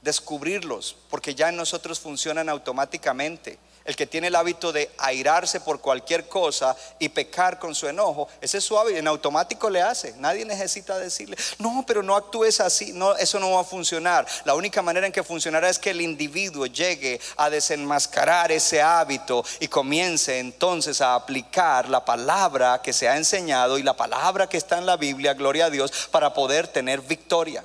descubrirlos, 0.00 0.96
porque 1.10 1.34
ya 1.34 1.50
en 1.50 1.56
nosotros 1.56 2.00
funcionan 2.00 2.48
automáticamente. 2.48 3.58
El 3.84 3.96
que 3.96 4.06
tiene 4.06 4.28
el 4.28 4.34
hábito 4.34 4.72
de 4.72 4.90
airarse 4.96 5.60
por 5.60 5.80
cualquier 5.80 6.26
cosa 6.26 6.74
y 6.98 7.10
pecar 7.10 7.58
con 7.58 7.74
su 7.74 7.86
enojo, 7.86 8.28
ese 8.40 8.56
es 8.58 8.64
su 8.64 8.78
hábito, 8.78 8.98
en 8.98 9.06
automático 9.06 9.68
le 9.68 9.82
hace. 9.82 10.14
Nadie 10.16 10.46
necesita 10.46 10.98
decirle, 10.98 11.36
no, 11.58 11.84
pero 11.86 12.02
no 12.02 12.16
actúes 12.16 12.60
así, 12.60 12.94
no, 12.94 13.14
eso 13.16 13.38
no 13.38 13.50
va 13.50 13.60
a 13.60 13.64
funcionar. 13.64 14.26
La 14.46 14.54
única 14.54 14.80
manera 14.80 15.06
en 15.06 15.12
que 15.12 15.22
funcionará 15.22 15.68
es 15.68 15.78
que 15.78 15.90
el 15.90 16.00
individuo 16.00 16.64
llegue 16.64 17.20
a 17.36 17.50
desenmascarar 17.50 18.50
ese 18.52 18.80
hábito 18.80 19.44
y 19.60 19.68
comience 19.68 20.38
entonces 20.38 21.02
a 21.02 21.14
aplicar 21.14 21.90
la 21.90 22.06
palabra 22.06 22.80
que 22.80 22.94
se 22.94 23.06
ha 23.06 23.18
enseñado 23.18 23.76
y 23.76 23.82
la 23.82 23.96
palabra 23.96 24.48
que 24.48 24.56
está 24.56 24.78
en 24.78 24.86
la 24.86 24.96
Biblia, 24.96 25.34
gloria 25.34 25.66
a 25.66 25.70
Dios, 25.70 26.08
para 26.10 26.32
poder 26.32 26.68
tener 26.68 27.02
victoria. 27.02 27.62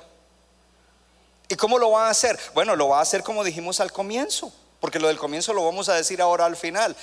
¿Y 1.48 1.56
cómo 1.56 1.78
lo 1.78 1.90
va 1.90 2.08
a 2.08 2.10
hacer? 2.10 2.38
Bueno, 2.54 2.76
lo 2.76 2.88
va 2.88 2.98
a 2.98 3.02
hacer 3.02 3.22
como 3.22 3.42
dijimos 3.42 3.80
al 3.80 3.90
comienzo, 3.90 4.52
porque 4.80 4.98
lo 4.98 5.08
del 5.08 5.18
comienzo 5.18 5.52
lo 5.52 5.64
vamos 5.64 5.88
a 5.88 5.94
decir 5.94 6.20
ahora 6.20 6.46
al 6.46 6.56
final, 6.56 6.96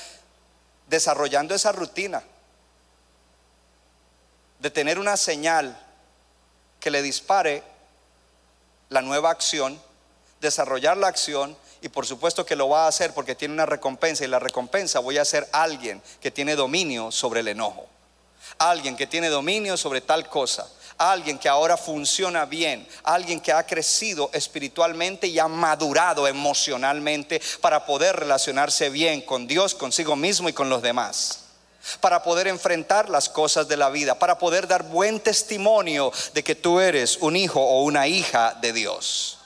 desarrollando 0.87 1.53
esa 1.53 1.71
rutina 1.71 2.23
de 4.59 4.71
tener 4.71 4.97
una 4.99 5.15
señal 5.17 5.79
que 6.79 6.89
le 6.89 7.01
dispare 7.01 7.63
la 8.89 9.01
nueva 9.01 9.29
acción, 9.29 9.79
desarrollar 10.41 10.97
la 10.97 11.07
acción 11.07 11.55
y 11.81 11.89
por 11.89 12.07
supuesto 12.07 12.45
que 12.45 12.55
lo 12.55 12.69
va 12.69 12.85
a 12.85 12.87
hacer 12.87 13.13
porque 13.13 13.35
tiene 13.35 13.53
una 13.53 13.65
recompensa 13.65 14.23
y 14.23 14.27
la 14.27 14.39
recompensa 14.39 14.99
voy 14.99 15.19
a 15.19 15.25
ser 15.25 15.47
alguien 15.51 16.01
que 16.19 16.31
tiene 16.31 16.55
dominio 16.55 17.11
sobre 17.11 17.41
el 17.41 17.49
enojo, 17.49 17.85
alguien 18.57 18.97
que 18.97 19.05
tiene 19.05 19.29
dominio 19.29 19.77
sobre 19.77 20.01
tal 20.01 20.27
cosa 20.29 20.67
alguien 20.97 21.37
que 21.37 21.49
ahora 21.49 21.77
funciona 21.77 22.45
bien, 22.45 22.87
alguien 23.03 23.39
que 23.39 23.51
ha 23.51 23.65
crecido 23.65 24.29
espiritualmente 24.33 25.27
y 25.27 25.39
ha 25.39 25.47
madurado 25.47 26.27
emocionalmente 26.27 27.41
para 27.61 27.85
poder 27.85 28.15
relacionarse 28.15 28.89
bien 28.89 29.21
con 29.21 29.47
Dios, 29.47 29.75
consigo 29.75 30.15
mismo 30.15 30.49
y 30.49 30.53
con 30.53 30.69
los 30.69 30.81
demás 30.81 31.43
para 32.01 32.21
poder 32.21 32.47
enfrentar 32.47 33.09
las 33.09 33.29
cosas 33.29 33.67
de 33.67 33.77
la 33.77 33.89
vida, 33.89 34.19
para 34.19 34.37
poder 34.37 34.67
dar 34.67 34.83
buen 34.83 35.19
testimonio 35.19 36.11
de 36.33 36.43
que 36.43 36.55
tú 36.55 36.79
eres 36.79 37.17
un 37.21 37.35
hijo 37.35 37.61
o 37.61 37.83
una 37.83 38.07
hija 38.07 38.55
de 38.59 38.73
Dios. 38.73 39.39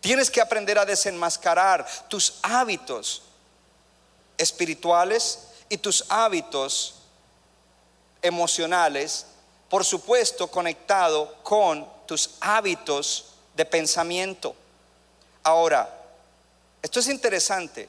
Tienes 0.00 0.30
que 0.30 0.40
aprender 0.40 0.78
a 0.78 0.84
desenmascarar 0.84 1.86
tus 2.08 2.34
hábitos 2.42 3.22
espirituales 4.36 5.48
y 5.68 5.78
tus 5.78 6.04
hábitos 6.08 6.96
emocionales 8.22 9.26
por 9.70 9.84
supuesto, 9.84 10.48
conectado 10.48 11.32
con 11.44 11.88
tus 12.04 12.30
hábitos 12.40 13.26
de 13.54 13.64
pensamiento. 13.64 14.54
Ahora, 15.44 15.88
esto 16.82 16.98
es 16.98 17.06
interesante 17.06 17.88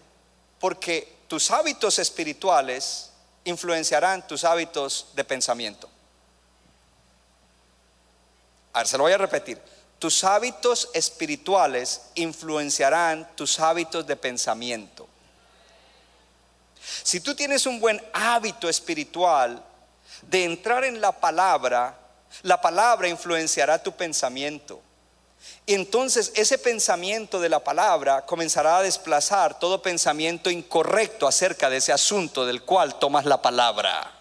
porque 0.59 1.21
tus 1.27 1.49
hábitos 1.49 1.97
espirituales 1.97 3.09
influenciarán 3.45 4.27
tus 4.27 4.43
hábitos 4.43 5.07
de 5.15 5.23
pensamiento. 5.23 5.89
A 8.73 8.79
ver, 8.79 8.87
se 8.87 8.97
lo 8.97 9.03
voy 9.03 9.13
a 9.13 9.17
repetir. 9.17 9.59
Tus 9.97 10.23
hábitos 10.23 10.87
espirituales 10.93 12.01
influenciarán 12.13 13.27
tus 13.35 13.59
hábitos 13.59 14.05
de 14.05 14.15
pensamiento. 14.15 15.07
Si 17.03 17.21
tú 17.21 17.33
tienes 17.33 17.65
un 17.65 17.79
buen 17.79 18.03
hábito 18.13 18.69
espiritual, 18.69 19.63
de 20.23 20.43
entrar 20.43 20.83
en 20.83 21.01
la 21.01 21.11
palabra, 21.11 21.97
la 22.43 22.61
palabra 22.61 23.07
influenciará 23.07 23.81
tu 23.81 23.91
pensamiento. 23.91 24.81
Entonces 25.67 26.31
ese 26.35 26.57
pensamiento 26.57 27.39
de 27.39 27.49
la 27.49 27.63
palabra 27.63 28.25
comenzará 28.25 28.77
a 28.77 28.83
desplazar 28.83 29.59
todo 29.59 29.81
pensamiento 29.81 30.49
incorrecto 30.49 31.27
acerca 31.27 31.69
de 31.69 31.77
ese 31.77 31.91
asunto 31.91 32.45
del 32.45 32.63
cual 32.63 32.99
tomas 32.99 33.25
la 33.25 33.41
palabra. 33.41 34.20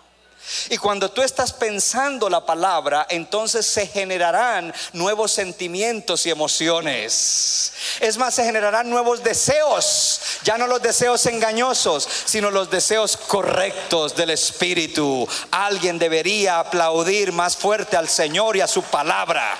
Y 0.68 0.76
cuando 0.78 1.10
tú 1.10 1.22
estás 1.22 1.52
pensando 1.52 2.28
la 2.28 2.44
palabra, 2.44 3.06
entonces 3.08 3.66
se 3.66 3.86
generarán 3.86 4.74
nuevos 4.92 5.32
sentimientos 5.32 6.26
y 6.26 6.30
emociones. 6.30 7.72
Es 8.00 8.16
más, 8.16 8.34
se 8.34 8.44
generarán 8.44 8.90
nuevos 8.90 9.22
deseos, 9.22 10.20
ya 10.42 10.58
no 10.58 10.66
los 10.66 10.82
deseos 10.82 11.24
engañosos, 11.26 12.08
sino 12.24 12.50
los 12.50 12.70
deseos 12.70 13.16
correctos 13.16 14.16
del 14.16 14.30
Espíritu. 14.30 15.28
Alguien 15.50 15.98
debería 15.98 16.58
aplaudir 16.58 17.32
más 17.32 17.56
fuerte 17.56 17.96
al 17.96 18.08
Señor 18.08 18.56
y 18.56 18.60
a 18.60 18.66
su 18.66 18.82
palabra. 18.82 19.56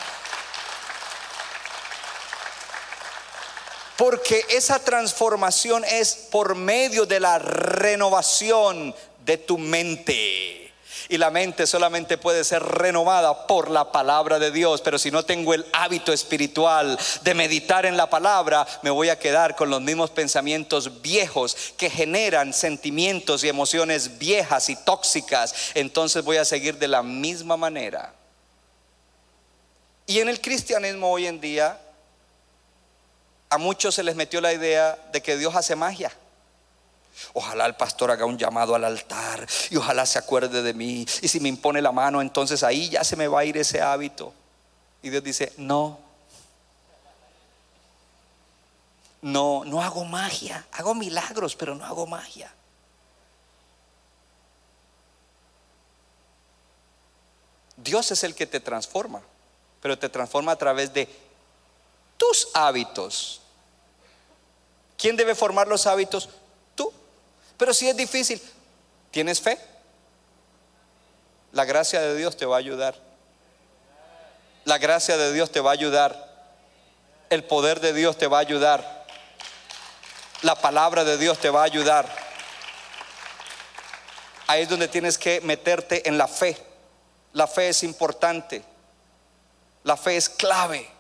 Porque 3.97 4.47
esa 4.49 4.79
transformación 4.79 5.85
es 5.85 6.15
por 6.15 6.55
medio 6.55 7.05
de 7.05 7.21
la 7.21 7.39
renovación 7.39 8.95
de 9.27 9.37
tu 9.37 9.59
mente. 9.59 10.60
Y 11.11 11.19
la 11.19 11.33
mente 11.33 11.67
solamente 11.67 12.19
puede 12.19 12.45
ser 12.45 12.63
renovada 12.63 13.49
por 13.49 13.69
la 13.69 13.91
palabra 13.91 14.39
de 14.39 14.53
Dios. 14.53 14.81
Pero 14.81 14.97
si 14.97 15.11
no 15.11 15.25
tengo 15.25 15.53
el 15.55 15.67
hábito 15.73 16.13
espiritual 16.13 16.97
de 17.23 17.35
meditar 17.35 17.85
en 17.85 17.97
la 17.97 18.09
palabra, 18.09 18.65
me 18.83 18.91
voy 18.91 19.09
a 19.09 19.19
quedar 19.19 19.57
con 19.57 19.71
los 19.71 19.81
mismos 19.81 20.11
pensamientos 20.11 21.03
viejos 21.03 21.75
que 21.77 21.91
generan 21.91 22.53
sentimientos 22.53 23.43
y 23.43 23.49
emociones 23.49 24.19
viejas 24.19 24.69
y 24.69 24.77
tóxicas. 24.77 25.73
Entonces 25.75 26.23
voy 26.23 26.37
a 26.37 26.45
seguir 26.45 26.79
de 26.79 26.87
la 26.87 27.03
misma 27.03 27.57
manera. 27.57 28.15
Y 30.07 30.21
en 30.21 30.29
el 30.29 30.41
cristianismo 30.41 31.11
hoy 31.11 31.27
en 31.27 31.41
día, 31.41 31.77
a 33.49 33.59
muchos 33.59 33.97
se 33.97 34.05
les 34.05 34.15
metió 34.15 34.41
la 34.41 34.53
idea 34.53 34.97
de 35.11 35.21
que 35.21 35.37
Dios 35.37 35.57
hace 35.57 35.75
magia. 35.75 36.13
Ojalá 37.33 37.67
el 37.67 37.77
pastor 37.77 38.11
haga 38.11 38.25
un 38.25 38.39
llamado 38.39 38.75
al 38.75 38.85
altar 38.85 39.47
y 39.71 39.77
ojalá 39.77 40.07
se 40.07 40.19
acuerde 40.19 40.63
de 40.63 40.75
mí. 40.75 41.07
Y 41.23 41.29
si 41.29 41.41
me 41.41 41.49
impone 41.49 41.83
la 41.83 41.93
mano, 41.93 42.21
entonces 42.21 42.63
ahí 42.63 42.89
ya 42.89 43.05
se 43.05 43.17
me 43.17 43.29
va 43.29 43.41
a 43.41 43.45
ir 43.45 43.57
ese 43.57 43.81
hábito. 43.81 44.33
Y 45.03 45.11
Dios 45.11 45.23
dice, 45.23 45.53
no. 45.57 45.99
No, 49.23 49.65
no 49.65 49.83
hago 49.83 50.05
magia. 50.05 50.67
Hago 50.73 50.95
milagros, 50.95 51.57
pero 51.57 51.75
no 51.75 51.85
hago 51.85 52.07
magia. 52.07 52.53
Dios 57.77 58.11
es 58.11 58.25
el 58.25 58.35
que 58.35 58.47
te 58.47 58.61
transforma, 58.61 59.23
pero 59.81 59.99
te 59.99 60.09
transforma 60.09 60.53
a 60.53 60.57
través 60.57 60.93
de 60.93 61.09
tus 62.17 62.49
hábitos. 62.53 63.41
¿Quién 64.99 65.17
debe 65.17 65.35
formar 65.35 65.67
los 65.67 65.87
hábitos? 65.87 66.29
Pero 67.61 67.75
si 67.75 67.87
es 67.87 67.95
difícil, 67.95 68.41
¿tienes 69.11 69.39
fe? 69.39 69.59
La 71.53 71.67
gracia 71.67 72.01
de 72.01 72.17
Dios 72.17 72.35
te 72.35 72.47
va 72.47 72.57
a 72.57 72.59
ayudar. 72.59 72.95
La 74.65 74.79
gracia 74.79 75.19
de 75.19 75.31
Dios 75.35 75.53
te 75.53 75.61
va 75.61 75.69
a 75.69 75.75
ayudar. 75.75 76.57
El 77.29 77.45
poder 77.45 77.81
de 77.81 77.93
Dios 77.93 78.17
te 78.17 78.29
va 78.29 78.39
a 78.39 78.41
ayudar. 78.41 79.05
La 80.41 80.55
palabra 80.55 81.05
de 81.05 81.19
Dios 81.19 81.39
te 81.39 81.51
va 81.51 81.61
a 81.61 81.65
ayudar. 81.65 82.09
Ahí 84.47 84.63
es 84.63 84.69
donde 84.71 84.89
tienes 84.89 85.19
que 85.19 85.43
meterte 85.43 86.09
en 86.09 86.17
la 86.17 86.29
fe. 86.29 86.57
La 87.35 87.47
fe 87.47 87.69
es 87.69 87.83
importante. 87.83 88.65
La 89.85 89.99
fe 89.99 90.17
es 90.17 90.31
clave. 90.31 90.91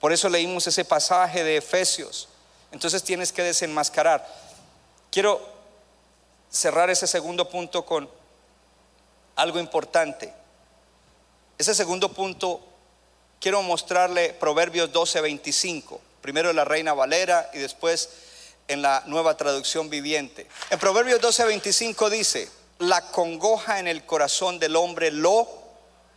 Por 0.00 0.12
eso 0.12 0.28
leímos 0.28 0.66
ese 0.66 0.84
pasaje 0.84 1.44
de 1.44 1.58
Efesios 1.58 2.28
entonces 2.72 3.02
tienes 3.04 3.32
que 3.32 3.42
desenmascarar. 3.42 4.26
Quiero 5.10 5.40
cerrar 6.50 6.90
ese 6.90 7.06
segundo 7.06 7.48
punto 7.48 7.84
con 7.84 8.08
algo 9.36 9.60
importante. 9.60 10.32
Ese 11.58 11.74
segundo 11.74 12.08
punto, 12.10 12.60
quiero 13.40 13.62
mostrarle 13.62 14.32
Proverbios 14.32 14.90
12, 14.90 15.20
25. 15.20 16.00
Primero 16.22 16.52
la 16.52 16.64
Reina 16.64 16.94
Valera 16.94 17.50
y 17.52 17.58
después 17.58 18.08
en 18.68 18.80
la 18.80 19.02
nueva 19.06 19.36
traducción 19.36 19.90
viviente. 19.90 20.48
En 20.70 20.78
Proverbios 20.78 21.20
12, 21.20 21.44
25 21.44 22.08
dice, 22.08 22.48
la 22.78 23.02
congoja 23.10 23.80
en 23.80 23.86
el 23.86 24.06
corazón 24.06 24.58
del 24.58 24.76
hombre 24.76 25.10
lo 25.10 25.46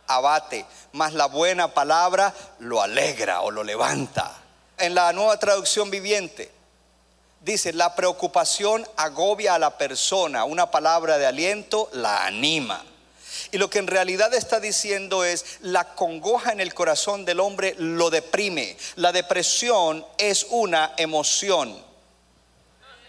abate, 0.06 0.64
mas 0.92 1.12
la 1.12 1.26
buena 1.26 1.74
palabra 1.74 2.32
lo 2.60 2.80
alegra 2.80 3.42
o 3.42 3.50
lo 3.50 3.62
levanta 3.62 4.45
en 4.78 4.94
la 4.94 5.12
nueva 5.12 5.38
traducción 5.38 5.90
viviente, 5.90 6.50
dice, 7.42 7.72
la 7.72 7.94
preocupación 7.94 8.86
agobia 8.96 9.54
a 9.54 9.58
la 9.58 9.78
persona, 9.78 10.44
una 10.44 10.70
palabra 10.70 11.18
de 11.18 11.26
aliento 11.26 11.88
la 11.92 12.26
anima. 12.26 12.84
Y 13.52 13.58
lo 13.58 13.70
que 13.70 13.78
en 13.78 13.86
realidad 13.86 14.34
está 14.34 14.60
diciendo 14.60 15.24
es, 15.24 15.58
la 15.60 15.94
congoja 15.94 16.52
en 16.52 16.60
el 16.60 16.74
corazón 16.74 17.24
del 17.24 17.40
hombre 17.40 17.74
lo 17.78 18.10
deprime. 18.10 18.76
La 18.96 19.12
depresión 19.12 20.04
es 20.18 20.46
una 20.50 20.92
emoción. 20.96 21.84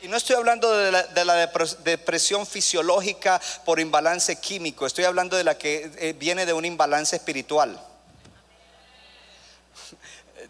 Y 0.02 0.08
no 0.08 0.16
estoy 0.16 0.36
hablando 0.36 0.72
de 0.72 0.92
la, 0.92 1.48
depresión 1.84 2.46
fisiológica 2.46 3.42
por 3.66 3.80
imbalance 3.80 4.36
químico, 4.40 4.86
estoy 4.86 5.06
hablando 5.06 5.36
de 5.36 5.44
la 5.44 5.58
que 5.58 5.92
eh, 5.98 6.14
viene 6.14 6.46
de 6.46 6.54
un 6.54 6.66
imbalance 6.66 7.16
espiritual. 7.16 7.84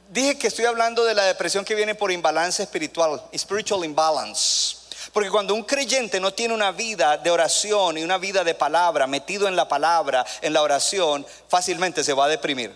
Dije 0.10 0.38
que 0.38 0.48
estoy 0.48 0.66
hablando 0.66 1.04
de 1.04 1.14
la 1.14 1.24
depresión 1.24 1.66
que 1.66 1.76
viene 1.76 1.96
por 1.96 2.12
imbalance 2.12 2.64
espiritual, 2.64 3.22
spiritual 3.36 3.84
imbalance. 3.84 4.78
Porque 5.12 5.30
cuando 5.30 5.54
un 5.54 5.64
creyente 5.64 6.20
no 6.20 6.34
tiene 6.34 6.54
una 6.54 6.72
vida 6.72 7.18
de 7.18 7.30
oración 7.32 7.98
y 7.98 8.04
una 8.04 8.18
vida 8.18 8.44
de 8.44 8.54
palabra, 8.54 9.08
metido 9.08 9.48
en 9.48 9.56
la 9.56 9.68
palabra, 9.68 10.26
en 10.42 10.54
la 10.54 10.62
oración, 10.62 11.26
fácilmente 11.48 12.04
se 12.04 12.14
va 12.14 12.26
a 12.26 12.30
deprimir. 12.30 12.76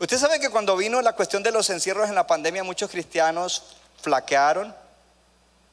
Usted 0.00 0.18
sabe 0.18 0.40
que 0.40 0.50
cuando 0.50 0.76
vino 0.76 1.00
la 1.00 1.14
cuestión 1.14 1.42
de 1.42 1.52
los 1.52 1.70
encierros 1.70 2.08
en 2.08 2.14
la 2.14 2.26
pandemia, 2.26 2.64
muchos 2.64 2.90
cristianos 2.90 3.62
flaquearon 4.02 4.74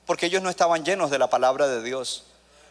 porque 0.06 0.26
ellos 0.26 0.42
no 0.42 0.50
estaban 0.50 0.84
llenos 0.84 1.10
de 1.10 1.20
la 1.20 1.30
palabra 1.30 1.68
de 1.68 1.82
Dios. 1.82 2.26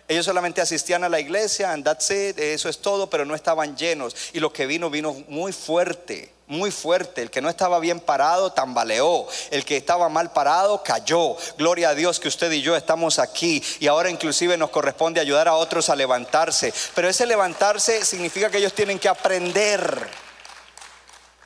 Ellos 0.08 0.26
solamente 0.26 0.60
asistían 0.60 1.04
a 1.04 1.08
la 1.08 1.20
iglesia, 1.20 1.72
and 1.72 1.84
that's 1.84 2.10
it, 2.10 2.38
eso 2.38 2.68
es 2.68 2.78
todo, 2.78 3.08
pero 3.08 3.24
no 3.24 3.34
estaban 3.34 3.76
llenos. 3.76 4.14
Y 4.32 4.40
lo 4.40 4.52
que 4.52 4.66
vino, 4.66 4.90
vino 4.90 5.12
muy 5.28 5.52
fuerte, 5.52 6.32
muy 6.50 6.70
fuerte. 6.70 7.22
El 7.22 7.30
que 7.30 7.40
no 7.40 7.48
estaba 7.48 7.78
bien 7.78 8.00
parado, 8.00 8.52
tambaleó. 8.52 9.26
El 9.50 9.64
que 9.64 9.76
estaba 9.76 10.08
mal 10.08 10.32
parado, 10.32 10.82
cayó. 10.82 11.36
Gloria 11.56 11.90
a 11.90 11.94
Dios 11.94 12.20
que 12.20 12.28
usted 12.28 12.52
y 12.52 12.60
yo 12.60 12.76
estamos 12.76 13.18
aquí. 13.18 13.62
Y 13.78 13.86
ahora 13.86 14.10
inclusive 14.10 14.56
nos 14.58 14.70
corresponde 14.70 15.20
ayudar 15.20 15.48
a 15.48 15.54
otros 15.54 15.88
a 15.88 15.96
levantarse. 15.96 16.74
Pero 16.94 17.08
ese 17.08 17.24
levantarse 17.24 18.04
significa 18.04 18.50
que 18.50 18.58
ellos 18.58 18.74
tienen 18.74 18.98
que 18.98 19.08
aprender 19.08 20.08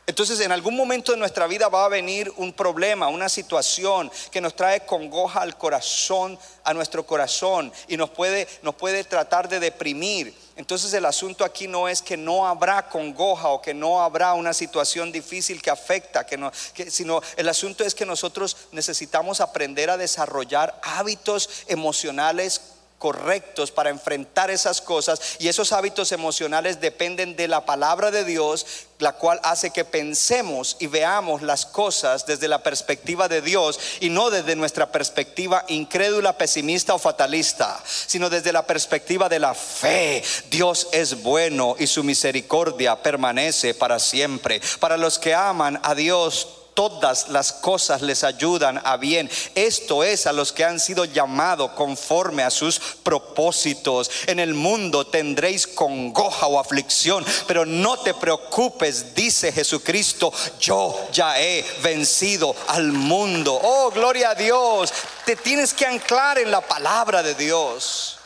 entonces 0.07 0.39
en 0.41 0.53
algún 0.53 0.77
momento 0.77 1.13
de 1.13 1.19
nuestra 1.19 1.47
vida 1.47 1.69
va 1.69 1.87
a 1.87 1.89
venir 1.89 2.31
un 2.37 2.53
problema, 2.53 3.09
una 3.09 3.31
situación 3.31 4.11
que 4.31 4.41
nos 4.41 4.55
trae 4.55 4.85
congoja 4.85 5.41
al 5.41 5.57
corazón, 5.57 6.39
a 6.63 6.75
nuestro 6.75 7.07
corazón 7.07 7.73
y 7.89 7.97
nos 7.97 8.11
puede, 8.11 8.47
nos 8.63 8.75
puede 8.75 9.05
tratar 9.05 9.49
de 9.49 9.61
deprimir. 9.61 10.35
Entonces 10.57 10.95
el 10.95 11.05
asunto 11.05 11.45
aquí 11.45 11.67
no 11.67 11.89
es 11.89 12.01
que 12.01 12.17
no 12.17 12.47
habrá 12.47 12.89
congoja 12.89 13.49
o 13.49 13.61
que 13.61 13.75
no 13.75 14.03
habrá 14.03 14.35
una 14.35 14.55
situación 14.55 15.11
difícil 15.11 15.61
que 15.61 15.71
afecta, 15.71 16.25
que 16.25 16.37
no, 16.37 16.53
sino 16.89 17.21
el 17.37 17.49
asunto 17.49 17.85
es 17.85 17.95
que 17.95 18.07
nosotros 18.07 18.57
necesitamos 18.71 19.41
aprender 19.41 19.91
a 19.91 19.97
desarrollar 19.97 20.79
hábitos 20.83 21.65
emocionales 21.67 22.74
correctos 23.05 23.71
para 23.71 23.91
enfrentar 23.91 24.51
esas 24.51 24.81
cosas 24.81 25.37
y 25.39 25.49
esos 25.49 25.73
hábitos 25.73 26.11
emocionales 26.11 26.81
dependen 26.81 27.37
de 27.37 27.49
la 27.49 27.67
palabra 27.67 28.11
de 28.11 28.25
Dios, 28.25 28.65
la 28.99 29.13
cual 29.13 29.41
hace 29.43 29.73
que 29.73 29.85
pensemos 29.85 30.79
y 30.81 30.87
veamos 30.87 31.43
las 31.43 31.67
cosas 31.67 32.25
desde 32.25 32.49
la 32.49 32.63
perspectiva 32.63 33.29
de 33.29 33.43
Dios 33.43 33.79
y 34.01 34.09
no 34.09 34.31
desde 34.31 34.57
nuestra 34.57 34.91
perspectiva 34.91 35.67
incrédula, 35.69 36.39
pesimista 36.39 36.95
o 36.95 36.99
fatalista, 36.99 37.79
sino 37.85 38.31
desde 38.31 38.55
la 38.55 38.67
perspectiva 38.67 39.29
de 39.29 39.39
la 39.39 39.53
fe. 39.53 40.25
Dios 40.49 40.89
es 40.93 41.23
bueno 41.23 41.77
y 41.79 41.87
su 41.87 42.05
misericordia 42.05 43.03
permanece 43.03 43.75
para 43.75 43.99
siempre. 43.99 44.63
Para 44.81 44.97
los 44.97 45.19
que 45.19 45.35
aman 45.35 45.79
a 45.83 45.95
Dios, 45.95 46.49
todas 46.75 47.29
las 47.29 47.53
cosas 47.53 48.03
les 48.03 48.25
ayudan 48.25 48.81
a 48.85 48.97
bien. 48.97 49.31
Esto 49.55 50.05
es 50.05 50.27
a 50.27 50.33
los 50.33 50.53
que 50.53 50.65
han 50.65 50.81
sido 50.81 51.05
llamados 51.05 51.71
conforme 51.73 52.43
a 52.43 52.51
sus 52.51 52.79
propósitos. 53.03 54.11
En 54.27 54.41
el 54.41 54.55
mundo 54.55 55.07
tendréis 55.07 55.67
congoja 55.67 56.47
o 56.47 56.59
aflicción, 56.59 57.25
pero 57.47 57.65
no 57.65 57.99
te 57.99 58.13
preocupes, 58.15 59.15
dice 59.15 59.53
Jesucristo, 59.53 60.33
yo 60.61 61.09
ya 61.13 61.41
he 61.41 61.65
vencido 61.83 62.55
al 62.69 62.93
mundo. 62.93 63.59
Oh, 63.63 63.91
gloria 63.91 64.31
a 64.31 64.35
Dios. 64.35 64.93
Te 65.25 65.37
tienes 65.37 65.73
que 65.73 65.87
anclar 65.87 66.39
en 66.39 66.51
la 66.51 66.61
palabra 66.61 67.23
de 67.23 67.35
Dios. 67.35 68.19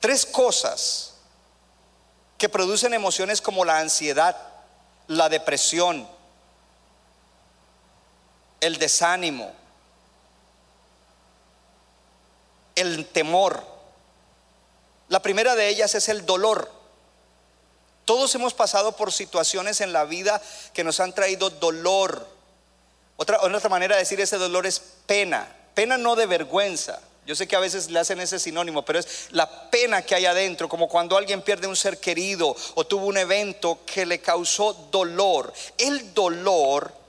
Tres 0.00 0.26
cosas 0.26 1.14
que 2.36 2.48
producen 2.50 2.92
emociones 2.92 3.40
como 3.40 3.64
la 3.64 3.78
ansiedad, 3.78 4.36
la 5.08 5.28
depresión, 5.28 6.08
el 8.60 8.78
desánimo, 8.78 9.52
el 12.74 13.06
temor. 13.06 13.62
La 15.08 15.20
primera 15.20 15.54
de 15.54 15.68
ellas 15.68 15.94
es 15.94 16.08
el 16.08 16.24
dolor. 16.24 16.70
Todos 18.04 18.34
hemos 18.34 18.54
pasado 18.54 18.92
por 18.92 19.12
situaciones 19.12 19.80
en 19.80 19.92
la 19.92 20.04
vida 20.04 20.40
que 20.72 20.84
nos 20.84 21.00
han 21.00 21.14
traído 21.14 21.50
dolor. 21.50 22.26
Otra, 23.16 23.40
otra 23.40 23.70
manera 23.70 23.96
de 23.96 24.02
decir 24.02 24.20
ese 24.20 24.36
dolor 24.36 24.66
es 24.66 24.80
pena. 24.80 25.48
Pena 25.74 25.96
no 25.98 26.16
de 26.16 26.26
vergüenza. 26.26 27.00
Yo 27.26 27.34
sé 27.34 27.48
que 27.48 27.56
a 27.56 27.60
veces 27.60 27.90
le 27.90 27.98
hacen 27.98 28.20
ese 28.20 28.38
sinónimo, 28.38 28.84
pero 28.84 28.98
es 28.98 29.28
la 29.30 29.70
pena 29.70 30.02
que 30.02 30.14
hay 30.14 30.26
adentro, 30.26 30.68
como 30.68 30.88
cuando 30.88 31.16
alguien 31.16 31.42
pierde 31.42 31.66
un 31.66 31.76
ser 31.76 31.98
querido 31.98 32.54
o 32.74 32.86
tuvo 32.86 33.06
un 33.06 33.16
evento 33.16 33.80
que 33.86 34.04
le 34.04 34.20
causó 34.20 34.74
dolor. 34.90 35.52
El 35.78 36.12
dolor 36.12 37.04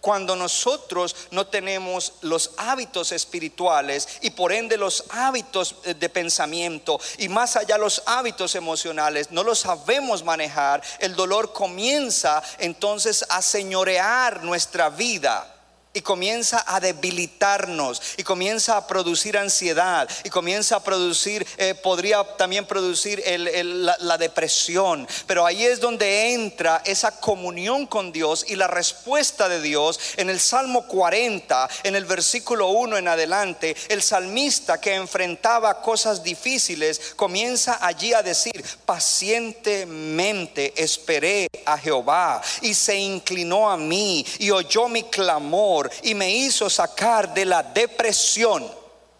cuando 0.00 0.34
nosotros 0.34 1.14
no 1.30 1.46
tenemos 1.46 2.14
los 2.22 2.52
hábitos 2.56 3.12
espirituales 3.12 4.08
y 4.22 4.30
por 4.30 4.52
ende 4.52 4.76
los 4.76 5.04
hábitos 5.10 5.76
eh, 5.84 5.94
de 5.94 6.08
pensamiento 6.08 6.98
y 7.18 7.28
más 7.28 7.56
allá 7.56 7.78
los 7.78 8.02
hábitos 8.06 8.54
emocionales, 8.54 9.30
no 9.30 9.44
los 9.44 9.60
sabemos 9.60 10.24
manejar, 10.24 10.82
el 10.98 11.14
dolor 11.14 11.52
comienza 11.52 12.42
entonces 12.58 13.24
a 13.28 13.42
señorear 13.42 14.42
nuestra 14.42 14.88
vida 14.88 15.59
y 15.92 16.02
comienza 16.02 16.62
a 16.66 16.78
debilitarnos 16.78 18.00
y 18.16 18.22
comienza 18.22 18.76
a 18.76 18.86
producir 18.86 19.36
ansiedad 19.36 20.08
y 20.22 20.30
comienza 20.30 20.76
a 20.76 20.84
producir, 20.84 21.44
eh, 21.56 21.74
podría 21.74 22.22
también 22.36 22.64
producir 22.64 23.22
la, 23.26 23.96
la, 23.98 24.16
depresión. 24.18 25.08
Pero 25.26 25.44
ahí 25.44 25.64
es 25.64 25.80
donde 25.80 26.32
entra 26.32 26.80
esa 26.84 27.10
comunión 27.18 27.86
con 27.86 28.12
Dios 28.12 28.44
y 28.48 28.54
la 28.54 28.68
respuesta 28.68 29.48
de 29.48 29.60
Dios 29.60 29.98
en 30.16 30.30
el 30.30 30.38
Salmo 30.38 30.86
40, 30.86 31.68
en 31.82 31.96
el 31.96 32.04
versículo 32.04 32.68
1 32.68 32.96
en 32.98 33.08
adelante, 33.08 33.74
el 33.88 34.02
salmista 34.02 34.80
que 34.80 34.94
enfrentaba 34.94 35.82
cosas 35.82 36.22
difíciles 36.22 37.14
comienza 37.16 37.78
allí 37.84 38.12
a 38.12 38.22
decir, 38.22 38.64
pacientemente 38.84 40.72
esperé 40.80 41.48
a 41.64 41.76
Jehová 41.78 42.40
y 42.62 42.74
se 42.74 42.96
inclinó 42.96 43.68
a 43.70 43.76
mí 43.76 44.24
y 44.38 44.50
oyó 44.50 44.88
mi 44.88 45.02
clamor 45.04 45.79
y 46.02 46.14
me 46.14 46.30
hizo 46.30 46.68
sacar 46.68 47.32
de 47.32 47.44
la 47.44 47.62
depresión. 47.62 48.68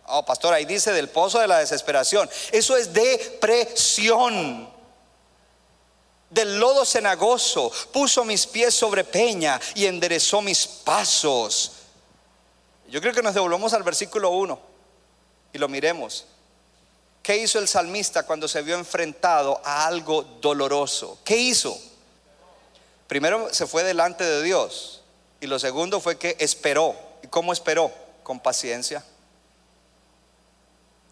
Oh, 0.06 0.24
pastor, 0.24 0.52
ahí 0.52 0.64
dice 0.64 0.92
del 0.92 1.08
pozo 1.08 1.38
de 1.38 1.46
la 1.46 1.58
desesperación. 1.58 2.28
Eso 2.50 2.76
es 2.76 2.92
depresión. 2.92 4.68
Del 6.30 6.58
lodo 6.58 6.84
cenagoso 6.84 7.70
puso 7.92 8.24
mis 8.24 8.46
pies 8.46 8.74
sobre 8.74 9.04
peña 9.04 9.60
y 9.74 9.86
enderezó 9.86 10.42
mis 10.42 10.66
pasos. 10.66 11.72
Yo 12.88 13.00
creo 13.00 13.14
que 13.14 13.22
nos 13.22 13.34
devolvemos 13.34 13.72
al 13.72 13.82
versículo 13.82 14.30
1 14.30 14.60
y 15.52 15.58
lo 15.58 15.68
miremos. 15.68 16.26
¿Qué 17.22 17.36
hizo 17.36 17.58
el 17.58 17.68
salmista 17.68 18.24
cuando 18.24 18.48
se 18.48 18.62
vio 18.62 18.76
enfrentado 18.76 19.60
a 19.64 19.86
algo 19.86 20.22
doloroso? 20.40 21.18
¿Qué 21.24 21.36
hizo? 21.36 21.78
Primero 23.06 23.52
se 23.52 23.66
fue 23.66 23.84
delante 23.84 24.24
de 24.24 24.42
Dios. 24.42 24.99
Y 25.40 25.46
lo 25.46 25.58
segundo 25.58 26.00
fue 26.00 26.18
que 26.18 26.36
esperó. 26.38 26.94
¿Y 27.22 27.28
cómo 27.28 27.52
esperó? 27.52 27.90
Con 28.22 28.40
paciencia. 28.40 29.02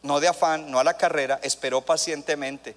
No 0.02 0.20
de 0.20 0.28
afán, 0.28 0.70
no 0.70 0.78
a 0.78 0.84
la 0.84 0.96
carrera, 0.96 1.40
esperó 1.42 1.80
pacientemente. 1.80 2.76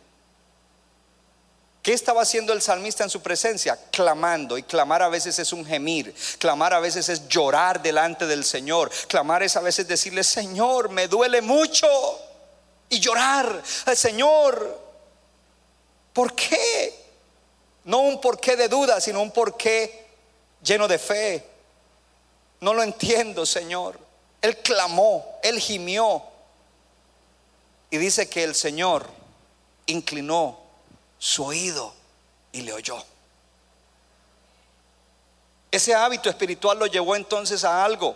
¿Qué 1.81 1.93
estaba 1.93 2.21
haciendo 2.21 2.53
el 2.53 2.61
salmista 2.61 3.03
en 3.03 3.09
su 3.09 3.21
presencia? 3.21 3.77
Clamando. 3.91 4.57
Y 4.57 4.63
clamar 4.63 5.01
a 5.01 5.09
veces 5.09 5.39
es 5.39 5.51
un 5.51 5.65
gemir. 5.65 6.13
Clamar 6.37 6.73
a 6.73 6.79
veces 6.79 7.09
es 7.09 7.27
llorar 7.27 7.81
delante 7.81 8.27
del 8.27 8.45
Señor. 8.45 8.91
Clamar 9.07 9.41
es 9.41 9.55
a 9.55 9.61
veces 9.61 9.87
decirle, 9.87 10.23
Señor, 10.23 10.89
me 10.89 11.07
duele 11.07 11.41
mucho. 11.41 11.87
Y 12.89 12.99
llorar 12.99 13.63
Señor. 13.95 14.79
¿Por 16.13 16.35
qué? 16.35 16.93
No 17.85 17.99
un 18.01 18.21
porqué 18.21 18.55
de 18.55 18.67
duda, 18.67 19.01
sino 19.01 19.21
un 19.21 19.31
porqué 19.31 20.00
lleno 20.63 20.87
de 20.87 20.99
fe. 20.99 21.45
No 22.59 22.73
lo 22.73 22.83
entiendo, 22.83 23.45
Señor. 23.45 23.99
Él 24.41 24.57
clamó, 24.57 25.39
él 25.43 25.59
gimió. 25.59 26.23
Y 27.89 27.97
dice 27.97 28.29
que 28.29 28.43
el 28.43 28.55
Señor 28.55 29.05
inclinó 29.85 30.59
su 31.19 31.43
oído 31.43 31.93
y 32.51 32.61
le 32.61 32.73
oyó. 32.73 33.03
Ese 35.71 35.93
hábito 35.93 36.29
espiritual 36.29 36.79
lo 36.79 36.87
llevó 36.87 37.15
entonces 37.15 37.63
a 37.63 37.83
algo. 37.83 38.15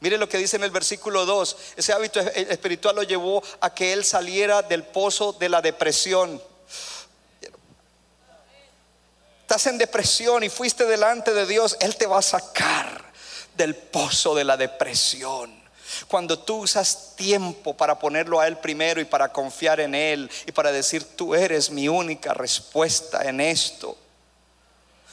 Mire 0.00 0.16
lo 0.16 0.28
que 0.28 0.38
dice 0.38 0.56
en 0.56 0.64
el 0.64 0.70
versículo 0.70 1.26
2. 1.26 1.56
Ese 1.76 1.92
hábito 1.92 2.20
espiritual 2.20 2.96
lo 2.96 3.02
llevó 3.02 3.42
a 3.60 3.74
que 3.74 3.92
él 3.92 4.04
saliera 4.04 4.62
del 4.62 4.84
pozo 4.84 5.32
de 5.32 5.48
la 5.48 5.60
depresión 5.60 6.42
estás 9.50 9.66
en 9.66 9.78
depresión 9.78 10.44
y 10.44 10.48
fuiste 10.48 10.86
delante 10.86 11.34
de 11.34 11.44
Dios, 11.44 11.76
Él 11.80 11.96
te 11.96 12.06
va 12.06 12.20
a 12.20 12.22
sacar 12.22 13.02
del 13.56 13.74
pozo 13.74 14.32
de 14.32 14.44
la 14.44 14.56
depresión. 14.56 15.52
Cuando 16.06 16.38
tú 16.38 16.58
usas 16.58 17.16
tiempo 17.16 17.76
para 17.76 17.98
ponerlo 17.98 18.38
a 18.38 18.46
Él 18.46 18.58
primero 18.58 19.00
y 19.00 19.06
para 19.06 19.32
confiar 19.32 19.80
en 19.80 19.96
Él 19.96 20.30
y 20.46 20.52
para 20.52 20.70
decir, 20.70 21.02
tú 21.16 21.34
eres 21.34 21.68
mi 21.68 21.88
única 21.88 22.32
respuesta 22.32 23.28
en 23.28 23.40
esto. 23.40 23.98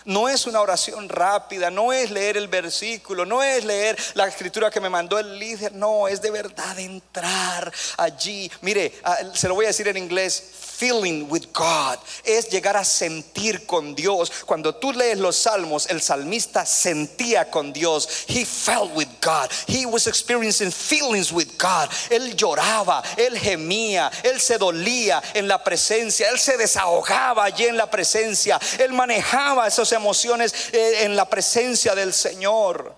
No 0.08 0.30
es 0.30 0.47
una 0.47 0.62
oración 0.62 1.10
rápida, 1.10 1.70
no 1.70 1.91
es 1.91 2.10
leer 2.12 2.38
el 2.38 2.47
versículo, 2.47 3.26
no 3.26 3.43
es 3.43 3.66
leer 3.66 3.97
la 4.14 4.26
escritura 4.28 4.72
que 4.72 4.80
me 4.80 4.89
mandó 4.89 5.20
el 5.20 5.38
líder, 5.38 5.74
no, 5.74 6.08
es 6.08 6.22
de 6.22 6.32
verdad 6.32 6.80
entrar 6.80 7.72
allí. 7.97 8.49
Mire, 8.62 8.93
se 9.34 9.47
lo 9.49 9.55
voy 9.55 9.66
a 9.66 9.68
decir 9.68 9.88
en 9.89 9.97
inglés, 9.97 10.41
feeling 10.78 11.26
with 11.30 11.47
God, 11.53 11.97
es 12.24 12.49
llegar 12.49 12.78
a 12.78 12.86
sentir 12.86 13.66
con 13.66 13.95
Dios. 13.95 14.32
Cuando 14.45 14.76
tú 14.76 14.93
lees 14.93 15.18
los 15.18 15.36
salmos, 15.36 15.88
el 15.88 16.01
salmista 16.01 16.66
sentía 16.66 17.49
con 17.49 17.74
Dios. 17.74 18.08
He 18.28 18.45
felt 18.45 18.95
with 18.95 19.10
God. 19.22 19.49
He 19.68 19.86
was 19.86 20.08
experiencing 20.08 20.72
feelings 20.72 21.32
with 21.32 21.58
God. 21.58 21.89
Él 22.10 22.36
lloraba, 22.36 23.03
él 23.18 23.38
gemía, 23.38 24.12
él 24.24 24.39
se 24.39 24.58
dolía 24.58 25.22
en 25.34 25.47
la 25.47 25.64
presencia, 25.64 26.30
él 26.30 26.39
se 26.39 26.55
desahogaba 26.58 27.43
allí 27.43 27.66
en 27.66 27.76
la 27.76 27.89
presencia, 27.89 28.60
él 28.78 28.93
manejaba 28.93 29.68
esas 29.68 29.91
emociones 29.97 30.53
eh, 30.73 31.03
en 31.03 31.15
la 31.15 31.29
presencia 31.29 31.93
del 31.93 32.13
Señor, 32.13 32.95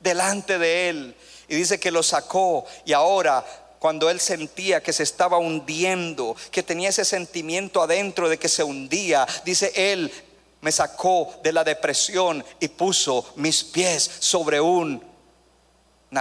delante 0.00 0.58
de 0.58 0.88
él. 0.90 1.16
Y 1.48 1.54
dice 1.54 1.80
que 1.80 1.90
lo 1.90 2.02
sacó 2.02 2.64
y 2.84 2.92
ahora 2.92 3.44
cuando 3.78 4.10
él 4.10 4.20
sentía 4.20 4.82
que 4.82 4.92
se 4.92 5.02
estaba 5.02 5.38
hundiendo, 5.38 6.34
que 6.50 6.62
tenía 6.62 6.88
ese 6.88 7.04
sentimiento 7.04 7.82
adentro 7.82 8.28
de 8.28 8.38
que 8.38 8.48
se 8.48 8.64
hundía, 8.64 9.26
dice 9.44 9.72
él, 9.74 10.12
me 10.60 10.72
sacó 10.72 11.32
de 11.42 11.52
la 11.52 11.62
depresión 11.62 12.44
y 12.58 12.68
puso 12.68 13.32
mis 13.36 13.62
pies 13.62 14.10
sobre 14.18 14.60
una 14.60 14.98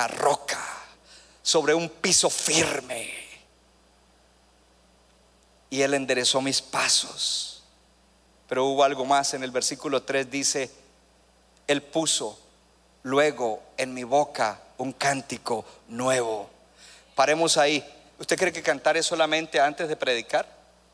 roca, 0.09 0.63
sobre 1.41 1.73
un 1.73 1.89
piso 1.89 2.29
firme. 2.29 3.11
Y 5.69 5.81
él 5.81 5.93
enderezó 5.93 6.41
mis 6.41 6.61
pasos. 6.61 7.54
Pero 8.47 8.65
hubo 8.65 8.83
algo 8.83 9.05
más 9.05 9.33
en 9.33 9.43
el 9.43 9.51
versículo 9.51 10.03
3 10.03 10.29
dice, 10.29 10.71
él 11.67 11.81
puso 11.81 12.39
luego 13.03 13.61
en 13.77 13.93
mi 13.93 14.03
boca 14.03 14.59
un 14.77 14.93
cántico 14.93 15.65
nuevo 15.87 16.49
Paremos 17.15 17.57
ahí. 17.57 17.83
¿Usted 18.19 18.37
cree 18.37 18.51
que 18.51 18.61
cantar 18.61 18.97
es 18.97 19.05
solamente 19.05 19.61
antes 19.61 19.87
de 19.87 19.95
predicar? 19.95 20.45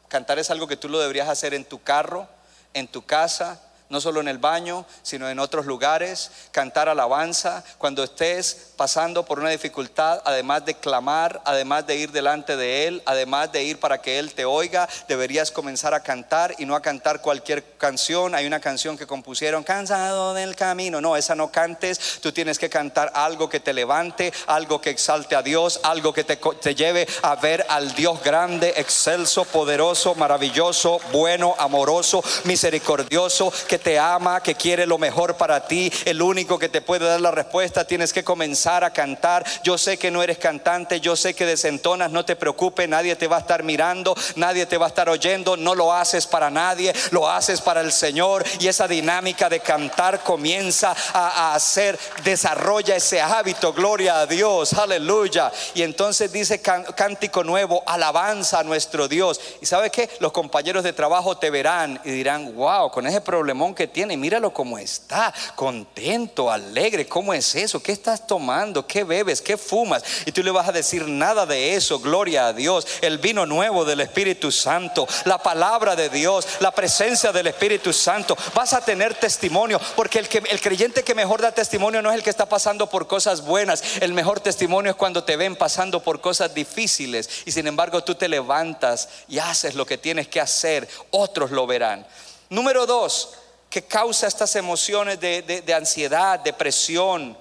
Cantar 0.08 0.38
es 0.38 0.52
algo 0.52 0.68
que 0.68 0.78
tú 0.78 0.88
lo 0.88 1.00
deberías 1.00 1.28
hacer 1.28 1.56
en 1.56 1.66
tu 1.66 1.82
carro, 1.82 2.28
en 2.76 2.88
tu 2.88 3.04
casa, 3.04 3.60
no 3.92 4.02
solo 4.02 4.22
en 4.22 4.28
el 4.28 4.40
baño, 4.40 4.86
sino 5.04 5.30
en 5.30 5.38
otros 5.38 5.66
lugares, 5.66 6.32
cantar 6.52 6.90
alabanza, 6.90 7.64
cuando 7.78 8.04
estés 8.04 8.72
pasando 8.78 9.24
por 9.24 9.40
una 9.40 9.50
dificultad, 9.50 10.22
además 10.26 10.66
de 10.66 10.76
clamar, 10.76 11.42
además 11.46 11.86
de 11.86 11.98
ir 11.98 12.12
delante 12.12 12.56
de 12.56 12.88
Él, 12.88 13.04
además 13.06 13.52
de 13.52 13.64
ir 13.64 13.80
para 13.80 14.02
que 14.02 14.18
Él 14.18 14.34
te 14.34 14.46
oiga, 14.46 14.88
deberías 15.08 15.52
comenzar 15.52 15.94
a 15.94 16.02
cantar 16.02 16.56
y 16.58 16.66
no 16.66 16.76
a 16.76 16.82
cantar 16.82 17.22
cualquier 17.22 17.78
canción. 17.78 18.34
Hay 18.34 18.48
una 18.48 18.60
canción 18.60 18.98
que 18.98 19.06
compusieron, 19.06 19.64
cansado 19.64 20.34
del 20.34 20.56
camino, 20.56 21.02
no, 21.02 21.18
esa 21.18 21.36
no 21.36 21.52
cantes, 21.52 22.20
tú 22.22 22.32
tienes 22.32 22.58
que 22.58 22.70
cantar 22.70 23.12
algo 23.14 23.50
que 23.50 23.60
te 23.60 23.74
levante, 23.74 24.34
algo 24.48 24.80
que 24.80 24.90
exalte 24.90 25.36
a 25.36 25.44
Dios, 25.44 25.82
algo 25.84 26.14
que 26.14 26.24
te, 26.24 26.38
te 26.38 26.76
lleve 26.76 27.08
a 27.24 27.36
ver 27.36 27.66
al 27.68 27.94
Dios 27.94 28.24
grande, 28.24 28.74
excelso, 28.78 29.44
poderoso, 29.44 30.16
maravilloso, 30.16 31.00
bueno, 31.12 31.56
amoroso, 31.60 32.24
misericordioso, 32.46 33.52
que 33.68 33.81
te 33.82 34.00
ama, 34.00 34.42
que 34.42 34.56
quiere 34.56 34.86
lo 34.86 34.98
mejor 34.98 35.36
para 35.36 35.66
ti, 35.66 35.92
el 36.06 36.22
único 36.22 36.58
que 36.58 36.70
te 36.70 36.82
puede 36.82 37.06
dar 37.06 37.22
la 37.22 37.32
respuesta, 37.32 37.86
tienes 37.86 38.14
que 38.14 38.24
comenzar 38.24 38.84
a 38.84 38.94
cantar. 38.94 39.46
Yo 39.64 39.78
sé 39.78 39.98
que 39.98 40.12
no 40.12 40.24
eres 40.24 40.38
cantante, 40.38 41.00
yo 41.00 41.16
sé 41.16 41.34
que 41.34 41.46
desentonas, 41.46 42.12
no 42.12 42.26
te 42.26 42.36
preocupes, 42.36 42.88
nadie 42.88 43.16
te 43.16 43.28
va 43.28 43.38
a 43.38 43.42
estar 43.42 43.64
mirando, 43.64 44.16
nadie 44.36 44.66
te 44.66 44.78
va 44.78 44.86
a 44.86 44.90
estar 44.90 45.10
oyendo, 45.10 45.58
no 45.58 45.76
lo 45.76 45.94
haces 45.94 46.28
para 46.28 46.50
nadie, 46.50 46.94
lo 47.12 47.30
haces 47.30 47.62
para 47.62 47.82
el 47.82 47.92
Señor 47.92 48.44
y 48.60 48.68
esa 48.68 48.88
dinámica 48.88 49.50
de 49.50 49.60
cantar 49.60 50.22
comienza 50.24 50.96
a, 51.14 51.54
hacer, 51.54 51.98
desarrolla 52.24 52.96
ese 52.96 53.22
hábito, 53.22 53.74
gloria 53.74 54.20
a 54.20 54.26
Dios, 54.26 54.74
aleluya. 54.74 55.52
Y 55.74 55.84
entonces 55.84 56.32
dice 56.32 56.62
cántico 56.62 57.44
nuevo, 57.44 57.84
alabanza 57.86 58.60
a 58.60 58.64
nuestro 58.64 59.08
Dios. 59.08 59.40
Y 59.62 59.66
sabe 59.66 59.90
que 59.90 60.10
los 60.20 60.32
compañeros 60.32 60.84
de 60.84 60.94
trabajo 60.94 61.38
te 61.38 61.50
verán 61.50 62.00
y 62.04 62.12
dirán, 62.12 62.56
wow, 62.56 62.92
con 62.92 63.08
ese 63.08 63.22
problemón 63.22 63.71
que 63.76 63.88
tiene, 63.88 64.18
míralo 64.18 64.54
cómo 64.54 64.78
está, 64.78 65.34
contento, 65.56 66.52
alegre, 66.52 67.08
¿cómo 67.08 67.34
es 67.34 67.56
eso? 67.56 67.82
¿Qué 67.82 67.92
estás 67.92 68.28
tomando? 68.28 68.86
¿Qué 68.86 69.04
bebes? 69.04 69.42
¿Qué 69.42 69.58
fumas? 69.58 70.04
Y 70.26 70.32
tú 70.32 70.44
le 70.44 70.52
vas 70.52 70.68
a 70.68 70.72
decir 70.72 71.08
nada 71.08 71.46
de 71.46 71.76
eso, 71.76 72.00
gloria 72.00 72.48
a 72.48 72.54
Dios, 72.54 72.88
el 73.02 73.18
vino 73.18 73.46
nuevo 73.46 73.86
del 73.86 74.02
Espíritu 74.02 74.52
Santo, 74.52 75.08
la 75.26 75.38
palabra 75.38 75.96
de 75.96 76.10
Dios, 76.10 76.48
la 76.60 76.72
presencia 76.72 77.32
del 77.32 77.48
Espíritu 77.48 77.94
Santo. 77.94 78.38
Vas 78.54 78.74
a 78.74 78.84
tener 78.84 79.16
testimonio, 79.16 79.80
porque 79.96 80.20
el, 80.20 80.28
que, 80.28 80.40
el 80.40 80.62
creyente 80.62 81.04
que 81.04 81.16
mejor 81.16 81.42
da 81.42 81.52
testimonio 81.52 82.02
no 82.02 82.10
es 82.10 82.16
el 82.16 82.24
que 82.24 82.30
está 82.30 82.48
pasando 82.48 82.90
por 82.90 83.08
cosas 83.08 83.42
buenas, 83.42 83.84
el 84.02 84.14
mejor 84.14 84.40
testimonio 84.40 84.92
es 84.92 84.98
cuando 84.98 85.24
te 85.24 85.36
ven 85.36 85.56
pasando 85.56 86.02
por 86.02 86.22
cosas 86.22 86.54
difíciles 86.54 87.30
y 87.46 87.52
sin 87.52 87.68
embargo 87.68 88.04
tú 88.04 88.16
te 88.16 88.28
levantas 88.28 89.10
y 89.28 89.40
haces 89.40 89.76
lo 89.76 89.86
que 89.86 89.98
tienes 89.98 90.28
que 90.28 90.42
hacer, 90.42 90.88
otros 91.12 91.52
lo 91.52 91.68
verán. 91.68 92.06
Número 92.50 92.86
dos, 92.86 93.30
que 93.72 93.84
causa 93.84 94.28
estas 94.28 94.58
emociones 94.58 95.18
de, 95.22 95.74
ansiedad, 95.74 96.38
depresión, 96.42 97.38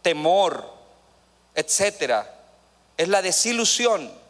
temor, 0.00 0.72
etcétera, 1.56 2.32
es 2.96 3.08
la 3.08 3.20
desilusión. 3.20 4.22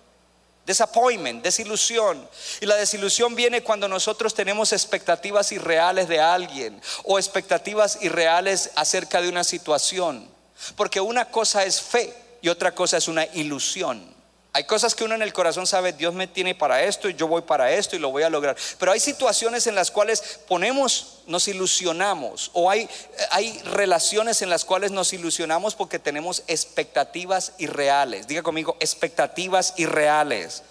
Disappointment, 0.65 1.43
desilusión. 1.43 2.27
Y 2.63 2.67
la 2.67 2.77
desilusión 2.77 3.35
viene 3.35 3.63
cuando 3.63 3.87
nosotros 3.87 4.33
tenemos 4.33 4.73
expectativas 4.73 5.53
irreales 5.53 6.09
de 6.09 6.21
alguien 6.21 6.81
o 7.05 7.19
expectativas 7.19 7.99
irreales 8.01 8.71
acerca 8.75 9.21
de 9.21 9.29
una 9.29 9.45
situación. 9.45 10.27
Porque 10.75 11.03
una 11.03 11.27
cosa 11.27 11.65
es 11.65 11.83
fe 11.83 12.15
y 12.41 12.49
otra 12.49 12.75
cosa 12.75 12.97
es 12.97 13.09
una 13.09 13.27
ilusión. 13.27 14.12
Hay 14.55 14.65
cosas 14.65 14.95
que 14.95 15.05
uno 15.05 15.15
en 15.15 15.23
el 15.23 15.33
corazón 15.33 15.67
sabe, 15.67 15.95
Dios 15.95 16.13
me 16.13 16.27
tiene 16.27 16.55
para 16.55 16.83
esto 16.83 17.09
y 17.09 17.15
yo 17.15 17.27
voy 17.27 17.41
para 17.41 17.73
esto 17.73 17.97
y 17.97 17.99
lo 17.99 18.11
voy 18.11 18.23
a 18.23 18.29
lograr. 18.29 18.55
Pero 18.79 18.93
hay 18.93 19.01
situaciones 19.01 19.67
en 19.67 19.75
las 19.75 19.91
cuales 19.91 20.41
ponemos, 20.47 21.21
nos 21.27 21.49
ilusionamos 21.49 22.51
o 22.53 22.69
hay, 22.69 22.87
hay 23.31 23.59
relaciones 23.61 24.43
en 24.43 24.51
las 24.51 24.67
cuales 24.67 24.91
nos 24.91 25.15
ilusionamos 25.15 25.75
porque 25.75 25.99
tenemos 25.99 26.43
expectativas 26.49 27.55
irreales. 27.57 28.27
Diga 28.27 28.43
conmigo, 28.43 28.77
expectativas 28.79 29.73
irreales. 29.79 30.63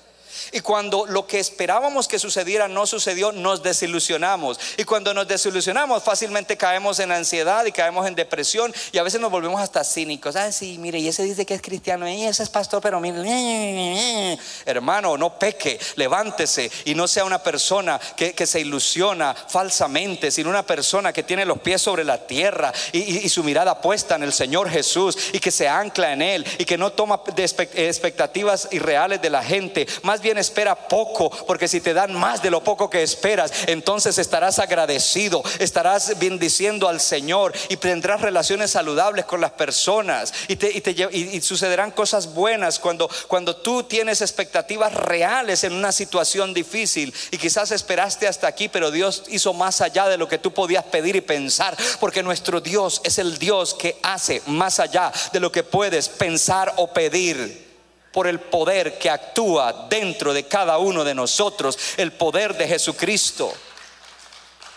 Y 0.52 0.62
cuando 0.62 1.06
lo 1.06 1.28
que 1.28 1.40
esperábamos 1.40 2.08
que 2.08 2.20
sucediera 2.20 2.68
no 2.68 2.86
sucedió, 2.86 3.32
nos 3.32 3.64
desilusionamos. 3.64 4.60
Y 4.78 4.84
cuando 4.84 5.14
nos 5.14 5.28
desilusionamos, 5.28 6.04
fácilmente 6.04 6.58
caemos 6.58 7.00
en 7.00 7.12
ansiedad 7.12 7.66
y 7.66 7.72
caemos 7.72 8.08
en 8.08 8.16
depresión 8.16 8.74
y 8.92 8.98
a 8.98 9.04
veces 9.04 9.22
nos 9.22 9.32
volvemos 9.32 9.62
hasta 9.62 9.84
cínicos. 9.84 10.36
Ah, 10.36 10.52
sí, 10.52 10.78
mire, 10.78 11.00
y 11.00 11.08
ese 11.08 11.24
dice 11.24 11.46
que 11.46 11.54
es 11.54 11.62
cristiano, 11.62 12.08
y 12.08 12.24
ese 12.24 12.44
es 12.44 12.50
pastor, 12.50 12.82
pero 12.82 13.00
mire, 13.00 14.38
hermano, 14.66 15.18
no 15.18 15.38
peque, 15.38 15.80
levántese 15.96 16.72
y 16.86 16.96
no 16.96 17.08
sea 17.08 17.26
una 17.26 17.42
persona 17.42 18.00
que, 18.16 18.42
se 18.42 18.60
ilusiona 18.60 19.36
falsamente, 19.36 20.32
sino 20.32 20.50
una 20.50 20.66
persona 20.66 21.14
que 21.14 21.22
tiene 21.24 21.46
los 21.46 21.60
pies 21.60 21.82
sobre 21.82 22.04
la 22.04 22.26
tierra 22.26 22.74
y, 22.92 23.20
y 23.20 23.30
su 23.30 23.44
mirada 23.44 23.80
puesta 23.80 24.16
en 24.16 24.24
el 24.24 24.34
Señor 24.34 24.70
Jesús 24.70 25.16
y 25.32 25.40
que 25.40 25.52
se 25.52 25.70
ancla 25.70 26.12
en 26.12 26.22
Él 26.22 26.46
y 26.58 26.66
que 26.66 26.78
no 26.78 26.92
toma 26.92 27.22
expectativas 27.38 28.68
irreales 28.72 29.22
de 29.22 29.30
la 29.30 29.44
gente. 29.44 29.88
Más 30.02 30.20
bien 30.22 30.38
espera 30.38 30.76
poco, 30.76 31.30
porque 31.47 31.67
si 31.67 31.82
te 31.82 31.93
dan 31.93 32.13
más 32.13 32.41
de 32.41 32.51
lo 32.51 32.63
poco 32.63 32.89
que 32.89 33.03
esperas, 33.03 33.51
entonces 33.67 34.17
estarás 34.17 34.59
agradecido, 34.59 35.43
estarás 35.59 36.17
bendiciendo 36.19 36.88
al 36.88 36.99
Señor 36.99 37.53
y 37.69 37.78
tendrás 37.78 38.22
relaciones 38.22 38.72
saludables 38.72 39.26
con 39.26 39.41
las 39.41 39.51
personas. 39.51 40.34
Y, 40.47 40.55
te, 40.55 40.72
y, 41.11 41.41
sucederán 41.41 41.91
cosas 41.91 42.34
buenas 42.34 42.80
cuando, 42.80 43.09
cuando 43.28 43.55
tú 43.55 43.84
tienes 43.84 44.22
expectativas 44.22 44.93
reales 44.93 45.63
en 45.63 45.74
una 45.74 45.91
situación 45.91 46.53
difícil. 46.53 47.13
Y 47.32 47.38
quizás 47.38 47.72
esperaste 47.72 48.28
hasta 48.28 48.47
aquí, 48.47 48.69
pero 48.69 48.91
Dios 48.91 49.24
hizo 49.30 49.53
más 49.53 49.82
allá 49.82 50.07
de 50.07 50.17
lo 50.17 50.28
que 50.28 50.38
tú 50.38 50.53
podías 50.53 50.86
pedir 50.86 51.15
y 51.15 51.22
pensar, 51.22 51.76
porque 51.99 52.24
nuestro 52.24 52.61
Dios 52.61 53.01
es 53.03 53.17
el 53.17 53.38
Dios 53.38 53.74
que 53.74 53.97
hace 54.03 54.41
más 54.47 54.80
allá 54.80 55.11
de 55.34 55.39
lo 55.39 55.51
que 55.51 55.63
puedes 55.63 56.09
pensar 56.09 56.74
o 56.78 56.88
pedir 56.88 57.70
por 58.12 58.28
el 58.28 58.39
poder 58.39 58.97
que 58.97 59.09
actúa 59.09 59.88
dentro 59.89 60.34
de 60.34 60.47
cada 60.47 60.78
uno 60.78 61.03
de 61.03 61.16
nosotros, 61.16 61.78
el 61.97 62.12
poder 62.12 62.57
de 62.57 62.68
Jesucristo. 62.68 63.53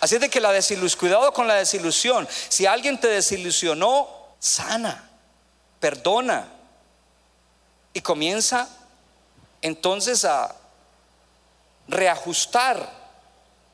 Así 0.01 0.17
es 0.17 0.21
de 0.21 0.29
que 0.29 0.41
la 0.41 0.53
desilusión, 0.53 1.01
cuidado 1.01 1.33
con 1.33 1.49
la 1.49 1.55
desilusión. 1.55 2.29
Si 2.49 2.67
alguien 2.67 3.01
te 3.01 3.09
desilusionó, 3.09 4.09
sana, 4.39 5.09
perdona 5.81 6.49
y 7.93 8.01
comienza 8.01 8.69
entonces 9.63 10.25
a 10.25 10.55
reajustar 11.89 13.05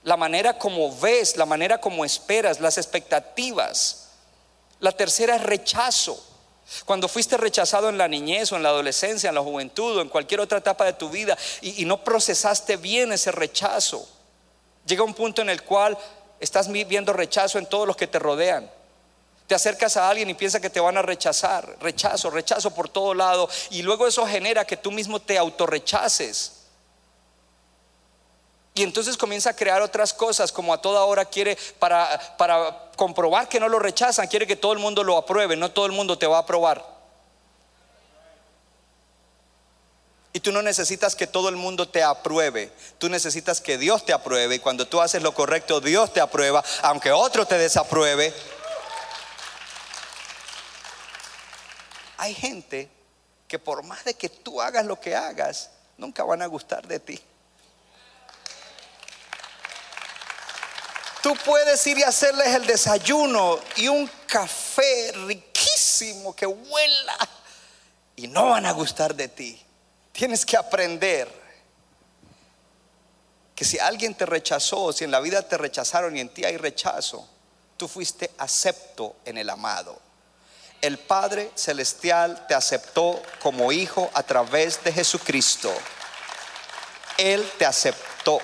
la 0.05 0.17
manera 0.17 0.57
como 0.57 0.97
ves, 0.99 1.37
la 1.37 1.47
manera 1.47 1.79
como 1.79 2.05
esperas, 2.05 2.61
las 2.61 2.79
expectativas. 2.79 4.09
La 4.79 4.93
tercera 4.93 5.37
es 5.37 5.43
rechazo. 5.43 6.25
Cuando 6.85 7.09
fuiste 7.09 7.37
rechazado 7.37 7.89
en 7.89 7.99
la 7.99 8.09
niñez 8.09 8.53
o 8.53 8.57
en 8.57 8.63
la 8.63 8.69
adolescencia, 8.69 9.29
en 9.29 9.35
la 9.35 9.43
juventud 9.43 9.99
o 9.99 10.01
en 10.01 10.09
cualquier 10.09 10.41
otra 10.41 10.59
etapa 10.59 10.85
de 10.85 10.93
tu 10.93 11.11
vida 11.11 11.37
y, 11.61 11.85
no 11.85 12.05
procesaste 12.05 12.77
bien 12.77 13.13
ese 13.13 13.33
rechazo, 13.33 14.09
llega 14.87 15.03
un 15.03 15.15
punto 15.15 15.43
en 15.43 15.51
el 15.51 15.63
cual 15.63 15.99
estás 16.39 16.71
viendo 16.71 17.13
rechazo 17.13 17.59
en 17.59 17.67
todos 17.67 17.87
los 17.87 17.97
que 17.97 18.07
te 18.07 18.19
rodean. 18.19 18.71
Te 19.49 19.55
acercas 19.57 19.97
a 19.97 20.09
alguien 20.09 20.31
y 20.31 20.35
piensas 20.35 20.61
que 20.61 20.71
te 20.71 20.79
van 20.79 20.97
a 20.97 21.03
rechazar, 21.03 21.77
rechazo, 21.81 22.31
rechazo 22.31 22.73
por 22.73 22.89
todo 22.89 23.15
lado 23.15 23.49
y 23.71 23.83
luego 23.83 24.07
eso 24.07 24.25
genera 24.25 24.65
que 24.65 24.77
tú 24.77 24.93
mismo 24.93 25.21
te 25.21 25.37
autorrechaces. 25.37 26.60
Y 28.81 28.83
entonces 28.83 29.19
comienza 29.19 29.51
a 29.51 29.53
crear 29.55 29.83
otras 29.83 30.15
cosas, 30.15 30.51
como 30.53 30.73
a 30.73 30.81
toda 30.81 31.05
hora 31.05 31.27
quiere, 31.27 31.59
para, 31.79 32.19
para 32.39 32.91
comprobar 32.97 33.47
que 33.47 33.61
no 33.61 33.69
lo 33.69 33.79
rechazan, 33.79 34.27
quiere 34.27 34.47
que 34.47 34.57
todo 34.57 34.73
el 34.73 34.79
mundo 34.79 35.05
lo 35.05 35.19
apruebe, 35.19 35.55
no 35.55 35.71
todo 35.71 35.85
el 35.85 35.93
mundo 35.93 36.17
te 36.17 36.27
va 36.27 36.39
a 36.39 36.41
aprobar. 36.41 36.83
Y 40.33 40.41
tú 40.41 40.51
no 40.51 40.63
necesitas 40.63 41.15
que 41.15 41.27
todo 41.27 41.51
el 41.51 41.57
mundo 41.57 41.91
te 41.91 42.03
apruebe, 42.03 42.73
tú 42.97 43.11
necesitas 43.11 43.61
que 43.61 43.77
Dios 43.77 44.07
te 44.07 44.15
apruebe. 44.15 44.55
Y 44.55 44.61
cuando 44.61 44.89
tú 44.89 45.03
haces 45.03 45.23
lo 45.23 45.35
correcto, 45.35 45.83
Dios 45.83 46.15
te 46.15 46.23
aprueba, 46.23 46.65
aunque 46.81 47.13
otro 47.13 47.45
te 47.45 47.59
desapruebe. 47.59 48.33
Hay 52.17 52.33
gente 52.33 52.89
que 53.47 53.59
por 53.59 53.83
más 53.83 54.05
de 54.05 54.15
que 54.15 54.31
tú 54.31 54.63
hagas 54.63 54.87
lo 54.87 54.99
que 54.99 55.15
hagas, 55.15 55.69
nunca 55.99 56.25
van 56.25 56.41
a 56.41 56.47
gustar 56.47 56.89
de 56.89 56.99
ti. 56.99 57.23
Tú 61.23 61.35
puedes 61.45 61.87
ir 61.87 61.99
y 61.99 62.03
hacerles 62.03 62.49
el 62.55 62.67
desayuno 62.67 63.59
y 63.77 63.89
un 63.89 64.11
café 64.27 65.13
riquísimo 65.27 66.35
que 66.35 66.47
huela 66.47 67.29
y 68.17 68.27
no 68.29 68.51
van 68.51 68.65
a 68.67 68.73
gustar 68.73 69.15
de 69.15 69.29
ti. 69.29 69.61
Tienes 70.13 70.47
que 70.47 70.57
aprender 70.57 71.29
que 73.55 73.65
si 73.65 73.79
alguien 73.79 74.15
te 74.15 74.25
rechazó, 74.25 74.93
si 74.93 75.05
en 75.05 75.11
la 75.11 75.21
vida 75.21 75.43
te 75.43 75.59
rechazaron 75.59 76.17
y 76.17 76.21
en 76.21 76.31
ti 76.31 76.45
hay 76.45 76.57
rechazo, 76.57 77.29
tú 77.77 77.89
fuiste 77.89 78.31
acepto 78.39 79.17
en 79.27 79.37
el 79.37 79.51
amado. 79.51 80.01
El 80.81 80.99
Padre 80.99 81.51
Celestial 81.55 82.47
te 82.47 82.55
aceptó 82.55 83.23
como 83.43 83.71
hijo 83.71 84.11
a 84.15 84.23
través 84.23 84.83
de 84.83 84.93
Jesucristo. 84.93 85.71
Él 87.19 87.47
te 87.59 87.67
aceptó 87.67 88.41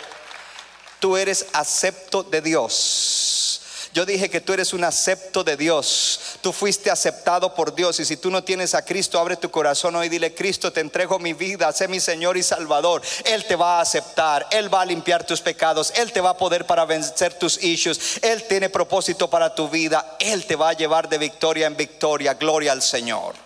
tú 1.07 1.17
eres 1.17 1.47
acepto 1.53 2.25
de 2.25 2.41
Dios. 2.41 3.61
Yo 3.93 4.05
dije 4.05 4.29
que 4.29 4.41
tú 4.41 4.53
eres 4.53 4.73
un 4.73 4.83
acepto 4.83 5.45
de 5.45 5.57
Dios. 5.57 6.19
Tú 6.41 6.53
fuiste 6.53 6.91
aceptado 6.91 7.55
por 7.55 7.77
Dios. 7.77 8.01
Y 8.01 8.05
si 8.05 8.17
tú 8.17 8.29
no 8.29 8.43
tienes 8.43 8.75
a 8.75 8.85
Cristo, 8.85 9.21
abre 9.21 9.37
tu 9.37 9.49
corazón 9.49 9.95
hoy 9.95 10.09
dile, 10.09 10.35
Cristo, 10.35 10.73
te 10.73 10.81
entrego 10.81 11.21
mi 11.21 11.33
vida, 11.33 11.71
sé 11.71 11.87
mi 11.87 12.01
Señor 12.01 12.37
y 12.37 12.43
Salvador. 12.43 13.03
Él 13.25 13.45
te 13.45 13.55
va 13.55 13.79
a 13.79 13.83
aceptar. 13.83 14.49
Él 14.51 14.75
va 14.75 14.81
a 14.81 14.85
limpiar 14.85 15.25
tus 15.25 15.41
pecados. 15.41 15.93
Él 15.95 16.11
te 16.11 16.21
va 16.21 16.31
a 16.31 16.37
poder 16.37 16.67
para 16.67 16.85
vencer 16.85 17.35
tus 17.35 17.63
issues. 17.63 18.19
Él 18.21 18.43
tiene 18.49 18.69
propósito 18.69 19.31
para 19.31 19.55
tu 19.55 19.69
vida. 19.69 20.17
Él 20.19 20.45
te 20.45 20.57
va 20.57 20.71
a 20.71 20.73
llevar 20.73 21.09
de 21.09 21.19
victoria 21.19 21.69
en 21.69 21.77
victoria. 21.77 22.35
Gloria 22.35 22.73
al 22.73 22.83
Señor. 22.83 23.37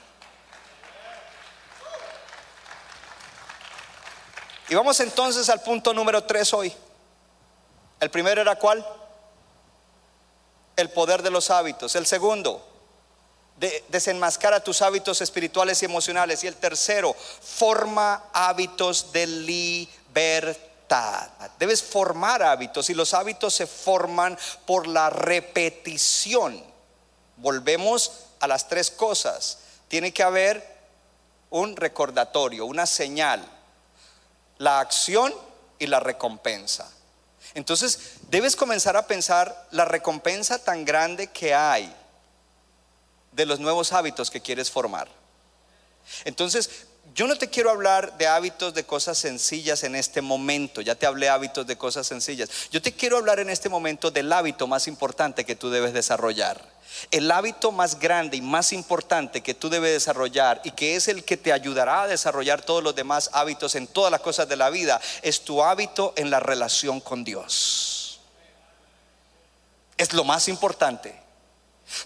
Y 4.71 4.75
vamos 4.75 4.99
entonces 5.01 5.47
al 5.51 5.61
punto 5.61 5.93
número 5.93 6.25
tres 6.25 6.55
hoy. 6.55 6.75
El 8.01 8.11
primero 8.11 8.41
era 8.41 8.57
cuál? 8.57 8.85
el 10.77 10.89
poder 10.91 11.23
de 11.23 11.31
los 11.31 11.51
hábitos. 11.51 11.95
El 11.95 12.07
segundo, 12.07 12.67
de- 13.59 13.85
desenmascara 13.89 14.65
tus 14.65 14.81
hábitos 14.81 15.21
espirituales 15.21 15.83
y 15.83 15.85
emocionales. 15.85 16.43
Y 16.43 16.47
el 16.47 16.57
tercero, 16.57 17.15
forma 17.15 18.25
hábitos 18.33 19.13
de 19.13 19.27
libertad. 19.27 21.29
Debes 21.59 21.83
formar 21.83 22.43
hábitos 22.43 22.89
y 22.89 22.95
los 22.95 23.13
hábitos 23.13 23.55
se 23.55 23.67
forman 23.67 24.39
por 24.65 24.87
la 24.87 25.11
repetición. 25.11 26.65
Volvemos 27.37 28.13
a 28.41 28.47
las 28.47 28.67
tres 28.67 28.91
cosas. 28.91 29.59
Tiene 29.89 30.15
que 30.15 30.23
haber 30.23 30.67
un 31.51 31.77
recordatorio, 31.77 32.65
una 32.65 32.87
señal, 32.87 33.47
la 34.57 34.81
acción 34.81 35.35
y 35.79 35.89
la 35.89 36.01
recompensa. 36.01 36.91
Entonces, 37.55 37.99
debes 38.29 38.57
comenzar 38.57 38.97
a 38.97 39.07
pensar 39.07 39.69
la 39.71 39.85
recompensa 39.85 40.63
tan 40.63 40.85
grande 40.85 41.29
que 41.29 41.55
hay 41.55 41.93
de 43.33 43.47
los 43.47 43.61
nuevos 43.61 43.93
hábitos 43.93 44.31
que 44.31 44.41
quieres 44.41 44.71
formar. 44.71 45.09
Entonces, 46.25 46.87
yo 47.15 47.27
no 47.27 47.37
te 47.37 47.49
quiero 47.49 47.71
hablar 47.71 48.17
de 48.19 48.29
hábitos 48.29 48.73
de 48.73 48.85
cosas 48.85 49.19
sencillas 49.19 49.83
en 49.83 49.97
este 49.97 50.23
momento, 50.23 50.81
ya 50.81 50.95
te 50.95 51.07
hablé 51.07 51.29
hábitos 51.29 51.67
de 51.67 51.77
cosas 51.77 52.07
sencillas. 52.07 52.49
Yo 52.71 52.81
te 52.81 52.93
quiero 52.93 53.17
hablar 53.17 53.41
en 53.41 53.51
este 53.51 53.69
momento 53.69 54.11
del 54.11 54.33
hábito 54.33 54.67
más 54.67 54.87
importante 54.87 55.45
que 55.45 55.57
tú 55.57 55.71
debes 55.71 55.93
desarrollar. 55.93 56.65
El 57.11 57.31
hábito 57.31 57.73
más 57.73 57.99
grande 57.99 58.37
y 58.37 58.41
más 58.41 58.73
importante 58.73 59.43
que 59.43 59.55
tú 59.55 59.69
debes 59.69 59.93
desarrollar 59.93 60.61
y 60.65 60.73
que 60.73 60.97
es 60.97 61.09
el 61.09 61.25
que 61.25 61.37
te 61.37 61.53
ayudará 61.53 62.03
a 62.03 62.09
desarrollar 62.09 62.63
todos 62.63 62.83
los 62.83 62.95
demás 62.95 63.31
hábitos 63.33 63.75
en 63.75 63.87
todas 63.87 64.11
las 64.11 64.21
cosas 64.21 64.49
de 64.49 64.57
la 64.57 64.71
vida 64.71 65.01
es 65.23 65.43
tu 65.43 65.63
hábito 65.63 66.13
en 66.17 66.31
la 66.31 66.41
relación 66.41 67.01
con 67.01 67.25
Dios. 67.25 68.21
Es 69.97 70.13
lo 70.13 70.25
más 70.25 70.49
importante. 70.49 71.21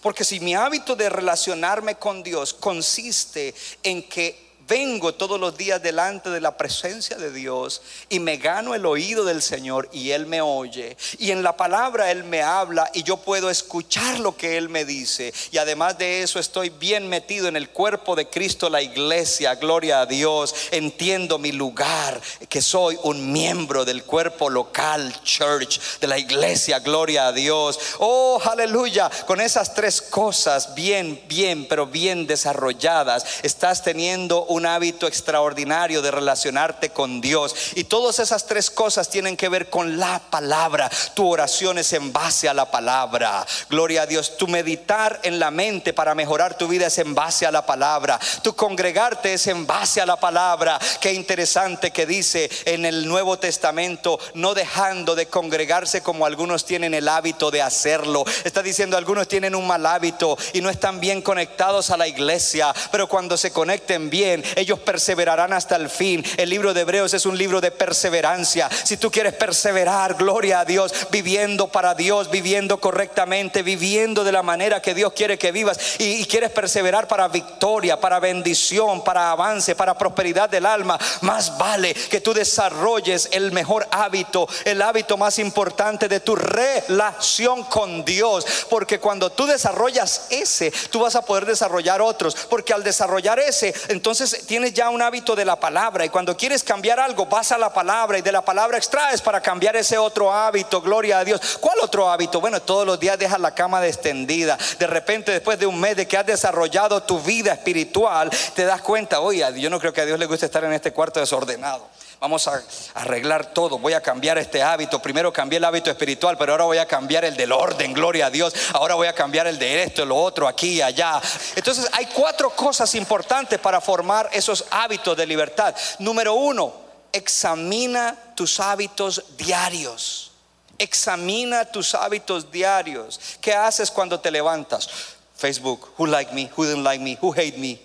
Porque 0.00 0.24
si 0.24 0.40
mi 0.40 0.54
hábito 0.54 0.96
de 0.96 1.08
relacionarme 1.10 1.96
con 1.96 2.22
Dios 2.22 2.54
consiste 2.54 3.54
en 3.82 4.02
que 4.08 4.43
vengo 4.66 5.14
todos 5.14 5.38
los 5.38 5.56
días 5.56 5.82
delante 5.82 6.30
de 6.30 6.40
la 6.40 6.56
presencia 6.56 7.16
de 7.16 7.30
Dios 7.30 7.82
y 8.08 8.20
me 8.20 8.36
gano 8.36 8.74
el 8.74 8.86
oído 8.86 9.24
del 9.24 9.42
Señor 9.42 9.88
y 9.92 10.10
Él 10.10 10.26
me 10.26 10.40
oye. 10.40 10.96
Y 11.18 11.30
en 11.30 11.42
la 11.42 11.56
palabra 11.56 12.10
Él 12.10 12.24
me 12.24 12.42
habla 12.42 12.90
y 12.94 13.02
yo 13.02 13.16
puedo 13.18 13.50
escuchar 13.50 14.20
lo 14.20 14.36
que 14.36 14.56
Él 14.56 14.68
me 14.68 14.84
dice. 14.84 15.32
Y 15.50 15.58
además 15.58 15.98
de 15.98 16.22
eso 16.22 16.38
estoy 16.38 16.70
bien 16.70 17.08
metido 17.08 17.48
en 17.48 17.56
el 17.56 17.70
cuerpo 17.70 18.16
de 18.16 18.28
Cristo, 18.28 18.70
la 18.70 18.82
iglesia, 18.82 19.54
gloria 19.56 20.00
a 20.00 20.06
Dios. 20.06 20.54
Entiendo 20.70 21.38
mi 21.38 21.52
lugar, 21.52 22.20
que 22.48 22.62
soy 22.62 22.98
un 23.02 23.32
miembro 23.32 23.84
del 23.84 24.04
cuerpo 24.04 24.50
local, 24.50 25.14
church, 25.22 25.80
de 26.00 26.06
la 26.06 26.18
iglesia, 26.18 26.78
gloria 26.78 27.28
a 27.28 27.32
Dios. 27.32 27.78
Oh, 27.98 28.40
aleluya. 28.44 29.10
Con 29.26 29.40
esas 29.40 29.74
tres 29.74 30.00
cosas 30.00 30.74
bien, 30.74 31.22
bien, 31.28 31.66
pero 31.68 31.86
bien 31.86 32.26
desarrolladas, 32.26 33.24
estás 33.42 33.82
teniendo 33.82 34.44
hábito 34.66 35.06
extraordinario 35.06 36.02
de 36.02 36.10
relacionarte 36.10 36.90
con 36.90 37.20
Dios. 37.20 37.54
Y 37.74 37.84
todas 37.84 38.18
esas 38.18 38.46
tres 38.46 38.70
cosas 38.70 39.08
tienen 39.10 39.36
que 39.36 39.48
ver 39.48 39.70
con 39.70 39.98
la 39.98 40.18
palabra. 40.30 40.90
Tu 41.14 41.28
oración 41.28 41.78
es 41.78 41.92
en 41.92 42.12
base 42.12 42.48
a 42.48 42.54
la 42.54 42.70
palabra. 42.70 43.46
Gloria 43.68 44.02
a 44.02 44.06
Dios. 44.06 44.36
Tu 44.36 44.46
meditar 44.46 45.20
en 45.22 45.38
la 45.38 45.50
mente 45.50 45.92
para 45.92 46.14
mejorar 46.14 46.56
tu 46.56 46.68
vida 46.68 46.86
es 46.86 46.98
en 46.98 47.14
base 47.14 47.46
a 47.46 47.50
la 47.50 47.66
palabra. 47.66 48.18
Tu 48.42 48.54
congregarte 48.54 49.34
es 49.34 49.46
en 49.46 49.66
base 49.66 50.00
a 50.00 50.06
la 50.06 50.16
palabra. 50.16 50.78
Qué 51.00 51.12
interesante 51.12 51.90
que 51.90 52.06
dice 52.06 52.50
en 52.64 52.84
el 52.84 53.06
Nuevo 53.08 53.38
Testamento, 53.38 54.18
no 54.34 54.54
dejando 54.54 55.14
de 55.14 55.26
congregarse 55.26 56.02
como 56.02 56.26
algunos 56.26 56.64
tienen 56.64 56.94
el 56.94 57.08
hábito 57.08 57.50
de 57.50 57.62
hacerlo. 57.62 58.24
Está 58.44 58.62
diciendo 58.62 58.96
algunos 58.96 59.28
tienen 59.28 59.54
un 59.54 59.66
mal 59.66 59.86
hábito 59.86 60.36
y 60.52 60.60
no 60.60 60.70
están 60.70 61.00
bien 61.00 61.22
conectados 61.22 61.90
a 61.90 61.96
la 61.96 62.06
iglesia, 62.06 62.74
pero 62.90 63.08
cuando 63.08 63.36
se 63.36 63.50
conecten 63.50 64.10
bien, 64.10 64.43
ellos 64.56 64.78
perseverarán 64.80 65.52
hasta 65.52 65.76
el 65.76 65.88
fin. 65.88 66.24
El 66.36 66.50
libro 66.50 66.74
de 66.74 66.82
Hebreos 66.82 67.14
es 67.14 67.26
un 67.26 67.36
libro 67.36 67.60
de 67.60 67.70
perseverancia. 67.70 68.68
Si 68.70 68.96
tú 68.96 69.10
quieres 69.10 69.34
perseverar, 69.34 70.14
gloria 70.14 70.60
a 70.60 70.64
Dios, 70.64 70.92
viviendo 71.10 71.68
para 71.68 71.94
Dios, 71.94 72.30
viviendo 72.30 72.78
correctamente, 72.78 73.62
viviendo 73.62 74.24
de 74.24 74.32
la 74.32 74.42
manera 74.42 74.82
que 74.82 74.94
Dios 74.94 75.12
quiere 75.12 75.38
que 75.38 75.52
vivas 75.52 75.78
y, 75.98 76.22
y 76.22 76.24
quieres 76.26 76.50
perseverar 76.50 77.08
para 77.08 77.28
victoria, 77.28 78.00
para 78.00 78.20
bendición, 78.20 79.02
para 79.02 79.30
avance, 79.30 79.74
para 79.74 79.96
prosperidad 79.96 80.48
del 80.48 80.66
alma, 80.66 80.98
más 81.22 81.56
vale 81.58 81.94
que 81.94 82.20
tú 82.20 82.34
desarrolles 82.34 83.28
el 83.32 83.52
mejor 83.52 83.86
hábito, 83.90 84.48
el 84.64 84.82
hábito 84.82 85.16
más 85.16 85.38
importante 85.38 86.08
de 86.08 86.20
tu 86.20 86.36
relación 86.36 87.64
con 87.64 88.04
Dios, 88.04 88.46
porque 88.68 88.98
cuando 88.98 89.30
tú 89.30 89.46
desarrollas 89.46 90.26
ese, 90.30 90.72
tú 90.90 91.00
vas 91.00 91.16
a 91.16 91.22
poder 91.22 91.46
desarrollar 91.46 92.02
otros, 92.02 92.36
porque 92.48 92.72
al 92.72 92.84
desarrollar 92.84 93.38
ese, 93.38 93.74
entonces 93.88 94.33
tienes 94.46 94.72
ya 94.74 94.90
un 94.90 95.02
hábito 95.02 95.34
de 95.34 95.44
la 95.44 95.56
palabra 95.56 96.04
y 96.04 96.08
cuando 96.08 96.36
quieres 96.36 96.62
cambiar 96.62 97.00
algo, 97.00 97.26
vas 97.26 97.52
a 97.52 97.58
la 97.58 97.72
palabra 97.72 98.18
y 98.18 98.22
de 98.22 98.32
la 98.32 98.44
palabra 98.44 98.78
extraes 98.78 99.22
para 99.22 99.40
cambiar 99.40 99.76
ese 99.76 99.98
otro 99.98 100.32
hábito, 100.32 100.80
gloria 100.80 101.18
a 101.18 101.24
Dios. 101.24 101.58
¿Cuál 101.60 101.78
otro 101.80 102.10
hábito? 102.10 102.40
Bueno, 102.40 102.60
todos 102.62 102.86
los 102.86 102.98
días 102.98 103.18
dejas 103.18 103.40
la 103.40 103.54
cama 103.54 103.84
extendida. 103.86 104.58
De 104.78 104.86
repente, 104.86 105.32
después 105.32 105.58
de 105.58 105.66
un 105.66 105.78
mes 105.78 105.96
de 105.96 106.06
que 106.06 106.16
has 106.16 106.26
desarrollado 106.26 107.02
tu 107.02 107.20
vida 107.20 107.52
espiritual, 107.52 108.30
te 108.54 108.64
das 108.64 108.82
cuenta, 108.82 109.20
oye, 109.20 109.44
yo 109.60 109.70
no 109.70 109.78
creo 109.78 109.92
que 109.92 110.00
a 110.00 110.06
Dios 110.06 110.18
le 110.18 110.26
guste 110.26 110.46
estar 110.46 110.64
en 110.64 110.72
este 110.72 110.92
cuarto 110.92 111.20
desordenado. 111.20 111.88
Vamos 112.20 112.48
a 112.48 112.62
arreglar 112.94 113.52
todo. 113.52 113.78
Voy 113.78 113.92
a 113.92 114.00
cambiar 114.00 114.38
este 114.38 114.62
hábito. 114.62 115.00
Primero 115.00 115.32
cambié 115.32 115.58
el 115.58 115.64
hábito 115.64 115.90
espiritual, 115.90 116.38
pero 116.38 116.52
ahora 116.52 116.64
voy 116.64 116.78
a 116.78 116.86
cambiar 116.86 117.24
el 117.24 117.36
del 117.36 117.52
orden. 117.52 117.92
Gloria 117.92 118.26
a 118.26 118.30
Dios. 118.30 118.54
Ahora 118.72 118.94
voy 118.94 119.06
a 119.06 119.12
cambiar 119.12 119.46
el 119.46 119.58
de 119.58 119.82
esto, 119.84 120.04
lo 120.04 120.16
otro, 120.16 120.48
aquí 120.48 120.80
allá. 120.80 121.20
Entonces 121.56 121.88
hay 121.92 122.06
cuatro 122.06 122.50
cosas 122.50 122.94
importantes 122.94 123.58
para 123.58 123.80
formar 123.80 124.30
esos 124.32 124.64
hábitos 124.70 125.16
de 125.16 125.26
libertad. 125.26 125.74
Número 125.98 126.34
uno, 126.34 126.72
examina 127.12 128.16
tus 128.34 128.58
hábitos 128.60 129.36
diarios. 129.36 130.32
Examina 130.78 131.64
tus 131.64 131.94
hábitos 131.94 132.50
diarios. 132.50 133.20
¿Qué 133.40 133.52
haces 133.52 133.90
cuando 133.90 134.18
te 134.18 134.30
levantas? 134.30 134.88
Facebook, 135.36 135.92
who 135.98 136.06
like 136.06 136.32
me, 136.32 136.50
who 136.56 136.64
didn't 136.64 136.84
like 136.84 137.02
me, 137.02 137.18
who 137.20 137.32
hate 137.32 137.58
me, 137.58 137.80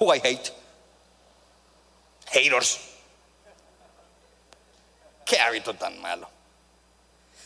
who 0.00 0.12
I 0.12 0.18
hate. 0.18 0.52
Haters. 2.26 2.78
Qué 5.26 5.38
hábito 5.38 5.74
tan 5.74 6.00
malo. 6.00 6.28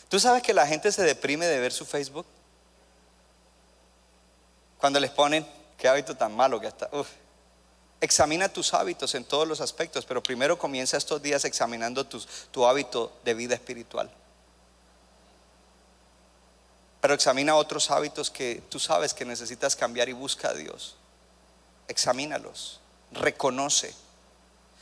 ¿Tú 0.07 0.19
sabes 0.19 0.41
que 0.43 0.53
la 0.53 0.65
gente 0.67 0.91
se 0.91 1.03
deprime 1.03 1.45
de 1.47 1.59
ver 1.59 1.73
su 1.73 1.85
Facebook? 1.85 2.25
Cuando 4.79 4.99
les 4.99 5.11
ponen, 5.11 5.45
qué 5.77 5.87
hábito 5.89 6.15
tan 6.15 6.33
malo 6.35 6.59
que 6.61 6.67
está. 6.67 6.89
Examina 7.99 8.49
tus 8.49 8.73
hábitos 8.73 9.13
en 9.15 9.23
todos 9.25 9.47
los 9.47 9.61
aspectos, 9.61 10.05
pero 10.05 10.23
primero 10.23 10.57
comienza 10.57 10.97
estos 10.97 11.21
días 11.21 11.43
examinando 11.45 12.05
tus- 12.05 12.27
tu 12.51 12.65
hábito 12.65 13.11
de 13.23 13.33
vida 13.33 13.55
espiritual. 13.55 14.09
Pero 16.99 17.13
examina 17.15 17.55
otros 17.55 17.89
hábitos 17.89 18.29
que 18.29 18.61
tú 18.69 18.79
sabes 18.79 19.13
que 19.13 19.25
necesitas 19.25 19.75
cambiar 19.75 20.07
y 20.09 20.13
busca 20.13 20.49
a 20.49 20.53
Dios. 20.53 20.95
Examínalos, 21.87 22.79
reconoce. 23.11 23.93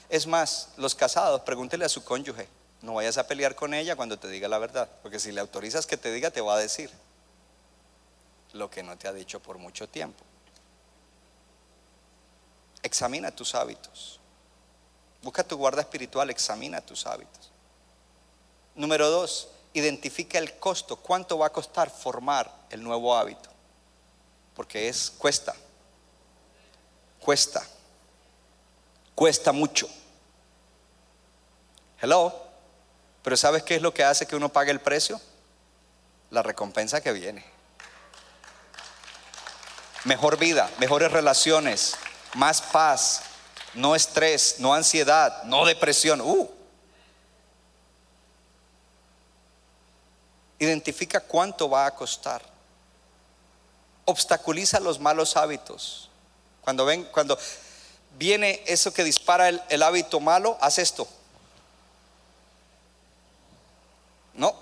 Es 0.10 0.28
más, 0.28 0.70
los 0.76 0.96
casados, 0.96 1.42
pregúntele 1.42 1.86
a 1.86 1.90
su 1.90 2.04
cónyuge. 2.04 2.48
No 2.82 2.94
vayas 2.94 3.18
a 3.18 3.28
pelear 3.28 3.56
con 3.56 3.74
ella 3.74 3.96
cuando 3.96 4.18
te 4.18 4.30
diga 4.30 4.48
la 4.48 4.58
verdad, 4.58 4.90
porque 5.02 5.20
si 5.20 5.32
le 5.32 5.42
autorizas 5.42 5.86
que 5.86 5.98
te 5.98 6.12
diga, 6.12 6.32
te 6.32 6.42
va 6.42 6.56
a 6.56 6.58
decir 6.58 6.90
lo 8.54 8.70
que 8.70 8.84
no 8.84 8.98
te 8.98 9.08
ha 9.08 9.14
dicho 9.14 9.40
por 9.40 9.58
mucho 9.58 9.88
tiempo. 9.88 10.24
Examina 12.82 13.32
tus 13.32 13.54
hábitos. 13.56 14.20
Busca 15.22 15.44
tu 15.44 15.58
guarda 15.58 15.82
espiritual, 15.82 16.30
examina 16.30 16.80
tus 16.80 17.06
hábitos. 17.06 17.52
Número 18.76 19.10
dos, 19.10 19.50
identifica 19.74 20.38
el 20.38 20.58
costo. 20.58 20.96
¿Cuánto 20.96 21.38
va 21.38 21.48
a 21.48 21.52
costar 21.52 21.90
formar 21.90 22.50
el 22.70 22.82
nuevo 22.82 23.16
hábito? 23.16 23.50
Porque 24.56 24.88
es, 24.88 25.12
cuesta. 25.12 25.54
Cuesta. 27.20 27.62
Cuesta 29.14 29.52
mucho. 29.52 29.90
Hello. 32.02 32.49
Pero 33.30 33.38
¿sabes 33.38 33.62
qué 33.62 33.76
es 33.76 33.84
lo 33.84 33.94
que 33.94 34.04
hace 34.04 34.26
que 34.26 34.36
uno 34.36 34.50
pague 34.50 34.72
el 34.72 34.82
precio? 34.82 35.22
La 36.32 36.42
recompensa 36.42 37.00
que 37.00 37.12
viene. 37.12 37.46
Mejor 40.04 40.40
vida, 40.40 40.68
mejores 40.80 41.12
relaciones, 41.12 41.96
más 42.34 42.60
paz, 42.60 43.22
no 43.76 43.96
estrés, 43.96 44.56
no 44.58 44.74
ansiedad, 44.74 45.44
no 45.44 45.64
depresión. 45.64 46.22
Uh. 46.22 46.50
Identifica 50.58 51.20
cuánto 51.20 51.70
va 51.70 51.86
a 51.86 51.94
costar. 51.94 52.42
Obstaculiza 54.06 54.80
los 54.80 55.00
malos 55.00 55.38
hábitos. 55.38 56.10
Cuando 56.62 56.84
ven, 56.84 57.04
cuando 57.04 57.38
viene 58.18 58.64
eso 58.66 58.92
que 58.92 59.04
dispara 59.04 59.50
el, 59.50 59.62
el 59.70 59.84
hábito 59.84 60.20
malo, 60.20 60.58
haz 60.62 60.80
esto. 60.80 61.08
No. 64.40 64.56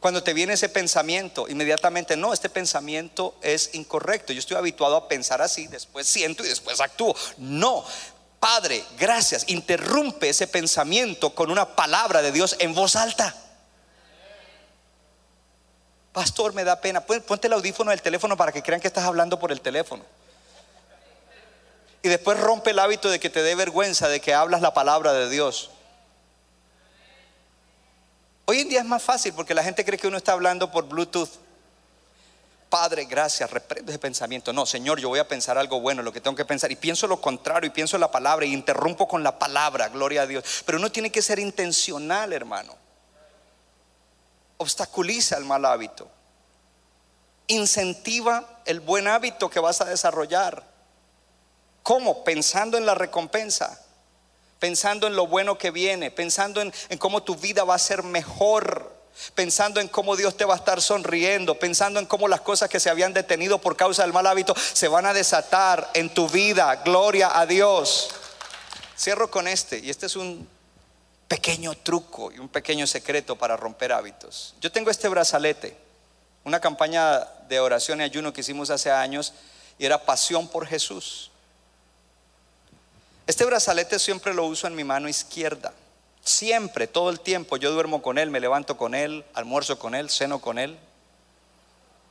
Cuando 0.00 0.22
te 0.22 0.34
viene 0.34 0.52
ese 0.52 0.68
pensamiento, 0.68 1.48
inmediatamente, 1.48 2.16
no, 2.16 2.32
este 2.32 2.48
pensamiento 2.48 3.34
es 3.42 3.74
incorrecto. 3.74 4.32
Yo 4.32 4.38
estoy 4.38 4.56
habituado 4.56 4.96
a 4.96 5.08
pensar 5.08 5.42
así, 5.42 5.66
después 5.66 6.06
siento 6.06 6.44
y 6.44 6.48
después 6.48 6.80
actúo. 6.80 7.14
No, 7.38 7.84
Padre, 8.38 8.84
gracias. 8.98 9.44
Interrumpe 9.48 10.28
ese 10.28 10.46
pensamiento 10.46 11.34
con 11.34 11.50
una 11.50 11.74
palabra 11.74 12.22
de 12.22 12.30
Dios 12.30 12.54
en 12.60 12.74
voz 12.74 12.94
alta. 12.94 13.34
Pastor, 16.12 16.54
me 16.54 16.62
da 16.62 16.80
pena. 16.80 17.00
Ponte 17.00 17.48
el 17.48 17.52
audífono 17.52 17.90
del 17.90 18.00
teléfono 18.00 18.36
para 18.36 18.52
que 18.52 18.62
crean 18.62 18.80
que 18.80 18.86
estás 18.86 19.04
hablando 19.04 19.40
por 19.40 19.50
el 19.50 19.60
teléfono. 19.60 20.04
Y 22.02 22.08
después 22.08 22.38
rompe 22.38 22.70
el 22.70 22.78
hábito 22.78 23.10
de 23.10 23.18
que 23.18 23.30
te 23.30 23.42
dé 23.42 23.56
vergüenza 23.56 24.08
de 24.08 24.20
que 24.20 24.32
hablas 24.32 24.60
la 24.60 24.72
palabra 24.72 25.12
de 25.12 25.28
Dios. 25.28 25.70
Hoy 28.48 28.60
en 28.60 28.68
día 28.68 28.78
es 28.78 28.86
más 28.86 29.02
fácil 29.02 29.32
porque 29.32 29.54
la 29.54 29.64
gente 29.64 29.84
cree 29.84 29.98
que 29.98 30.06
uno 30.06 30.16
está 30.16 30.32
hablando 30.32 30.70
por 30.70 30.86
Bluetooth. 30.86 31.30
Padre, 32.70 33.04
gracias, 33.04 33.50
reprendo 33.50 33.90
ese 33.90 33.98
pensamiento. 33.98 34.52
No, 34.52 34.64
Señor, 34.66 35.00
yo 35.00 35.08
voy 35.08 35.18
a 35.18 35.26
pensar 35.26 35.58
algo 35.58 35.80
bueno, 35.80 36.02
lo 36.02 36.12
que 36.12 36.20
tengo 36.20 36.36
que 36.36 36.44
pensar. 36.44 36.70
Y 36.70 36.76
pienso 36.76 37.08
lo 37.08 37.20
contrario, 37.20 37.66
y 37.66 37.70
pienso 37.70 37.98
la 37.98 38.10
palabra, 38.10 38.46
y 38.46 38.52
interrumpo 38.52 39.08
con 39.08 39.24
la 39.24 39.36
palabra, 39.36 39.88
gloria 39.88 40.22
a 40.22 40.26
Dios. 40.26 40.62
Pero 40.64 40.78
uno 40.78 40.92
tiene 40.92 41.10
que 41.10 41.22
ser 41.22 41.40
intencional, 41.40 42.32
hermano. 42.32 42.76
Obstaculiza 44.58 45.36
el 45.36 45.44
mal 45.44 45.64
hábito. 45.64 46.08
Incentiva 47.48 48.60
el 48.64 48.78
buen 48.78 49.08
hábito 49.08 49.50
que 49.50 49.58
vas 49.58 49.80
a 49.80 49.86
desarrollar. 49.86 50.62
¿Cómo? 51.82 52.22
Pensando 52.22 52.78
en 52.78 52.86
la 52.86 52.94
recompensa 52.94 53.85
pensando 54.58 55.06
en 55.06 55.16
lo 55.16 55.26
bueno 55.26 55.58
que 55.58 55.70
viene, 55.70 56.10
pensando 56.10 56.60
en, 56.60 56.72
cómo 56.98 57.22
tu 57.22 57.36
vida 57.36 57.64
va 57.64 57.74
a 57.74 57.78
ser 57.78 58.02
mejor, 58.02 58.94
pensando 59.34 59.80
en 59.80 59.88
cómo 59.88 60.16
Dios 60.16 60.36
te 60.36 60.44
va 60.44 60.54
a 60.54 60.58
estar 60.58 60.80
sonriendo, 60.80 61.58
pensando 61.58 62.00
en 62.00 62.06
cómo 62.06 62.28
las 62.28 62.40
cosas 62.40 62.68
que 62.68 62.80
se 62.80 62.90
habían 62.90 63.12
detenido 63.12 63.58
por 63.58 63.76
causa 63.76 64.02
del 64.02 64.12
mal 64.12 64.26
hábito 64.26 64.54
se 64.72 64.88
van 64.88 65.06
a 65.06 65.12
desatar 65.12 65.90
en 65.94 66.12
tu 66.12 66.28
vida. 66.28 66.76
Gloria 66.84 67.38
a 67.38 67.46
Dios. 67.46 68.10
Cierro 68.98 69.30
con 69.30 69.46
este, 69.46 69.78
y 69.78 69.90
este 69.90 70.06
es 70.06 70.16
un 70.16 70.48
pequeño 71.28 71.74
truco 71.74 72.32
y 72.32 72.38
un 72.38 72.48
pequeño 72.48 72.86
secreto 72.86 73.36
para 73.36 73.56
romper 73.56 73.92
hábitos. 73.92 74.54
Yo 74.60 74.72
tengo 74.72 74.90
este 74.90 75.08
brazalete, 75.08 75.76
una 76.44 76.60
campaña 76.60 77.26
de 77.48 77.60
oración 77.60 78.00
y 78.00 78.04
ayuno 78.04 78.32
que 78.32 78.40
hicimos 78.40 78.70
hace 78.70 78.90
años, 78.90 79.34
y 79.78 79.84
era 79.84 80.04
pasión 80.04 80.48
por 80.48 80.66
Jesús. 80.66 81.30
Este 83.26 83.44
brazalete 83.44 83.98
siempre 83.98 84.32
lo 84.34 84.44
uso 84.44 84.66
en 84.66 84.74
mi 84.74 84.84
mano 84.84 85.08
izquierda. 85.08 85.72
Siempre, 86.22 86.86
todo 86.86 87.10
el 87.10 87.20
tiempo. 87.20 87.56
Yo 87.56 87.72
duermo 87.72 88.02
con 88.02 88.18
él, 88.18 88.30
me 88.30 88.40
levanto 88.40 88.76
con 88.76 88.94
él, 88.94 89.24
almuerzo 89.34 89.78
con 89.78 89.94
él, 89.94 90.10
ceno 90.10 90.40
con 90.40 90.58
él, 90.58 90.78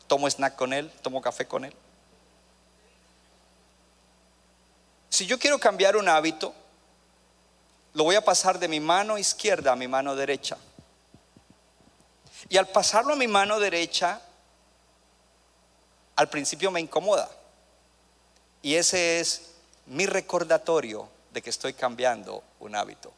tomo 0.07 0.29
snack 0.29 0.55
con 0.55 0.73
él, 0.73 0.91
tomo 1.01 1.21
café 1.21 1.45
con 1.45 1.65
él. 1.65 1.73
Si 5.09 5.25
yo 5.25 5.39
quiero 5.39 5.59
cambiar 5.59 5.95
un 5.95 6.09
hábito, 6.09 6.53
lo 7.93 8.03
voy 8.03 8.15
a 8.15 8.25
pasar 8.25 8.59
de 8.59 8.67
mi 8.67 8.81
mano 8.81 9.17
izquierda 9.17 9.71
a 9.71 9.75
mi 9.77 9.87
mano 9.87 10.15
derecha. 10.15 10.57
Y 12.49 12.57
al 12.57 12.67
pasarlo 12.67 13.13
a 13.13 13.15
mi 13.15 13.27
mano 13.27 13.59
derecha, 13.59 14.21
al 16.17 16.29
principio 16.29 16.71
me 16.71 16.81
incomoda. 16.81 17.29
Y 18.61 18.75
ese 18.75 19.21
es 19.21 19.54
mi 19.87 20.05
recordatorio 20.05 21.07
de 21.31 21.41
que 21.41 21.49
estoy 21.49 21.73
cambiando 21.73 22.43
un 22.59 22.75
hábito. 22.75 23.11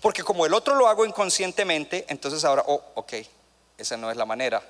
Porque 0.00 0.22
como 0.22 0.46
el 0.46 0.54
otro 0.54 0.74
lo 0.74 0.88
hago 0.88 1.04
inconscientemente, 1.04 2.06
entonces 2.08 2.44
ahora, 2.44 2.64
oh, 2.66 2.82
ok, 2.94 3.14
esa 3.78 3.96
no 3.96 4.10
es 4.10 4.16
la 4.16 4.24
manera. 4.24 4.62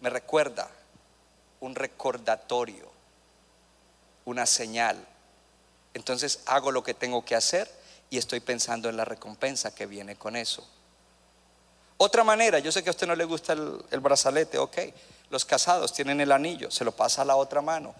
Me 0.00 0.10
recuerda 0.10 0.68
un 1.60 1.74
recordatorio, 1.74 2.88
una 4.24 4.46
señal. 4.46 4.96
Entonces 5.94 6.40
hago 6.46 6.70
lo 6.70 6.82
que 6.82 6.94
tengo 6.94 7.24
que 7.24 7.34
hacer 7.34 7.70
y 8.10 8.18
estoy 8.18 8.40
pensando 8.40 8.88
en 8.88 8.96
la 8.96 9.04
recompensa 9.04 9.74
que 9.74 9.86
viene 9.86 10.16
con 10.16 10.36
eso. 10.36 10.66
Otra 11.98 12.24
manera, 12.24 12.58
yo 12.58 12.70
sé 12.70 12.82
que 12.82 12.90
a 12.90 12.92
usted 12.92 13.06
no 13.06 13.16
le 13.16 13.24
gusta 13.24 13.54
el, 13.54 14.00
brazalete, 14.00 14.58
ok. 14.58 14.78
Los 15.30 15.44
casados 15.44 15.92
tienen 15.92 16.20
el 16.20 16.32
anillo, 16.32 16.70
se 16.70 16.84
lo 16.84 16.92
pasa 16.92 17.22
a 17.22 17.24
la 17.24 17.36
otra 17.36 17.60
mano. 17.60 17.94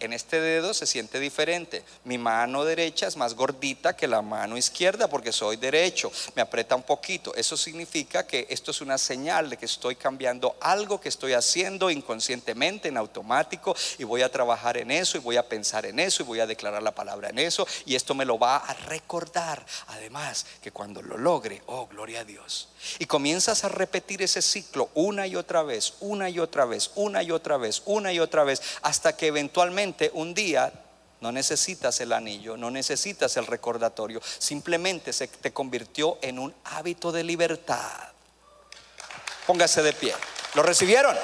En 0.00 0.12
este 0.12 0.40
dedo 0.40 0.74
se 0.74 0.86
siente 0.86 1.20
diferente. 1.20 1.82
Mi 2.04 2.18
mano 2.18 2.64
derecha 2.64 3.06
es 3.06 3.16
más 3.16 3.34
gordita 3.34 3.96
que 3.96 4.08
la 4.08 4.22
mano 4.22 4.56
izquierda 4.56 5.08
porque 5.08 5.32
soy 5.32 5.56
derecho. 5.56 6.10
Me 6.34 6.42
aprieta 6.42 6.74
un 6.74 6.82
poquito. 6.82 7.34
Eso 7.34 7.56
significa 7.56 8.26
que 8.26 8.46
esto 8.50 8.72
es 8.72 8.80
una 8.80 8.98
señal 8.98 9.48
de 9.48 9.56
que 9.56 9.66
estoy 9.66 9.94
cambiando 9.96 10.56
algo 10.60 11.00
que 11.00 11.08
estoy 11.08 11.32
haciendo 11.32 11.90
inconscientemente, 11.90 12.88
en 12.88 12.96
automático, 12.96 13.74
y 13.98 14.04
voy 14.04 14.22
a 14.22 14.30
trabajar 14.30 14.76
en 14.76 14.90
eso, 14.90 15.16
y 15.16 15.20
voy 15.20 15.36
a 15.36 15.48
pensar 15.48 15.86
en 15.86 15.98
eso, 16.00 16.22
y 16.22 16.26
voy 16.26 16.40
a 16.40 16.46
declarar 16.46 16.82
la 16.82 16.94
palabra 16.94 17.30
en 17.30 17.38
eso, 17.38 17.66
y 17.86 17.94
esto 17.94 18.14
me 18.14 18.24
lo 18.24 18.38
va 18.38 18.56
a 18.56 18.74
recordar. 18.74 19.64
Además, 19.86 20.44
que 20.60 20.72
cuando 20.72 21.02
lo 21.02 21.16
logre, 21.16 21.62
oh, 21.66 21.86
gloria 21.86 22.20
a 22.20 22.24
Dios. 22.24 22.68
Y 22.98 23.06
comienzas 23.06 23.64
a 23.64 23.68
repetir 23.68 24.22
ese 24.22 24.42
ciclo 24.42 24.90
una 24.94 25.26
y 25.26 25.36
otra 25.36 25.62
vez, 25.62 25.94
una 26.00 26.28
y 26.28 26.38
vez, 26.64 26.90
una 26.94 27.22
y 27.22 27.30
otra 27.30 27.56
vez, 27.56 27.82
una 27.84 28.12
y 28.12 28.20
otra 28.20 28.44
vez, 28.44 28.62
hasta 28.82 29.16
que 29.16 29.28
eventualmente 29.28 30.10
un 30.14 30.34
día 30.34 30.72
no 31.20 31.32
necesitas 31.32 32.00
el 32.00 32.12
anillo, 32.12 32.56
no 32.56 32.70
necesitas 32.70 33.36
el 33.36 33.46
recordatorio, 33.46 34.20
simplemente 34.38 35.12
se 35.12 35.28
te 35.28 35.52
convirtió 35.52 36.18
en 36.20 36.38
un 36.38 36.54
hábito 36.64 37.12
de 37.12 37.24
libertad. 37.24 38.08
Póngase 39.46 39.82
de 39.82 39.92
pie. 39.92 40.14
¿Lo 40.54 40.62
recibieron? 40.62 41.16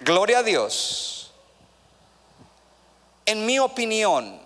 Gloria 0.00 0.38
a 0.38 0.42
Dios. 0.42 1.32
En 3.26 3.44
mi 3.44 3.58
opinión, 3.58 4.40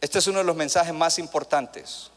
este 0.00 0.18
es 0.18 0.26
uno 0.26 0.38
de 0.38 0.44
los 0.44 0.56
mensajes 0.56 0.94
más 0.94 1.18
importantes. 1.18 2.10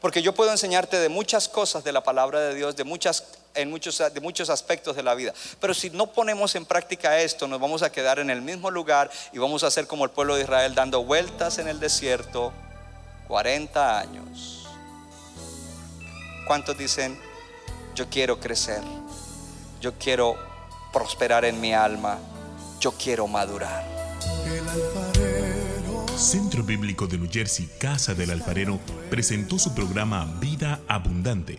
Porque 0.00 0.22
yo 0.22 0.34
puedo 0.34 0.50
enseñarte 0.50 0.98
de 0.98 1.08
muchas 1.08 1.48
cosas 1.48 1.84
de 1.84 1.92
la 1.92 2.02
palabra 2.02 2.40
de 2.40 2.54
Dios, 2.54 2.76
de 2.76 2.84
muchas 2.84 3.24
en 3.54 3.70
muchos, 3.70 3.98
de 3.98 4.20
muchos 4.20 4.50
aspectos 4.50 4.96
de 4.96 5.02
la 5.02 5.14
vida. 5.14 5.32
Pero 5.60 5.74
si 5.74 5.90
no 5.90 6.12
ponemos 6.12 6.54
en 6.54 6.64
práctica 6.64 7.20
esto, 7.20 7.46
nos 7.46 7.60
vamos 7.60 7.82
a 7.82 7.90
quedar 7.90 8.18
en 8.18 8.30
el 8.30 8.42
mismo 8.42 8.70
lugar 8.70 9.10
y 9.32 9.38
vamos 9.38 9.62
a 9.64 9.70
ser 9.70 9.86
como 9.86 10.04
el 10.04 10.10
pueblo 10.10 10.36
de 10.36 10.42
Israel 10.42 10.74
dando 10.74 11.04
vueltas 11.04 11.58
en 11.58 11.68
el 11.68 11.80
desierto 11.80 12.52
40 13.28 13.98
años. 13.98 14.66
¿Cuántos 16.46 16.76
dicen, 16.76 17.18
yo 17.94 18.08
quiero 18.08 18.40
crecer, 18.40 18.82
yo 19.80 19.92
quiero 19.98 20.36
prosperar 20.92 21.44
en 21.44 21.60
mi 21.60 21.72
alma, 21.72 22.18
yo 22.80 22.92
quiero 22.92 23.26
madurar? 23.26 23.86
Centro 26.16 26.62
Bíblico 26.62 27.06
de 27.06 27.18
New 27.18 27.28
Jersey, 27.30 27.68
Casa 27.78 28.14
del 28.14 28.30
Alfarero, 28.30 28.78
presentó 29.10 29.58
su 29.58 29.74
programa 29.74 30.24
Vida 30.40 30.80
Abundante. 30.86 31.58